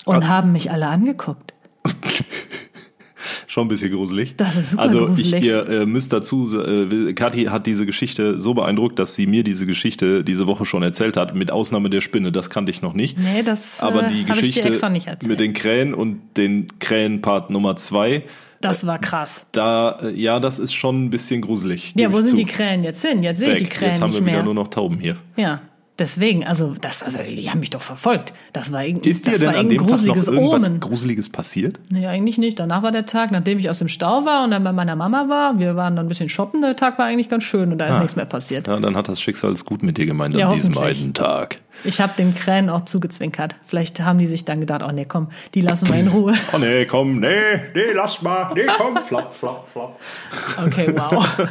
Und 0.04 0.28
haben 0.28 0.52
mich 0.52 0.70
alle 0.70 0.86
angeguckt. 0.86 1.54
Schon 3.52 3.66
ein 3.66 3.68
bisschen 3.68 3.92
gruselig. 3.92 4.34
Das 4.38 4.56
ist 4.56 4.70
super 4.70 4.82
also 4.82 5.06
gruselig. 5.08 5.42
ich 5.42 5.44
ihr 5.44 5.68
äh, 5.68 5.84
müsst 5.84 6.10
dazu, 6.10 6.48
äh, 6.58 7.12
Kathi 7.12 7.44
hat 7.50 7.66
diese 7.66 7.84
Geschichte 7.84 8.40
so 8.40 8.54
beeindruckt, 8.54 8.98
dass 8.98 9.14
sie 9.14 9.26
mir 9.26 9.44
diese 9.44 9.66
Geschichte 9.66 10.24
diese 10.24 10.46
Woche 10.46 10.64
schon 10.64 10.82
erzählt 10.82 11.18
hat, 11.18 11.34
mit 11.34 11.50
Ausnahme 11.50 11.90
der 11.90 12.00
Spinne, 12.00 12.32
das 12.32 12.48
kannte 12.48 12.70
ich 12.70 12.80
noch 12.80 12.94
nicht. 12.94 13.18
Nee, 13.18 13.42
das 13.42 13.80
Aber 13.80 14.04
äh, 14.04 14.08
die 14.08 14.22
hab 14.22 14.36
ich 14.36 14.40
Geschichte 14.40 14.62
dir 14.62 14.68
extra 14.68 14.88
nicht 14.88 15.06
erzählt. 15.06 15.28
mit 15.28 15.38
den 15.38 15.52
Krähen 15.52 15.92
und 15.92 16.20
den 16.38 16.66
Krähenpart 16.78 17.50
Nummer 17.50 17.76
zwei, 17.76 18.22
das 18.62 18.86
war 18.86 18.98
krass. 18.98 19.44
da, 19.52 19.98
äh, 20.00 20.18
ja, 20.18 20.40
das 20.40 20.58
ist 20.58 20.72
schon 20.72 21.04
ein 21.04 21.10
bisschen 21.10 21.42
gruselig. 21.42 21.92
Ja, 21.94 22.10
wo 22.10 22.20
sind 22.20 22.28
zu. 22.28 22.36
die 22.36 22.46
Krähen 22.46 22.84
jetzt 22.84 23.04
hin? 23.04 23.22
Jetzt 23.22 23.40
sehe 23.40 23.52
ich 23.52 23.64
die. 23.64 23.68
Krähen 23.68 23.90
Jetzt 23.92 24.00
haben 24.00 24.14
wir 24.14 24.20
wieder 24.20 24.32
mehr. 24.32 24.42
nur 24.44 24.54
noch 24.54 24.68
Tauben 24.68 24.98
hier. 24.98 25.16
Ja, 25.36 25.60
deswegen, 25.98 26.44
also 26.44 26.74
das, 26.80 27.02
also 27.02 27.18
die 27.22 27.50
haben 27.50 27.60
mich 27.60 27.70
doch 27.70 27.80
verfolgt. 27.80 28.32
Das 28.52 28.72
war 28.72 28.84
irgendwie, 28.84 29.08
Ist 29.08 29.26
dir 29.26 29.32
das 29.32 29.40
denn 29.40 29.50
war 29.52 29.56
an 29.58 29.68
dem 29.68 29.78
Tag 29.78 29.86
noch 29.88 29.96
gruseliges 29.96 30.28
irgendwas 30.28 30.54
Omen. 30.54 30.80
Gruseliges 30.80 31.28
passiert? 31.28 31.80
Nee, 31.90 32.06
eigentlich 32.06 32.38
nicht. 32.38 32.58
Danach 32.58 32.82
war 32.82 32.92
der 32.92 33.06
Tag, 33.06 33.30
nachdem 33.30 33.58
ich 33.58 33.68
aus 33.70 33.78
dem 33.78 33.88
Stau 33.88 34.24
war 34.24 34.44
und 34.44 34.50
dann 34.50 34.64
bei 34.64 34.72
meiner 34.72 34.96
Mama 34.96 35.28
war. 35.28 35.58
Wir 35.58 35.76
waren 35.76 35.96
dann 35.96 36.06
ein 36.06 36.08
bisschen 36.08 36.28
shoppen. 36.28 36.60
Der 36.62 36.76
Tag 36.76 36.98
war 36.98 37.06
eigentlich 37.06 37.28
ganz 37.28 37.44
schön 37.44 37.72
und 37.72 37.78
da 37.78 37.86
ist 37.94 37.98
nichts 38.00 38.16
mehr 38.16 38.24
passiert. 38.26 38.66
Ja, 38.66 38.78
dann 38.78 38.96
hat 38.96 39.08
das 39.08 39.20
Schicksal 39.20 39.52
es 39.52 39.64
gut 39.64 39.82
mit 39.82 39.98
dir 39.98 40.06
gemeint 40.06 40.34
Ja, 40.34 40.48
an 40.48 40.54
diesem 40.54 40.76
einen 40.78 41.14
Tag. 41.14 41.58
Ich 41.84 42.00
habe 42.00 42.12
den 42.16 42.34
Krähen 42.34 42.68
auch 42.68 42.84
zugezwinkert. 42.84 43.56
Vielleicht 43.66 44.00
haben 44.00 44.18
die 44.18 44.26
sich 44.26 44.44
dann 44.44 44.60
gedacht, 44.60 44.82
oh 44.86 44.92
nee, 44.92 45.04
komm, 45.04 45.28
die 45.54 45.62
lassen 45.62 45.88
wir 45.88 45.96
in 45.96 46.08
Ruhe. 46.12 46.34
Oh 46.52 46.58
nee, 46.58 46.86
komm, 46.86 47.18
nee, 47.20 47.28
nee, 47.74 47.92
lass 47.94 48.22
mal, 48.22 48.52
nee, 48.54 48.66
komm, 48.76 48.98
flap, 48.98 49.32
flap, 49.34 49.66
flap. 49.72 49.98
Okay, 50.66 50.94
wow. 50.96 51.26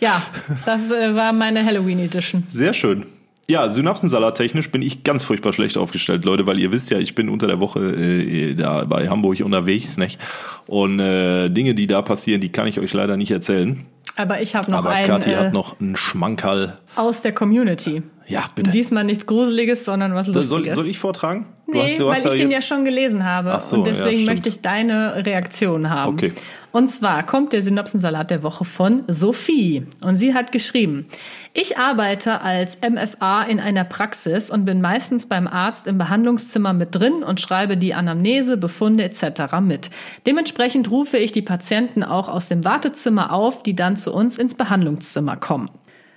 Ja, 0.00 0.22
das 0.64 0.90
äh, 0.90 1.14
war 1.14 1.32
meine 1.34 1.62
Halloween 1.64 1.98
Edition. 1.98 2.44
Sehr 2.48 2.72
schön. 2.72 3.04
Ja, 3.48 3.68
Synapsensalat 3.68 4.36
technisch 4.36 4.72
bin 4.72 4.82
ich 4.82 5.04
ganz 5.04 5.24
furchtbar 5.24 5.52
schlecht 5.52 5.76
aufgestellt, 5.76 6.24
Leute, 6.24 6.46
weil 6.46 6.58
ihr 6.58 6.72
wisst 6.72 6.90
ja, 6.90 6.98
ich 6.98 7.14
bin 7.14 7.28
unter 7.28 7.46
der 7.46 7.60
Woche 7.60 7.80
äh, 7.80 8.54
da 8.54 8.84
bei 8.84 9.08
Hamburg 9.08 9.40
unterwegs, 9.40 9.98
nicht? 9.98 10.18
Und 10.66 10.98
äh, 10.98 11.48
Dinge, 11.48 11.74
die 11.76 11.86
da 11.86 12.02
passieren, 12.02 12.40
die 12.40 12.48
kann 12.48 12.66
ich 12.66 12.80
euch 12.80 12.92
leider 12.92 13.16
nicht 13.16 13.30
erzählen. 13.30 13.86
Aber 14.16 14.40
ich 14.40 14.56
habe 14.56 14.70
noch 14.70 14.78
Aber 14.78 14.90
einen 14.90 15.06
Kathi 15.06 15.30
äh, 15.30 15.36
hat 15.36 15.52
noch 15.52 15.78
einen 15.78 15.94
Schmankerl. 15.94 16.78
aus 16.96 17.20
der 17.20 17.32
Community. 17.32 18.02
Ja, 18.26 18.44
bitte. 18.54 18.70
Diesmal 18.70 19.04
nichts 19.04 19.26
Gruseliges, 19.26 19.84
sondern 19.84 20.14
was 20.14 20.26
Lustiges. 20.26 20.48
soll, 20.48 20.70
soll 20.72 20.86
ich 20.86 20.98
vortragen? 20.98 21.46
Nee, 21.68 21.98
weil 22.00 22.26
ich 22.26 22.34
den 22.34 22.50
ja 22.50 22.62
schon 22.62 22.84
gelesen 22.84 23.24
habe. 23.24 23.52
Ach 23.54 23.60
so, 23.60 23.76
und 23.76 23.86
deswegen 23.86 24.20
ja, 24.20 24.26
möchte 24.26 24.48
ich 24.48 24.62
deine 24.62 25.24
Reaktion 25.24 25.90
haben. 25.90 26.14
Okay. 26.14 26.32
Und 26.76 26.90
zwar 26.90 27.22
kommt 27.22 27.54
der 27.54 27.62
Synopsensalat 27.62 28.30
der 28.30 28.42
Woche 28.42 28.66
von 28.66 29.04
Sophie. 29.06 29.86
Und 30.02 30.16
sie 30.16 30.34
hat 30.34 30.52
geschrieben, 30.52 31.06
ich 31.54 31.78
arbeite 31.78 32.42
als 32.42 32.76
MFA 32.86 33.44
in 33.44 33.60
einer 33.60 33.84
Praxis 33.84 34.50
und 34.50 34.66
bin 34.66 34.82
meistens 34.82 35.24
beim 35.24 35.48
Arzt 35.48 35.86
im 35.86 35.96
Behandlungszimmer 35.96 36.74
mit 36.74 36.94
drin 36.94 37.22
und 37.22 37.40
schreibe 37.40 37.78
die 37.78 37.94
Anamnese, 37.94 38.58
Befunde 38.58 39.04
etc. 39.04 39.58
mit. 39.62 39.88
Dementsprechend 40.26 40.90
rufe 40.90 41.16
ich 41.16 41.32
die 41.32 41.40
Patienten 41.40 42.04
auch 42.04 42.28
aus 42.28 42.48
dem 42.48 42.62
Wartezimmer 42.62 43.32
auf, 43.32 43.62
die 43.62 43.74
dann 43.74 43.96
zu 43.96 44.12
uns 44.12 44.36
ins 44.36 44.54
Behandlungszimmer 44.54 45.38
kommen. 45.38 45.70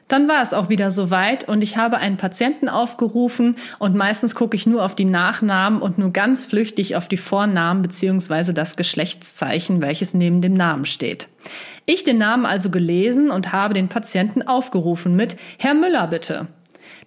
Dann 0.10 0.28
war 0.28 0.42
es 0.42 0.54
auch 0.54 0.70
wieder 0.70 0.90
soweit 0.90 1.48
und 1.48 1.64
ich 1.64 1.78
habe 1.78 1.98
einen 1.98 2.18
Patienten 2.18 2.68
aufgerufen 2.68 3.56
und 3.78 3.96
meistens 3.96 4.34
gucke 4.34 4.58
ich 4.58 4.66
nur 4.66 4.84
auf 4.84 4.96
die 4.96 5.06
Nachnamen 5.06 5.82
und 5.82 6.00
nur 6.00 6.12
ganz 6.12 6.48
flüchtig 6.48 6.96
auf 6.96 7.08
die 7.08 7.16
Vornamen 7.16 7.84
beziehungsweise 7.84 8.54
das 8.54 8.76
Geschlechtszeichen, 8.76 9.82
welches 9.82 10.16
neben 10.16 10.42
dem 10.42 10.56
Namen 10.56 10.86
steht. 10.86 11.30
Ich 11.86 12.04
den 12.04 12.18
Namen 12.18 12.48
also 12.48 12.72
gelesen 12.72 13.30
und 13.30 13.54
habe 13.54 13.76
den 13.76 13.88
Patienten 13.88 14.42
aufgerufen 14.42 15.16
mit 15.16 15.38
Herr 15.60 15.76
Müller 15.76 16.08
bitte. 16.08 16.48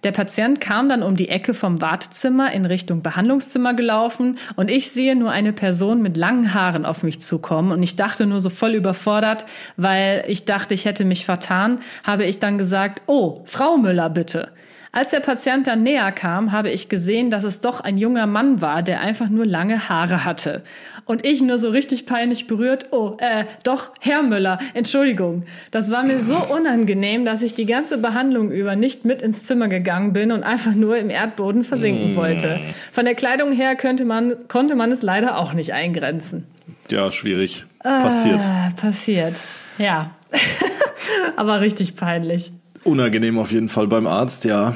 Der 0.03 0.11
Patient 0.11 0.59
kam 0.59 0.89
dann 0.89 1.01
um 1.01 1.15
die 1.15 1.29
Ecke 1.29 1.53
vom 1.53 1.79
Wartezimmer 1.79 2.51
in 2.51 2.65
Richtung 2.65 3.01
Behandlungszimmer 3.01 3.73
gelaufen 3.73 4.37
und 4.57 4.69
ich 4.69 4.91
sehe 4.91 5.15
nur 5.15 5.31
eine 5.31 5.53
Person 5.53 6.01
mit 6.01 6.17
langen 6.17 6.53
Haaren 6.53 6.85
auf 6.85 7.03
mich 7.03 7.21
zukommen 7.21 7.71
und 7.71 7.81
ich 7.81 7.95
dachte 7.95 8.25
nur 8.25 8.41
so 8.41 8.49
voll 8.49 8.73
überfordert, 8.73 9.45
weil 9.77 10.25
ich 10.27 10.43
dachte, 10.43 10.73
ich 10.73 10.83
hätte 10.83 11.05
mich 11.05 11.25
vertan, 11.25 11.79
habe 12.03 12.25
ich 12.25 12.39
dann 12.39 12.57
gesagt, 12.57 13.03
oh, 13.05 13.35
Frau 13.45 13.77
Müller 13.77 14.09
bitte. 14.09 14.51
Als 14.95 15.09
der 15.09 15.21
Patient 15.21 15.65
dann 15.65 15.81
näher 15.81 16.11
kam, 16.11 16.51
habe 16.51 16.69
ich 16.69 16.87
gesehen, 16.87 17.31
dass 17.31 17.45
es 17.45 17.61
doch 17.61 17.79
ein 17.81 17.97
junger 17.97 18.27
Mann 18.27 18.61
war, 18.61 18.83
der 18.83 19.01
einfach 19.01 19.27
nur 19.27 19.47
lange 19.47 19.89
Haare 19.89 20.23
hatte. 20.23 20.61
Und 21.05 21.25
ich 21.25 21.41
nur 21.41 21.57
so 21.57 21.71
richtig 21.71 22.05
peinlich 22.05 22.45
berührt, 22.45 22.89
oh, 22.91 23.13
äh, 23.17 23.45
doch, 23.63 23.91
Herr 24.01 24.21
Müller, 24.21 24.59
Entschuldigung. 24.75 25.45
Das 25.71 25.89
war 25.89 26.03
mir 26.03 26.21
so 26.21 26.37
unangenehm, 26.37 27.25
dass 27.25 27.41
ich 27.41 27.55
die 27.55 27.65
ganze 27.65 27.97
Behandlung 27.97 28.51
über 28.51 28.75
nicht 28.75 29.03
mit 29.03 29.23
ins 29.23 29.45
Zimmer 29.45 29.67
gegangen 29.67 30.13
bin 30.13 30.31
und 30.31 30.43
einfach 30.43 30.75
nur 30.75 30.95
im 30.97 31.09
Erdboden 31.09 31.63
versinken 31.63 32.15
wollte. 32.15 32.61
Von 32.91 33.05
der 33.05 33.15
Kleidung 33.15 33.51
her 33.51 33.75
könnte 33.75 34.05
man, 34.05 34.47
konnte 34.47 34.75
man 34.75 34.91
es 34.91 35.01
leider 35.01 35.39
auch 35.39 35.53
nicht 35.53 35.73
eingrenzen. 35.73 36.45
Ja, 36.91 37.11
schwierig. 37.11 37.65
Passiert. 37.81 38.41
Ah, 38.41 38.69
passiert. 38.79 39.37
Ja. 39.79 40.11
Aber 41.35 41.61
richtig 41.61 41.95
peinlich. 41.95 42.51
Unangenehm 42.83 43.37
auf 43.37 43.51
jeden 43.51 43.69
Fall 43.69 43.87
beim 43.87 44.07
Arzt, 44.07 44.45
ja. 44.45 44.73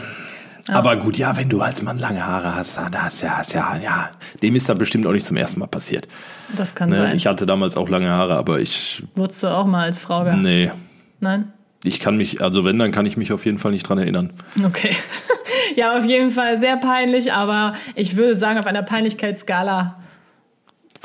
Aber 0.69 0.97
gut, 0.97 1.17
ja, 1.17 1.37
wenn 1.37 1.47
du 1.47 1.61
als 1.61 1.81
Mann 1.81 1.97
lange 1.97 2.25
Haare 2.25 2.53
hast, 2.55 2.77
dann 2.77 3.01
hast 3.01 3.21
ja, 3.21 3.37
hast 3.37 3.53
ja, 3.53 3.77
ja, 3.81 4.09
dem 4.41 4.53
ist 4.55 4.67
das 4.67 4.77
bestimmt 4.77 5.05
auch 5.07 5.13
nicht 5.13 5.25
zum 5.25 5.37
ersten 5.37 5.59
Mal 5.61 5.67
passiert. 5.67 6.07
Das 6.55 6.75
kann 6.75 6.89
Ne? 6.89 6.95
sein. 6.97 7.15
Ich 7.15 7.25
hatte 7.25 7.45
damals 7.45 7.77
auch 7.77 7.87
lange 7.87 8.09
Haare, 8.09 8.35
aber 8.35 8.59
ich, 8.59 9.01
Wurdest 9.15 9.43
du 9.43 9.47
auch 9.47 9.65
mal 9.65 9.83
als 9.83 9.99
Frau 9.99 10.23
gehabt? 10.25 10.41
nee, 10.41 10.71
Nein? 11.21 11.53
ich 11.85 12.01
kann 12.01 12.17
mich, 12.17 12.41
also 12.41 12.65
wenn, 12.65 12.77
dann 12.79 12.91
kann 12.91 13.05
ich 13.05 13.15
mich 13.15 13.31
auf 13.31 13.45
jeden 13.45 13.59
Fall 13.59 13.71
nicht 13.71 13.87
dran 13.87 13.97
erinnern. 13.97 14.33
Okay. 14.65 14.91
ja, 15.77 15.97
auf 15.97 16.03
jeden 16.05 16.31
Fall 16.31 16.59
sehr 16.59 16.75
peinlich, 16.77 17.31
aber 17.31 17.73
ich 17.95 18.17
würde 18.17 18.35
sagen, 18.35 18.59
auf 18.59 18.67
einer 18.67 18.83
Peinlichkeitsskala 18.83 19.95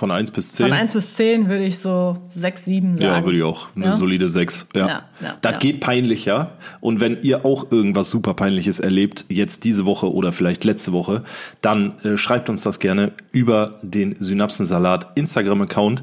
Von 0.03 0.11
1 0.11 0.33
bis 0.33 0.51
10. 0.51 0.67
von 0.67 0.73
1 0.73 0.95
bis 0.95 1.15
10 1.15 1.49
würde 1.49 1.63
ich 1.65 1.79
so 1.79 2.19
6, 2.27 2.65
7 2.65 2.97
sagen. 2.97 3.09
Ja, 3.09 3.25
würde 3.25 3.39
ich 3.39 3.45
auch. 3.45 3.69
Eine 3.77 3.85
Ja? 3.85 3.93
solide 3.93 4.29
6. 4.29 4.67
Ja. 4.75 4.81
Ja, 4.81 5.03
ja, 5.21 5.37
das 5.43 5.53
ja. 5.53 5.59
geht 5.59 5.79
peinlicher. 5.79 6.55
Und 6.81 6.99
wenn 6.99 7.19
ihr 7.23 7.45
auch 7.45 7.71
irgendwas 7.71 8.11
super 8.11 8.35
peinliches 8.35 8.81
erlebt, 8.81 9.27
jetzt 9.29 9.63
diese 9.63 9.87
Woche 9.87 10.13
oder 10.13 10.33
vielleicht 10.33 10.65
letzte 10.65 10.93
Woche, 10.93 11.23
dann 11.61 12.01
äh, 12.03 12.17
schreibt 12.17 12.51
uns 12.51 12.65
das 12.65 12.81
gerne 12.81 13.13
über 13.31 13.79
den 13.83 14.17
Synapsensalat 14.19 15.13
Instagram-Account. 15.15 16.03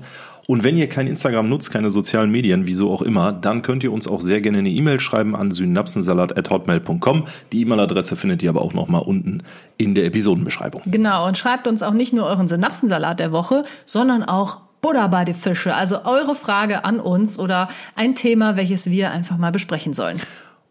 Und 0.49 0.63
wenn 0.63 0.75
ihr 0.75 0.89
kein 0.89 1.05
Instagram 1.05 1.47
nutzt, 1.47 1.69
keine 1.69 1.91
sozialen 1.91 2.31
Medien, 2.31 2.65
wieso 2.65 2.91
auch 2.91 3.03
immer, 3.03 3.31
dann 3.31 3.61
könnt 3.61 3.83
ihr 3.83 3.93
uns 3.93 4.07
auch 4.07 4.19
sehr 4.19 4.41
gerne 4.41 4.57
eine 4.57 4.71
E-Mail 4.71 4.99
schreiben 4.99 5.35
an 5.35 5.51
synapsensalat.hotmail.com. 5.51 7.25
Die 7.51 7.61
E-Mail-Adresse 7.61 8.15
findet 8.15 8.41
ihr 8.41 8.49
aber 8.49 8.63
auch 8.63 8.73
nochmal 8.73 9.03
unten 9.03 9.43
in 9.77 9.93
der 9.93 10.05
Episodenbeschreibung. 10.05 10.81
Genau, 10.87 11.27
und 11.27 11.37
schreibt 11.37 11.67
uns 11.67 11.83
auch 11.83 11.93
nicht 11.93 12.13
nur 12.13 12.25
euren 12.25 12.47
Synapsensalat 12.47 13.19
der 13.19 13.31
Woche, 13.31 13.61
sondern 13.85 14.23
auch 14.23 14.61
Buddha 14.81 15.05
bei 15.05 15.23
die 15.23 15.35
Fische. 15.35 15.75
Also 15.75 16.03
eure 16.03 16.33
Frage 16.33 16.83
an 16.83 16.99
uns 16.99 17.37
oder 17.37 17.67
ein 17.95 18.15
Thema, 18.15 18.57
welches 18.57 18.89
wir 18.89 19.11
einfach 19.11 19.37
mal 19.37 19.51
besprechen 19.51 19.93
sollen. 19.93 20.19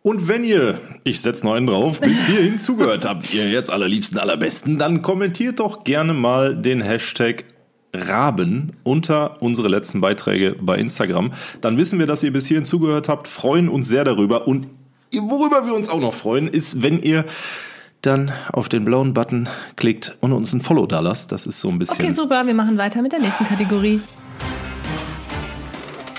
Und 0.02 0.26
wenn 0.26 0.42
ihr, 0.42 0.80
ich 1.04 1.20
setze 1.20 1.46
noch 1.46 1.54
einen 1.54 1.68
drauf, 1.68 2.00
bis 2.00 2.26
hierhin 2.26 2.58
zugehört 2.58 3.04
habt, 3.04 3.32
ihr 3.32 3.48
jetzt 3.48 3.70
allerliebsten, 3.70 4.18
allerbesten, 4.18 4.76
dann 4.76 5.02
kommentiert 5.02 5.60
doch 5.60 5.84
gerne 5.84 6.14
mal 6.14 6.56
den 6.56 6.80
Hashtag 6.80 7.44
Raben 7.92 8.72
unter 8.82 9.42
unsere 9.42 9.68
letzten 9.68 10.00
Beiträge 10.00 10.56
bei 10.60 10.76
Instagram. 10.76 11.32
Dann 11.60 11.78
wissen 11.78 11.98
wir, 11.98 12.06
dass 12.06 12.22
ihr 12.22 12.32
bis 12.32 12.46
hierhin 12.46 12.64
zugehört 12.64 13.08
habt, 13.08 13.28
freuen 13.28 13.68
uns 13.68 13.88
sehr 13.88 14.04
darüber. 14.04 14.46
Und 14.46 14.66
worüber 15.12 15.64
wir 15.66 15.74
uns 15.74 15.88
auch 15.88 16.00
noch 16.00 16.14
freuen, 16.14 16.48
ist, 16.48 16.82
wenn 16.82 17.02
ihr 17.02 17.24
dann 18.02 18.32
auf 18.52 18.68
den 18.68 18.84
blauen 18.84 19.14
Button 19.14 19.48
klickt 19.76 20.16
und 20.20 20.32
uns 20.32 20.52
ein 20.52 20.60
Follow 20.60 20.86
da 20.86 21.00
lasst. 21.00 21.32
Das 21.32 21.46
ist 21.46 21.60
so 21.60 21.68
ein 21.68 21.78
bisschen. 21.78 21.96
Okay, 21.96 22.12
super, 22.12 22.46
wir 22.46 22.54
machen 22.54 22.78
weiter 22.78 23.02
mit 23.02 23.12
der 23.12 23.20
nächsten 23.20 23.44
Kategorie. 23.44 24.00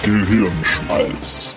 Gehirnschmalz. 0.04 1.56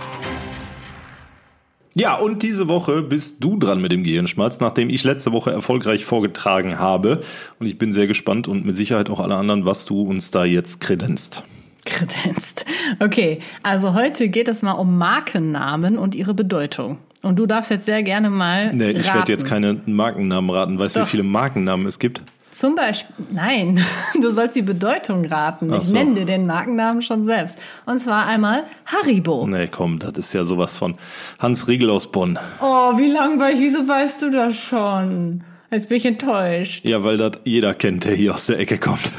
Ja, 1.95 2.17
und 2.17 2.43
diese 2.43 2.69
Woche 2.69 3.03
bist 3.03 3.45
du 3.45 3.59
dran 3.59 3.81
mit 3.81 3.93
dem 3.93 4.03
Gehirnschmalz, 4.03 4.61
nachdem 4.61 4.89
ich 4.89 5.05
letzte 5.05 5.33
Woche 5.33 5.53
erfolgreich 5.53 6.05
vorgetragen 6.05 6.79
habe. 6.79 7.21
Und 7.59 7.67
ich 7.67 7.77
bin 7.77 7.93
sehr 7.93 8.07
gespannt 8.07 8.49
und 8.49 8.65
mit 8.65 8.75
Sicherheit 8.77 9.11
auch 9.11 9.21
alle 9.21 9.35
anderen, 9.35 9.67
was 9.67 9.85
du 9.85 10.03
uns 10.03 10.31
da 10.31 10.45
jetzt 10.45 10.81
kredenzt. 10.81 11.43
Kredenzt. 11.85 12.65
Okay, 13.01 13.41
also 13.63 13.93
heute 13.95 14.29
geht 14.29 14.49
es 14.49 14.63
mal 14.63 14.73
um 14.73 14.97
Markennamen 14.99 15.99
und 15.99 16.15
ihre 16.15 16.33
Bedeutung. 16.33 16.99
Und 17.23 17.39
du 17.39 17.47
darfst 17.47 17.71
jetzt 17.71 17.87
sehr 17.87 18.03
gerne 18.03 18.31
mal. 18.31 18.71
Nee, 18.75 18.91
ich 18.91 19.13
werde 19.13 19.31
jetzt 19.31 19.47
keine 19.47 19.81
Markennamen 19.87 20.51
raten. 20.51 20.79
Weißt 20.79 20.97
du, 20.97 21.03
wie 21.03 21.07
viele 21.07 21.23
Markennamen 21.23 21.87
es 21.87 21.99
gibt? 21.99 22.23
Zum 22.53 22.75
Beispiel, 22.75 23.15
nein, 23.31 23.83
du 24.21 24.31
sollst 24.31 24.55
die 24.57 24.63
Bedeutung 24.63 25.25
raten. 25.25 25.73
Ich 25.73 25.85
so. 25.85 25.97
nenne 25.97 26.15
dir 26.15 26.25
den 26.27 26.45
Markennamen 26.45 27.01
schon 27.01 27.25
selbst. 27.25 27.59
Und 27.87 27.99
zwar 27.99 28.27
einmal 28.27 28.65
Haribo. 28.85 29.47
Nee, 29.47 29.69
komm, 29.69 29.99
das 29.99 30.13
ist 30.19 30.33
ja 30.35 30.45
sowas 30.45 30.77
von 30.77 30.95
Hans 31.39 31.67
Riegel 31.67 31.89
aus 31.89 32.13
Bonn. 32.13 32.39
Oh, 32.61 32.99
wie 32.99 33.11
langweilig, 33.11 33.59
wieso 33.59 33.89
weißt 33.89 34.21
du 34.23 34.31
das 34.31 34.55
schon? 34.57 35.43
Jetzt 35.71 35.89
bin 35.89 35.97
ich 35.97 36.05
enttäuscht. 36.05 36.85
Ja, 36.85 37.03
weil 37.03 37.17
das 37.17 37.33
jeder 37.45 37.73
kennt, 37.73 38.05
der 38.05 38.15
hier 38.15 38.35
aus 38.35 38.47
der 38.47 38.59
Ecke 38.59 38.77
kommt. 38.77 39.11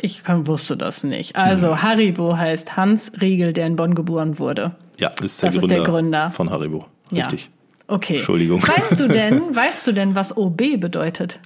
Ich 0.00 0.24
kann, 0.24 0.48
wusste 0.48 0.76
das 0.76 1.04
nicht. 1.04 1.36
Also, 1.36 1.80
Haribo 1.80 2.36
heißt 2.36 2.76
Hans 2.76 3.12
Riegel, 3.20 3.52
der 3.52 3.68
in 3.68 3.76
Bonn 3.76 3.94
geboren 3.94 4.40
wurde. 4.40 4.74
Ja, 4.98 5.10
ist 5.22 5.42
der, 5.42 5.48
Das 5.48 5.54
ist 5.54 5.60
Gründer, 5.60 5.76
der 5.76 5.84
Gründer. 5.84 6.30
von 6.32 6.50
Haribo. 6.50 6.86
Ja. 7.12 7.26
Richtig. 7.26 7.50
Okay. 7.86 8.16
Entschuldigung. 8.16 8.60
Weißt 8.66 8.98
du 8.98 9.06
denn, 9.08 9.40
weißt 9.54 9.86
du 9.86 9.92
denn, 9.92 10.16
was 10.16 10.36
OB 10.36 10.80
bedeutet? 10.80 11.38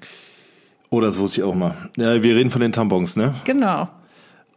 Oh, 0.90 1.00
das 1.00 1.18
wusste 1.18 1.40
ich 1.40 1.46
auch 1.46 1.54
mal. 1.54 1.74
Ja, 1.96 2.22
wir 2.22 2.36
reden 2.36 2.50
von 2.50 2.60
den 2.60 2.72
Tampons, 2.72 3.16
ne? 3.16 3.34
Genau. 3.44 3.88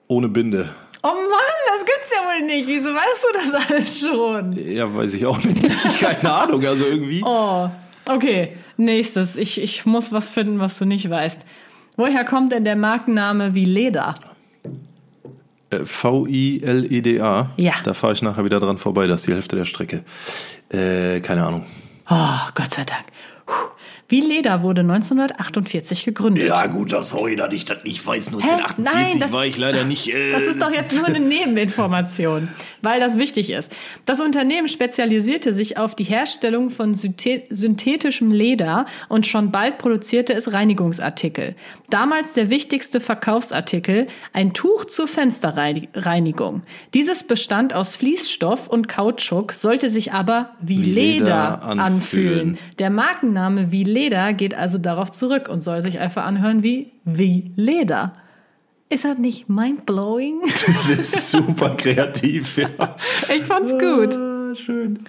Ohne 0.07 0.29
Binde. 0.29 0.69
Oh 1.03 1.07
Mann, 1.07 1.61
das 1.67 1.85
gibt's 1.85 2.11
ja 2.11 2.25
wohl 2.27 2.45
nicht. 2.45 2.67
Wieso 2.67 2.89
weißt 2.89 3.23
du 3.23 3.51
das 3.51 3.69
alles 3.69 3.99
schon? 3.99 4.53
Ja, 4.53 4.93
weiß 4.93 5.13
ich 5.15 5.25
auch 5.25 5.43
nicht. 5.43 5.61
Keine 5.99 6.31
Ahnung, 6.31 6.65
also 6.65 6.85
irgendwie. 6.85 7.21
Oh, 7.25 7.69
okay. 8.09 8.57
Nächstes. 8.77 9.35
Ich, 9.35 9.61
ich 9.61 9.85
muss 9.85 10.11
was 10.11 10.29
finden, 10.29 10.59
was 10.59 10.77
du 10.77 10.85
nicht 10.85 11.09
weißt. 11.09 11.41
Woher 11.97 12.23
kommt 12.23 12.51
denn 12.51 12.63
der 12.63 12.75
Markenname 12.75 13.53
wie 13.53 13.65
Leder? 13.65 14.15
Äh, 15.71 15.85
V-I-L-E-D-A. 15.85 17.51
Ja. 17.57 17.73
Da 17.83 17.93
fahre 17.93 18.13
ich 18.13 18.21
nachher 18.21 18.45
wieder 18.45 18.59
dran 18.59 18.77
vorbei, 18.77 19.07
das 19.07 19.21
ist 19.21 19.27
die 19.27 19.33
Hälfte 19.33 19.55
der 19.55 19.65
Strecke. 19.65 20.03
Äh, 20.69 21.19
keine 21.21 21.45
Ahnung. 21.45 21.65
Oh, 22.09 22.49
Gott 22.55 22.73
sei 22.73 22.83
Dank. 22.83 23.05
Puh. 23.45 23.53
Wie 24.11 24.19
Leder 24.21 24.61
wurde 24.61 24.81
1948 24.81 26.03
gegründet. 26.05 26.43
gut, 26.67 26.93
sorry, 27.03 27.35
dass 27.37 27.53
ich 27.53 27.63
das 27.65 27.83
nicht 27.85 28.05
weiß. 28.05 28.31
Nein, 28.77 29.19
das- 29.19 29.31
war 29.31 29.45
ich 29.45 29.57
leider 29.57 29.85
nicht. 29.85 30.13
Äh, 30.13 30.31
Das 30.41 30.43
ist 30.43 30.61
doch 30.61 30.71
jetzt 30.71 30.95
nur 30.97 31.05
eine 31.07 31.19
Nebeninformation, 31.65 32.49
weil 32.81 32.99
das 32.99 33.17
wichtig 33.17 33.49
ist. 33.49 33.71
Das 34.05 34.19
Unternehmen 34.19 34.67
spezialisierte 34.67 35.53
sich 35.53 35.77
auf 35.77 35.95
die 35.95 36.03
Herstellung 36.03 36.69
von 36.69 36.93
synthe- 36.93 37.43
synthetischem 37.49 38.31
Leder 38.31 38.85
und 39.07 39.25
schon 39.25 39.51
bald 39.51 39.77
produzierte 39.77 40.33
es 40.33 40.51
Reinigungsartikel. 40.51 41.55
Damals 41.89 42.33
der 42.33 42.49
wichtigste 42.49 42.99
Verkaufsartikel, 42.99 44.07
ein 44.33 44.53
Tuch 44.53 44.83
zur 44.85 45.07
Fensterreinigung. 45.07 46.63
Dieses 46.93 47.23
bestand 47.23 47.73
aus 47.73 47.95
Fließstoff 47.95 48.67
und 48.67 48.87
Kautschuk, 48.89 49.53
sollte 49.53 49.89
sich 49.89 50.11
aber 50.13 50.51
wie, 50.59 50.79
Wie 50.85 50.91
Leder, 50.91 51.15
Leder 51.19 51.61
anfühlen. 51.63 51.79
anfühlen. 51.79 52.57
Der 52.79 52.89
Markenname 52.89 53.71
wie 53.71 53.83
Leder 53.85 54.00
geht 54.09 54.53
also 54.53 54.77
darauf 54.77 55.11
zurück 55.11 55.49
und 55.49 55.63
soll 55.63 55.81
sich 55.81 55.99
einfach 55.99 56.25
anhören 56.25 56.63
wie 56.63 56.91
wie 57.05 57.51
Leder. 57.55 58.13
Ist 58.89 59.05
das 59.05 59.17
nicht 59.17 59.47
mindblowing? 59.47 60.41
das 60.89 60.89
ist 60.89 61.31
super 61.31 61.77
kreativ, 61.77 62.57
ja. 62.57 62.69
Ich 63.33 63.43
fand's 63.43 63.71
gut. 63.71 64.17
Ah, 64.17 64.53
schön. 64.53 64.99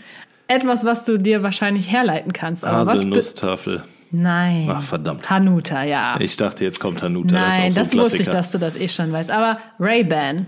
Etwas, 0.47 0.85
was 0.85 1.05
du 1.05 1.19
dir 1.19 1.43
wahrscheinlich 1.43 1.91
herleiten 1.91 2.33
kannst. 2.33 2.65
Aber 2.65 2.79
Haselnusstafel. 2.79 3.83
Nein. 4.13 4.69
Ach, 4.71 4.83
verdammt. 4.83 5.29
Hanuta, 5.29 5.83
ja. 5.83 6.17
Ich 6.21 6.37
dachte, 6.37 6.63
jetzt 6.65 6.79
kommt 6.79 7.03
Hanuta. 7.03 7.35
Nein, 7.35 7.67
das 7.67 7.75
das, 7.75 7.87
ist 7.89 7.93
ein 7.95 7.99
wusste 7.99 8.23
ich, 8.23 8.29
dass 8.29 8.51
du 8.51 8.59
das 8.59 8.77
eh 8.77 8.87
schon 8.87 9.11
weißt. 9.11 9.31
Aber 9.31 9.59
Ray-Ban. 9.81 10.47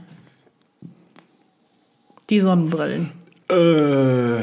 Die 2.30 2.40
Sonnenbrillen. 2.40 3.10
Äh, 3.50 4.42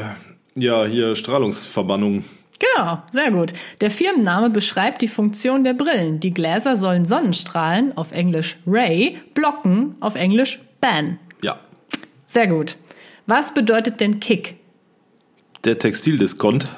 ja, 0.60 0.84
hier 0.84 1.14
Strahlungsverbannung. 1.14 2.24
Genau, 2.62 3.02
sehr 3.10 3.32
gut. 3.32 3.52
Der 3.80 3.90
Firmenname 3.90 4.48
beschreibt 4.48 5.02
die 5.02 5.08
Funktion 5.08 5.64
der 5.64 5.74
Brillen. 5.74 6.20
Die 6.20 6.32
Gläser 6.32 6.76
sollen 6.76 7.04
Sonnenstrahlen, 7.04 7.96
auf 7.96 8.12
Englisch 8.12 8.56
Ray, 8.66 9.18
blocken, 9.34 9.96
auf 10.00 10.14
Englisch 10.14 10.60
Ban. 10.80 11.18
Ja. 11.42 11.58
Sehr 12.26 12.46
gut. 12.46 12.76
Was 13.26 13.52
bedeutet 13.52 14.00
denn 14.00 14.20
Kick? 14.20 14.56
Der 15.64 15.76
Textildiskont. 15.78 16.68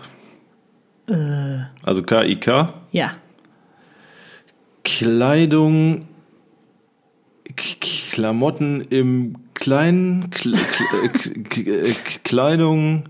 Äh. 1.09 1.64
Also 1.82 2.03
K-I-K. 2.03 2.72
Ja. 2.93 3.16
Kleidung. 4.85 6.09
K 7.57 7.76
Klamotten 8.11 8.80
im 8.89 9.37
kleinen. 9.53 10.30
Kl 10.30 10.55
Kl 10.55 11.43
K 11.43 11.62
K 11.62 12.18
Kleidung 12.24 13.05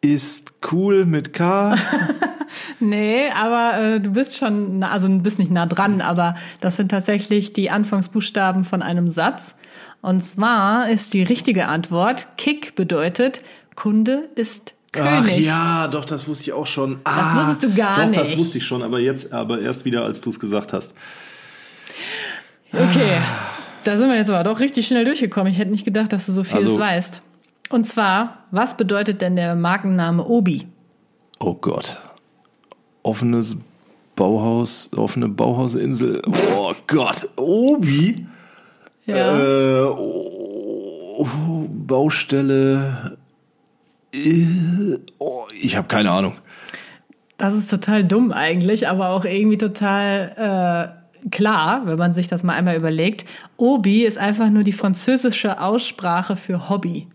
ist 0.00 0.52
cool 0.72 1.04
mit 1.04 1.32
K. 1.32 1.74
Nee, 2.80 3.28
aber 3.30 3.78
äh, 3.78 4.00
du 4.00 4.10
bist 4.12 4.38
schon, 4.38 4.78
nah, 4.78 4.90
also 4.90 5.06
du 5.06 5.18
bist 5.18 5.38
nicht 5.38 5.50
nah 5.50 5.66
dran, 5.66 6.00
aber 6.00 6.34
das 6.60 6.76
sind 6.76 6.90
tatsächlich 6.90 7.52
die 7.52 7.70
Anfangsbuchstaben 7.70 8.64
von 8.64 8.80
einem 8.82 9.08
Satz. 9.10 9.56
Und 10.00 10.20
zwar 10.22 10.88
ist 10.88 11.12
die 11.12 11.22
richtige 11.22 11.66
Antwort, 11.66 12.28
Kick 12.38 12.74
bedeutet, 12.74 13.42
Kunde 13.74 14.28
ist 14.34 14.74
Ach 14.96 15.22
König. 15.24 15.44
ja, 15.44 15.88
doch, 15.88 16.04
das 16.06 16.26
wusste 16.26 16.44
ich 16.44 16.52
auch 16.54 16.66
schon. 16.66 17.00
Ah, 17.04 17.36
wusstest 17.36 17.64
du 17.64 17.74
gar 17.74 18.06
doch, 18.06 18.12
das 18.12 18.28
nicht. 18.30 18.38
wusste 18.38 18.58
ich 18.58 18.64
schon, 18.66 18.82
aber 18.82 18.98
jetzt, 19.00 19.30
aber 19.32 19.60
erst 19.60 19.84
wieder, 19.84 20.04
als 20.04 20.20
du 20.22 20.30
es 20.30 20.40
gesagt 20.40 20.72
hast. 20.72 20.94
Okay, 22.72 23.18
da 23.84 23.96
sind 23.98 24.08
wir 24.08 24.16
jetzt 24.16 24.30
aber 24.30 24.44
doch 24.44 24.60
richtig 24.60 24.86
schnell 24.86 25.04
durchgekommen. 25.04 25.52
Ich 25.52 25.58
hätte 25.58 25.70
nicht 25.70 25.84
gedacht, 25.84 26.12
dass 26.12 26.26
du 26.26 26.32
so 26.32 26.44
vieles 26.44 26.66
Also- 26.66 26.78
weißt. 26.78 27.22
Und 27.70 27.86
zwar, 27.86 28.44
was 28.50 28.76
bedeutet 28.76 29.20
denn 29.20 29.36
der 29.36 29.54
Markenname 29.54 30.24
Obi? 30.24 30.66
Oh 31.38 31.54
Gott. 31.54 31.98
Offenes 33.02 33.56
Bauhaus, 34.16 34.90
offene 34.96 35.28
Bauhausinsel. 35.28 36.22
Oh 36.56 36.72
Gott. 36.86 37.30
Obi. 37.36 38.26
Äh, 39.06 39.82
oh, 39.82 41.26
Baustelle. 41.68 43.16
Äh, 44.12 44.46
Oh, 45.18 45.46
ich 45.60 45.76
habe 45.76 45.88
keine 45.88 46.10
Ahnung. 46.10 46.34
Das 47.36 47.54
ist 47.54 47.70
total 47.70 48.04
dumm 48.04 48.32
eigentlich, 48.32 48.88
aber 48.88 49.10
auch 49.10 49.24
irgendwie 49.24 49.58
total 49.58 50.32
äh, 51.22 51.28
klar, 51.30 51.82
wenn 51.86 51.96
man 51.98 52.14
sich 52.14 52.26
das 52.26 52.42
mal 52.42 52.54
einmal 52.54 52.76
überlegt. 52.76 53.24
Obi 53.56 54.04
ist 54.04 54.18
einfach 54.18 54.50
nur 54.50 54.64
die 54.64 54.72
französische 54.72 55.60
Aussprache 55.60 56.36
für 56.36 56.68
Hobby. 56.68 57.06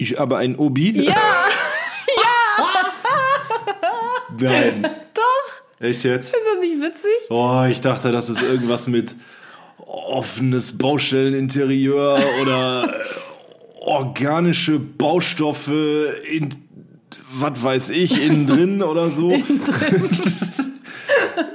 Ich 0.00 0.18
aber 0.18 0.38
ein 0.38 0.56
Obi? 0.56 1.08
Ja, 4.38 4.48
Nein. 4.48 4.88
doch. 5.12 5.86
Echt 5.86 6.02
jetzt? 6.04 6.34
Ist 6.34 6.34
das 6.34 6.60
nicht 6.60 6.80
witzig? 6.80 7.10
Oh, 7.28 7.64
ich 7.68 7.82
dachte, 7.82 8.10
das 8.10 8.30
ist 8.30 8.42
irgendwas 8.42 8.86
mit 8.86 9.14
offenes 9.76 10.78
Baustelleninterieur 10.78 12.18
oder 12.40 12.84
äh, 12.84 13.02
organische 13.80 14.78
Baustoffe 14.78 15.68
in 16.30 16.48
was 17.32 17.62
weiß 17.62 17.90
ich, 17.90 18.22
innen 18.24 18.46
drin 18.46 18.82
oder 18.82 19.10
so. 19.10 19.30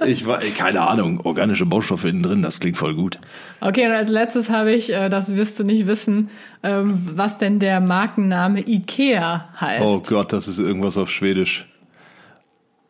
Ich 0.07 0.25
war, 0.27 0.39
keine 0.39 0.81
Ahnung, 0.87 1.19
organische 1.21 1.65
Baustoffe 1.65 2.05
innen 2.05 2.23
drin, 2.23 2.41
das 2.41 2.59
klingt 2.59 2.77
voll 2.77 2.95
gut. 2.95 3.19
Okay, 3.61 3.85
und 3.87 3.93
als 3.93 4.09
letztes 4.09 4.49
habe 4.49 4.71
ich, 4.73 4.93
äh, 4.93 5.09
das 5.09 5.35
wirst 5.35 5.59
du 5.59 5.63
nicht 5.63 5.87
wissen, 5.87 6.29
ähm, 6.63 7.01
was 7.15 7.37
denn 7.37 7.59
der 7.59 7.79
Markenname 7.81 8.61
Ikea 8.67 9.49
heißt. 9.59 9.85
Oh 9.85 10.01
Gott, 10.01 10.33
das 10.33 10.47
ist 10.47 10.59
irgendwas 10.59 10.97
auf 10.97 11.09
Schwedisch. 11.09 11.67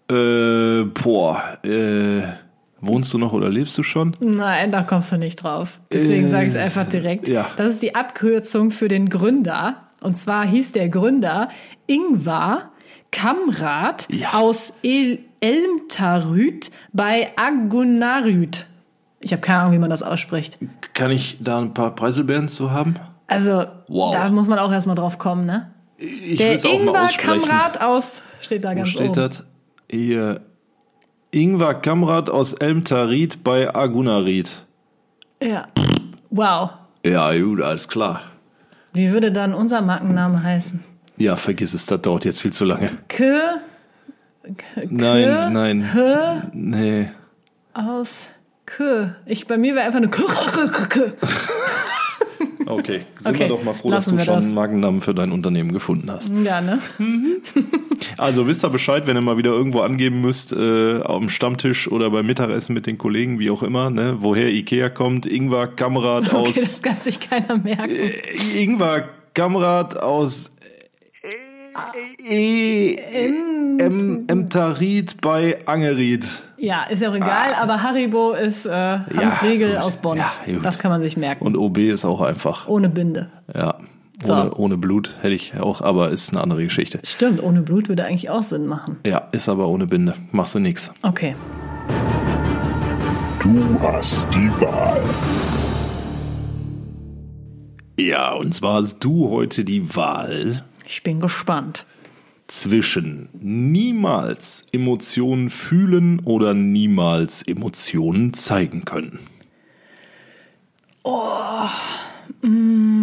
Äh, 0.09 0.83
boah, 0.83 1.41
äh, 1.63 2.21
wohnst 2.79 3.13
du 3.13 3.17
noch 3.17 3.33
oder 3.33 3.49
lebst 3.49 3.77
du 3.77 3.83
schon? 3.83 4.15
Nein, 4.19 4.71
da 4.71 4.83
kommst 4.83 5.11
du 5.11 5.17
nicht 5.17 5.37
drauf. 5.43 5.79
Deswegen 5.91 6.25
Äh, 6.25 6.29
sage 6.29 6.45
ich 6.47 6.53
es 6.53 6.59
einfach 6.59 6.87
direkt. 6.87 7.27
ja. 7.27 7.47
Das 7.57 7.71
ist 7.71 7.81
die 7.81 7.95
Abkürzung 7.95 8.69
für 8.71 8.87
den 8.87 9.09
Gründer. 9.09 9.81
Und 10.01 10.15
zwar 10.17 10.45
hieß 10.45 10.73
der 10.73 10.89
Gründer 10.89 11.49
Ingvar 11.87 12.71
Kamrat 13.11 14.07
Ja. 14.11 14.33
aus 14.33 14.73
El 14.83 15.19
Elmtarüt 15.45 16.71
bei 16.93 17.31
Agunnarüt. 17.35 18.65
Ich 19.21 19.31
habe 19.31 19.41
keine 19.41 19.59
Ahnung, 19.61 19.73
wie 19.73 19.79
man 19.79 19.89
das 19.89 20.03
ausspricht. 20.03 20.57
Kann 20.93 21.11
ich 21.11 21.37
da 21.41 21.59
ein 21.59 21.73
paar 21.73 21.95
Preiselbeeren 21.95 22.47
zu 22.47 22.71
haben? 22.71 22.95
Also, 23.27 23.65
Wow. 23.87 24.13
da 24.13 24.29
muss 24.29 24.47
man 24.47 24.59
auch 24.59 24.71
erstmal 24.71 24.95
drauf 24.95 25.17
kommen, 25.17 25.45
ne? 25.45 25.71
Ich 25.97 26.37
Der 26.37 26.55
aussprechen. 26.55 27.41
Kamrat 27.41 27.81
aus, 27.81 28.21
steht 28.41 28.63
da 28.63 28.71
Wo 28.71 28.75
ganz 28.75 28.89
steht 28.89 29.09
oben. 29.09 29.13
das? 29.13 29.43
Hier. 29.89 30.41
Ingvar 31.31 31.81
Kamrat 31.81 32.29
aus 32.29 32.53
Elmtarit 32.53 33.43
bei 33.43 33.73
Agunarit. 33.73 34.63
Ja. 35.41 35.67
Wow. 36.29 36.71
Ja, 37.05 37.33
gut, 37.37 37.61
alles 37.61 37.87
klar. 37.87 38.21
Wie 38.93 39.11
würde 39.11 39.31
dann 39.31 39.53
unser 39.53 39.81
Markenname 39.81 40.41
heißen? 40.43 40.83
Ja, 41.17 41.35
vergiss 41.35 41.73
es, 41.73 41.85
das 41.85 42.01
dauert 42.01 42.25
jetzt 42.25 42.41
viel 42.41 42.51
zu 42.53 42.65
lange. 42.65 42.91
K. 44.57 44.87
Nein, 44.89 45.53
nein. 45.53 45.93
H 45.93 46.49
Nee. 46.53 47.09
aus 47.73 48.33
K. 48.65 49.15
Ich, 49.25 49.47
bei 49.47 49.57
mir 49.57 49.75
wäre 49.75 49.85
einfach 49.85 49.97
eine 49.97 50.09
K. 50.09 50.21
Okay, 52.67 53.01
sind 53.19 53.35
Okay, 53.35 53.39
wir 53.41 53.47
doch 53.49 53.63
mal 53.63 53.73
froh, 53.75 53.91
lassen 53.91 54.15
dass 54.17 54.25
du 54.25 54.25
schon 54.25 54.35
das. 54.35 54.45
einen 54.45 54.55
Markennamen 54.55 55.01
für 55.01 55.13
dein 55.13 55.31
Unternehmen 55.31 55.71
gefunden 55.71 56.09
hast. 56.11 56.33
Ja, 56.43 56.61
ne? 56.61 56.79
Also 58.17 58.47
wisst 58.47 58.65
ihr 58.65 58.69
Bescheid, 58.69 59.05
wenn 59.05 59.15
ihr 59.15 59.21
mal 59.21 59.37
wieder 59.37 59.51
irgendwo 59.51 59.81
angeben 59.81 60.21
müsst, 60.21 60.51
äh, 60.51 60.99
am 61.03 61.29
Stammtisch 61.29 61.87
oder 61.91 62.09
beim 62.09 62.25
Mittagessen 62.25 62.73
mit 62.73 62.87
den 62.87 62.97
Kollegen, 62.97 63.37
wie 63.39 63.51
auch 63.51 63.61
immer, 63.61 63.91
ne, 63.91 64.15
woher 64.19 64.49
Ikea 64.49 64.89
kommt, 64.89 65.27
Ingwer 65.27 65.67
Kamrat 65.67 66.33
Okay, 66.33 66.35
aus 66.49 66.55
das 66.55 66.81
kann 66.81 66.97
sich 67.01 67.19
keiner 67.19 67.57
merken. 67.57 67.91
äh, 67.95 68.63
Ingwer 68.63 69.09
Kamrat 69.35 69.97
aus 69.97 70.51
äh, 72.23 72.93
äh, 72.93 73.27
em, 73.79 74.25
Emtarit 74.27 75.21
bei 75.21 75.57
Angeried. 75.65 76.25
Ja, 76.57 76.83
ist 76.83 77.01
ja 77.01 77.09
auch 77.09 77.15
egal, 77.15 77.53
aber 77.61 77.83
Haribo 77.83 78.31
ist 78.31 78.65
äh, 78.65 78.71
Hans 78.71 79.41
Riegel 79.43 79.71
gut. 79.73 79.81
aus 79.81 79.97
Bonn. 79.97 80.17
Ja, 80.17 80.31
das 80.63 80.79
kann 80.79 80.91
man 80.91 81.01
sich 81.01 81.17
merken. 81.17 81.45
Und 81.45 81.57
OB 81.57 81.77
ist 81.79 82.05
auch 82.05 82.21
einfach. 82.21 82.67
Ohne 82.67 82.89
Binde. 82.89 83.29
Ja. 83.53 83.75
So. 84.23 84.33
Ohne, 84.33 84.53
ohne 84.55 84.77
Blut 84.77 85.17
hätte 85.21 85.33
ich 85.33 85.59
auch, 85.59 85.81
aber 85.81 86.09
ist 86.09 86.31
eine 86.31 86.41
andere 86.41 86.63
Geschichte. 86.63 86.99
Stimmt, 87.05 87.43
ohne 87.43 87.61
Blut 87.61 87.89
würde 87.89 88.05
eigentlich 88.05 88.29
auch 88.29 88.43
Sinn 88.43 88.65
machen. 88.65 88.97
Ja, 89.05 89.27
ist 89.33 89.49
aber 89.49 89.67
ohne 89.67 89.87
Binde. 89.87 90.13
Machst 90.31 90.55
du 90.55 90.59
nix. 90.59 90.91
Okay. 91.01 91.35
Du 93.41 93.77
hast 93.81 94.27
die 94.33 94.49
Wahl. 94.61 95.01
Ja, 97.99 98.33
und 98.33 98.53
zwar 98.53 98.75
hast 98.75 98.99
du 98.99 99.29
heute 99.29 99.63
die 99.65 99.95
Wahl 99.95 100.63
Ich 100.87 101.03
bin 101.03 101.19
gespannt. 101.19 101.85
zwischen 102.47 103.29
niemals 103.33 104.67
Emotionen 104.71 105.49
fühlen 105.49 106.19
oder 106.25 106.53
niemals 106.53 107.41
Emotionen 107.41 108.33
zeigen 108.33 108.85
können. 108.85 109.19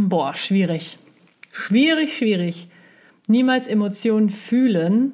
Boah, 0.09 0.35
schwierig. 0.35 0.99
Schwierig, 1.51 2.17
schwierig. 2.17 2.69
Niemals 3.27 3.67
Emotionen 3.69 4.31
fühlen, 4.31 5.13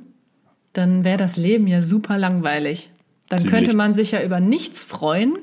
dann 0.73 1.05
wäre 1.05 1.17
das 1.19 1.37
Leben 1.37 1.67
ja 1.67 1.83
super 1.83 2.19
langweilig. 2.19 2.91
Dann 3.29 3.41
Ziemlich. 3.41 3.55
könnte 3.55 3.77
man 3.77 3.95
sich 3.95 4.13
ja 4.13 4.23
über 4.23 4.41
nichts 4.41 4.85
freuen. 4.85 5.39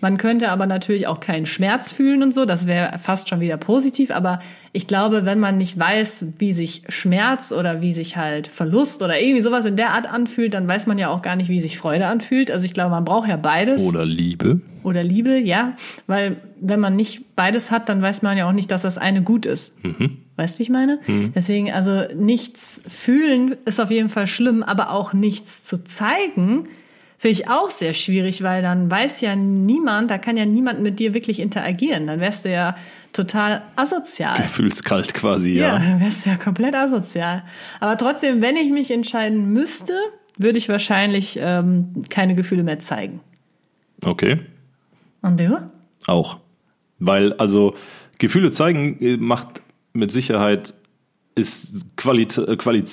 Man 0.00 0.16
könnte 0.16 0.50
aber 0.50 0.66
natürlich 0.66 1.06
auch 1.06 1.20
keinen 1.20 1.46
Schmerz 1.46 1.92
fühlen 1.92 2.22
und 2.22 2.32
so. 2.34 2.44
Das 2.44 2.66
wäre 2.66 2.98
fast 2.98 3.28
schon 3.28 3.40
wieder 3.40 3.56
positiv. 3.56 4.10
Aber 4.10 4.40
ich 4.72 4.86
glaube, 4.86 5.24
wenn 5.24 5.38
man 5.38 5.58
nicht 5.58 5.78
weiß, 5.78 6.26
wie 6.38 6.52
sich 6.52 6.82
Schmerz 6.88 7.52
oder 7.52 7.80
wie 7.80 7.92
sich 7.92 8.16
halt 8.16 8.46
Verlust 8.46 9.02
oder 9.02 9.20
irgendwie 9.20 9.42
sowas 9.42 9.64
in 9.64 9.76
der 9.76 9.90
Art 9.90 10.10
anfühlt, 10.10 10.54
dann 10.54 10.66
weiß 10.66 10.86
man 10.86 10.98
ja 10.98 11.08
auch 11.08 11.22
gar 11.22 11.36
nicht, 11.36 11.48
wie 11.48 11.60
sich 11.60 11.78
Freude 11.78 12.06
anfühlt. 12.06 12.50
Also 12.50 12.64
ich 12.64 12.72
glaube, 12.74 12.90
man 12.90 13.04
braucht 13.04 13.28
ja 13.28 13.36
beides. 13.36 13.82
Oder 13.86 14.04
Liebe. 14.04 14.60
Oder 14.82 15.04
Liebe, 15.04 15.38
ja. 15.38 15.76
Weil 16.06 16.36
wenn 16.60 16.80
man 16.80 16.96
nicht 16.96 17.36
beides 17.36 17.70
hat, 17.70 17.88
dann 17.88 18.02
weiß 18.02 18.22
man 18.22 18.36
ja 18.36 18.48
auch 18.48 18.52
nicht, 18.52 18.70
dass 18.70 18.82
das 18.82 18.98
eine 18.98 19.22
gut 19.22 19.46
ist. 19.46 19.74
Weißt 20.36 20.56
du, 20.56 20.58
wie 20.58 20.62
ich 20.64 20.70
meine? 20.70 20.98
Deswegen, 21.34 21.70
also 21.70 22.02
nichts 22.16 22.82
fühlen 22.88 23.54
ist 23.64 23.80
auf 23.80 23.90
jeden 23.90 24.08
Fall 24.08 24.26
schlimm, 24.26 24.62
aber 24.62 24.90
auch 24.90 25.12
nichts 25.12 25.62
zu 25.64 25.84
zeigen, 25.84 26.64
finde 27.22 27.40
ich 27.40 27.48
auch 27.48 27.70
sehr 27.70 27.92
schwierig, 27.92 28.42
weil 28.42 28.62
dann 28.62 28.90
weiß 28.90 29.20
ja 29.20 29.36
niemand, 29.36 30.10
da 30.10 30.18
kann 30.18 30.36
ja 30.36 30.44
niemand 30.44 30.80
mit 30.80 30.98
dir 30.98 31.14
wirklich 31.14 31.38
interagieren. 31.38 32.08
Dann 32.08 32.18
wärst 32.18 32.44
du 32.44 32.50
ja 32.50 32.74
total 33.12 33.62
asozial. 33.76 34.38
Gefühlskalt 34.38 35.14
quasi, 35.14 35.52
Ja, 35.52 35.66
ja. 35.66 35.78
dann 35.78 36.00
wärst 36.00 36.26
du 36.26 36.30
ja 36.30 36.36
komplett 36.36 36.74
asozial. 36.74 37.44
Aber 37.78 37.96
trotzdem, 37.96 38.42
wenn 38.42 38.56
ich 38.56 38.72
mich 38.72 38.90
entscheiden 38.90 39.52
müsste, 39.52 39.92
würde 40.36 40.58
ich 40.58 40.68
wahrscheinlich 40.68 41.38
ähm, 41.40 42.02
keine 42.10 42.34
Gefühle 42.34 42.64
mehr 42.64 42.80
zeigen. 42.80 43.20
Okay. 44.04 44.40
Und 45.20 45.38
du? 45.38 45.70
Auch. 46.08 46.38
Weil, 46.98 47.34
also, 47.34 47.76
Gefühle 48.18 48.50
zeigen 48.50 49.00
äh, 49.00 49.16
macht 49.16 49.62
mit 49.92 50.10
Sicherheit, 50.10 50.74
ist 51.36 51.86
äh, 52.02 52.56
quali 52.56 52.84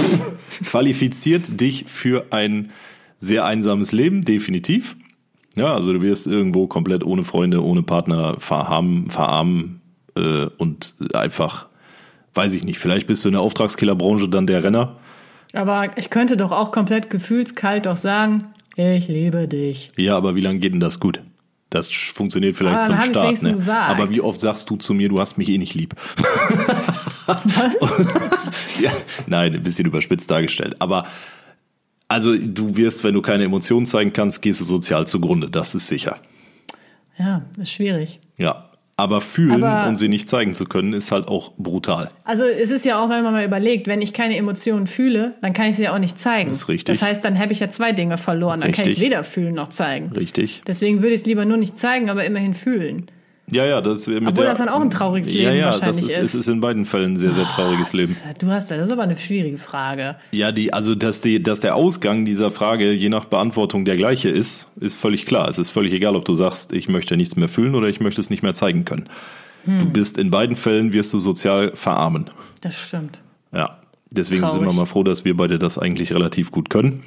qualifiziert 0.64 1.60
dich 1.60 1.84
für 1.86 2.28
ein 2.30 2.70
sehr 3.18 3.44
einsames 3.44 3.92
Leben, 3.92 4.22
definitiv. 4.22 4.96
Ja, 5.56 5.74
also 5.74 5.92
du 5.92 6.02
wirst 6.02 6.26
irgendwo 6.26 6.66
komplett 6.66 7.04
ohne 7.04 7.24
Freunde, 7.24 7.64
ohne 7.64 7.82
Partner 7.82 8.36
verarmen, 8.38 9.08
verarmen 9.08 9.80
äh, 10.14 10.46
und 10.58 10.94
einfach, 11.14 11.66
weiß 12.34 12.52
ich 12.54 12.64
nicht, 12.64 12.78
vielleicht 12.78 13.06
bist 13.06 13.24
du 13.24 13.28
in 13.28 13.32
der 13.32 13.40
Auftragskillerbranche 13.40 14.28
dann 14.28 14.46
der 14.46 14.62
Renner. 14.62 14.96
Aber 15.54 15.96
ich 15.96 16.10
könnte 16.10 16.36
doch 16.36 16.52
auch 16.52 16.72
komplett 16.72 17.08
gefühlskalt 17.08 17.86
doch 17.86 17.96
sagen, 17.96 18.44
ich 18.76 19.08
liebe 19.08 19.48
dich. 19.48 19.92
Ja, 19.96 20.16
aber 20.16 20.34
wie 20.34 20.42
lange 20.42 20.58
geht 20.58 20.74
denn 20.74 20.80
das 20.80 21.00
gut? 21.00 21.22
Das 21.70 21.90
funktioniert 21.90 22.56
vielleicht 22.56 22.78
Ah, 22.78 22.82
zum 22.84 23.00
Start. 23.00 23.42
Ne? 23.42 23.56
Aber 23.68 24.10
wie 24.10 24.20
oft 24.20 24.40
sagst 24.40 24.68
du 24.70 24.76
zu 24.76 24.92
mir, 24.94 25.08
du 25.08 25.18
hast 25.18 25.38
mich 25.38 25.48
eh 25.48 25.58
nicht 25.58 25.74
lieb? 25.74 25.94
ja, 28.80 28.92
nein, 29.26 29.54
ein 29.54 29.62
bisschen 29.62 29.86
überspitzt 29.86 30.30
dargestellt. 30.30 30.76
Aber 30.78 31.06
also 32.08 32.36
du 32.36 32.76
wirst, 32.76 33.04
wenn 33.04 33.14
du 33.14 33.22
keine 33.22 33.44
Emotionen 33.44 33.86
zeigen 33.86 34.12
kannst, 34.12 34.42
gehst 34.42 34.60
du 34.60 34.64
sozial 34.64 35.06
zugrunde. 35.06 35.50
Das 35.50 35.74
ist 35.74 35.88
sicher. 35.88 36.18
Ja, 37.18 37.42
ist 37.58 37.72
schwierig. 37.72 38.20
Ja. 38.36 38.70
Aber 38.98 39.20
fühlen 39.20 39.62
Aber- 39.62 39.88
und 39.90 39.96
sie 39.96 40.08
nicht 40.08 40.26
zeigen 40.30 40.54
zu 40.54 40.64
können, 40.64 40.94
ist 40.94 41.12
halt 41.12 41.28
auch 41.28 41.52
brutal. 41.58 42.10
Also 42.24 42.44
es 42.44 42.70
ist 42.70 42.86
ja 42.86 42.98
auch, 42.98 43.10
wenn 43.10 43.22
man 43.22 43.34
mal 43.34 43.44
überlegt, 43.44 43.86
wenn 43.88 44.00
ich 44.00 44.14
keine 44.14 44.38
Emotionen 44.38 44.86
fühle, 44.86 45.34
dann 45.42 45.52
kann 45.52 45.66
ich 45.68 45.76
sie 45.76 45.82
ja 45.82 45.94
auch 45.94 45.98
nicht 45.98 46.18
zeigen. 46.18 46.48
Das 46.48 46.60
ist 46.60 46.68
richtig. 46.68 46.98
Das 46.98 47.06
heißt, 47.06 47.22
dann 47.22 47.38
habe 47.38 47.52
ich 47.52 47.60
ja 47.60 47.68
zwei 47.68 47.92
Dinge 47.92 48.16
verloren. 48.16 48.62
Dann 48.62 48.70
kann 48.72 48.86
ich 48.86 48.92
es 48.92 48.96
Richtig. 48.96 49.10
weder 49.10 49.22
fühlen 49.22 49.54
noch 49.54 49.68
zeigen. 49.68 50.12
Richtig. 50.12 50.62
Deswegen 50.66 51.02
würde 51.02 51.12
ich 51.12 51.20
es 51.20 51.26
lieber 51.26 51.44
nur 51.44 51.58
nicht 51.58 51.76
zeigen, 51.76 52.08
aber 52.08 52.24
immerhin 52.24 52.54
fühlen. 52.54 53.10
Ja, 53.50 53.64
ja, 53.64 53.80
das 53.80 54.06
mit 54.08 54.22
Obwohl 54.22 54.42
der, 54.42 54.46
das 54.46 54.58
dann 54.58 54.68
auch 54.68 54.80
ein 54.80 54.90
trauriges 54.90 55.32
ja, 55.32 55.50
Leben 55.50 55.60
ja, 55.60 55.66
wahrscheinlich 55.66 55.98
das 55.98 56.06
ist, 56.06 56.18
ist. 56.18 56.18
Es 56.18 56.34
ist 56.34 56.48
in 56.48 56.60
beiden 56.60 56.84
Fällen 56.84 57.12
ein 57.12 57.16
sehr, 57.16 57.32
sehr 57.32 57.44
trauriges 57.44 57.92
Leben. 57.92 58.16
Du 58.40 58.48
hast, 58.48 58.70
das 58.72 58.86
ist 58.86 58.90
aber 58.90 59.02
eine 59.02 59.16
schwierige 59.16 59.56
Frage. 59.56 60.16
Ja, 60.32 60.50
die, 60.50 60.72
also 60.72 60.96
dass, 60.96 61.20
die, 61.20 61.40
dass 61.40 61.60
der 61.60 61.76
Ausgang 61.76 62.24
dieser 62.24 62.50
Frage 62.50 62.92
je 62.92 63.08
nach 63.08 63.26
Beantwortung 63.26 63.84
der 63.84 63.96
gleiche 63.96 64.30
ist, 64.30 64.68
ist 64.80 64.96
völlig 64.96 65.26
klar. 65.26 65.48
Es 65.48 65.58
ist 65.58 65.70
völlig 65.70 65.92
egal, 65.92 66.16
ob 66.16 66.24
du 66.24 66.34
sagst, 66.34 66.72
ich 66.72 66.88
möchte 66.88 67.16
nichts 67.16 67.36
mehr 67.36 67.48
fühlen 67.48 67.76
oder 67.76 67.86
ich 67.88 68.00
möchte 68.00 68.20
es 68.20 68.30
nicht 68.30 68.42
mehr 68.42 68.54
zeigen 68.54 68.84
können. 68.84 69.08
Hm. 69.64 69.78
Du 69.78 69.86
bist 69.86 70.18
in 70.18 70.30
beiden 70.30 70.56
Fällen 70.56 70.92
wirst 70.92 71.12
du 71.12 71.20
sozial 71.20 71.72
verarmen. 71.76 72.30
Das 72.62 72.74
stimmt. 72.76 73.20
Ja. 73.52 73.78
Deswegen 74.10 74.46
sind 74.46 74.60
Traurig. 74.60 74.68
wir 74.68 74.80
mal 74.80 74.86
froh, 74.86 75.02
dass 75.02 75.24
wir 75.24 75.36
beide 75.36 75.58
das 75.58 75.78
eigentlich 75.78 76.12
relativ 76.12 76.50
gut 76.50 76.70
können. 76.70 77.02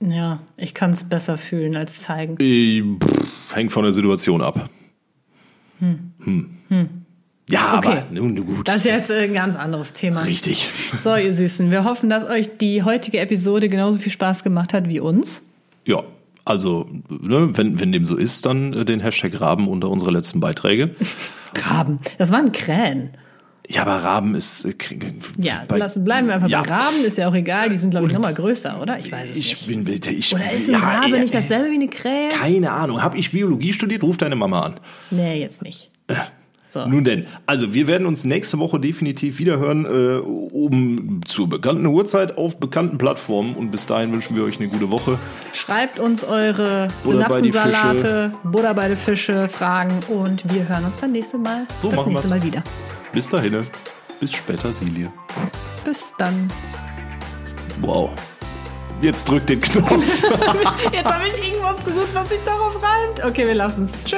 Ja, 0.00 0.40
ich 0.56 0.74
kann 0.74 0.92
es 0.92 1.04
besser 1.04 1.38
fühlen 1.38 1.76
als 1.76 2.00
zeigen. 2.00 2.36
Äh, 2.38 2.82
pff, 2.82 3.54
Hängt 3.54 3.72
von 3.72 3.82
der 3.84 3.92
Situation 3.92 4.42
ab. 4.42 4.68
Hm. 5.78 6.50
Ja, 7.48 7.78
Okay. 7.78 7.88
aber 7.88 8.06
nun 8.10 8.34
gut. 8.44 8.66
Das 8.68 8.78
ist 8.78 8.84
jetzt 8.86 9.12
ein 9.12 9.32
ganz 9.32 9.54
anderes 9.56 9.92
Thema. 9.92 10.22
Richtig. 10.22 10.70
So, 11.00 11.14
ihr 11.14 11.32
Süßen, 11.32 11.70
wir 11.70 11.84
hoffen, 11.84 12.10
dass 12.10 12.24
euch 12.28 12.56
die 12.58 12.82
heutige 12.82 13.20
Episode 13.20 13.68
genauso 13.68 13.98
viel 13.98 14.12
Spaß 14.12 14.42
gemacht 14.42 14.72
hat 14.74 14.88
wie 14.88 14.98
uns. 15.00 15.42
Ja, 15.84 16.02
also, 16.44 16.86
ne, 17.08 17.56
wenn, 17.56 17.78
wenn 17.80 17.92
dem 17.92 18.04
so 18.04 18.16
ist, 18.16 18.46
dann 18.46 18.72
äh, 18.72 18.84
den 18.84 19.00
Hashtag 19.00 19.40
Raben 19.40 19.68
unter 19.68 19.90
unsere 19.90 20.10
letzten 20.10 20.40
Beiträge. 20.40 20.94
Raben. 21.54 21.98
Das 22.18 22.30
waren 22.30 22.52
Krähen. 22.52 23.10
Ja, 23.68 23.82
aber 23.82 23.96
Raben 24.04 24.34
ist. 24.34 24.64
äh, 24.64 24.74
Ja, 25.38 25.64
bei- 25.66 25.78
lassen, 25.78 26.04
bleiben 26.04 26.28
wir 26.28 26.34
einfach 26.34 26.48
Ja. 26.48 26.62
bei 26.62 26.70
Raben. 26.70 27.04
Ist 27.04 27.18
ja 27.18 27.28
auch 27.28 27.34
egal. 27.34 27.68
Die 27.70 27.76
sind, 27.76 27.90
glaube 27.90 28.06
ich, 28.06 28.12
nochmal 28.12 28.34
größer, 28.34 28.80
oder? 28.80 28.98
Ich 28.98 29.10
weiß 29.10 29.30
es 29.30 29.36
Ich 29.36 29.66
nicht. 29.68 29.84
bin, 29.84 30.14
ich, 30.18 30.34
Oder 30.34 30.52
ist 30.52 30.68
ein 30.68 30.72
ja, 30.72 30.78
Rabe 30.78 31.10
ja, 31.16 31.18
nicht 31.22 31.34
dasselbe 31.34 31.70
wie 31.70 31.74
eine 31.74 31.88
Krähe? 31.88 32.28
Keine 32.28 32.70
Ahnung. 32.72 33.02
Hab 33.02 33.14
ich 33.16 33.32
Biologie 33.32 33.72
studiert? 33.72 34.02
Ruf 34.02 34.16
deine 34.18 34.36
Mama 34.36 34.60
an. 34.62 34.74
Nee, 35.10 35.40
jetzt 35.40 35.62
nicht. 35.62 35.90
So. 36.68 36.84
Nun 36.86 37.04
denn, 37.04 37.26
also 37.46 37.72
wir 37.72 37.86
werden 37.86 38.06
uns 38.06 38.24
nächste 38.24 38.58
Woche 38.58 38.78
definitiv 38.78 39.38
wieder 39.38 39.58
hören, 39.58 39.86
äh, 39.86 40.18
um 40.18 41.20
zur 41.24 41.48
bekannten 41.48 41.86
Uhrzeit 41.86 42.36
auf 42.36 42.58
bekannten 42.58 42.98
Plattformen. 42.98 43.54
Und 43.54 43.70
bis 43.70 43.86
dahin 43.86 44.12
wünschen 44.12 44.36
wir 44.36 44.44
euch 44.44 44.58
eine 44.60 44.68
gute 44.68 44.90
Woche. 44.90 45.18
Schreibt 45.54 45.98
uns 45.98 46.22
eure 46.24 46.88
Synapsensalate, 47.04 48.32
Butter 48.44 48.74
bei 48.74 48.88
die 48.88 48.96
Fische, 48.96 49.48
Fragen 49.48 50.00
und 50.08 50.52
wir 50.52 50.68
hören 50.68 50.84
uns 50.84 51.00
dann 51.00 51.12
nächste 51.12 51.38
Mal, 51.38 51.66
So 51.80 51.88
das 51.90 52.04
nächste 52.06 52.24
wir's. 52.30 52.30
Mal 52.30 52.42
wieder. 52.42 52.62
Bis 53.12 53.28
dahin. 53.28 53.66
Bis 54.20 54.32
später, 54.32 54.72
Silie. 54.72 55.12
Bis 55.84 56.12
dann. 56.18 56.50
Wow. 57.80 58.10
Jetzt 59.00 59.28
drück 59.28 59.46
den 59.46 59.60
Knopf. 59.60 59.90
Jetzt 60.92 61.12
habe 61.12 61.28
ich 61.28 61.46
irgendwas 61.46 61.84
gesucht, 61.84 62.08
was 62.14 62.28
sich 62.28 62.40
darauf 62.44 62.74
reimt. 62.82 63.22
Okay, 63.24 63.46
wir 63.46 63.54
lassen's. 63.54 63.92
Tschö. 64.04 64.16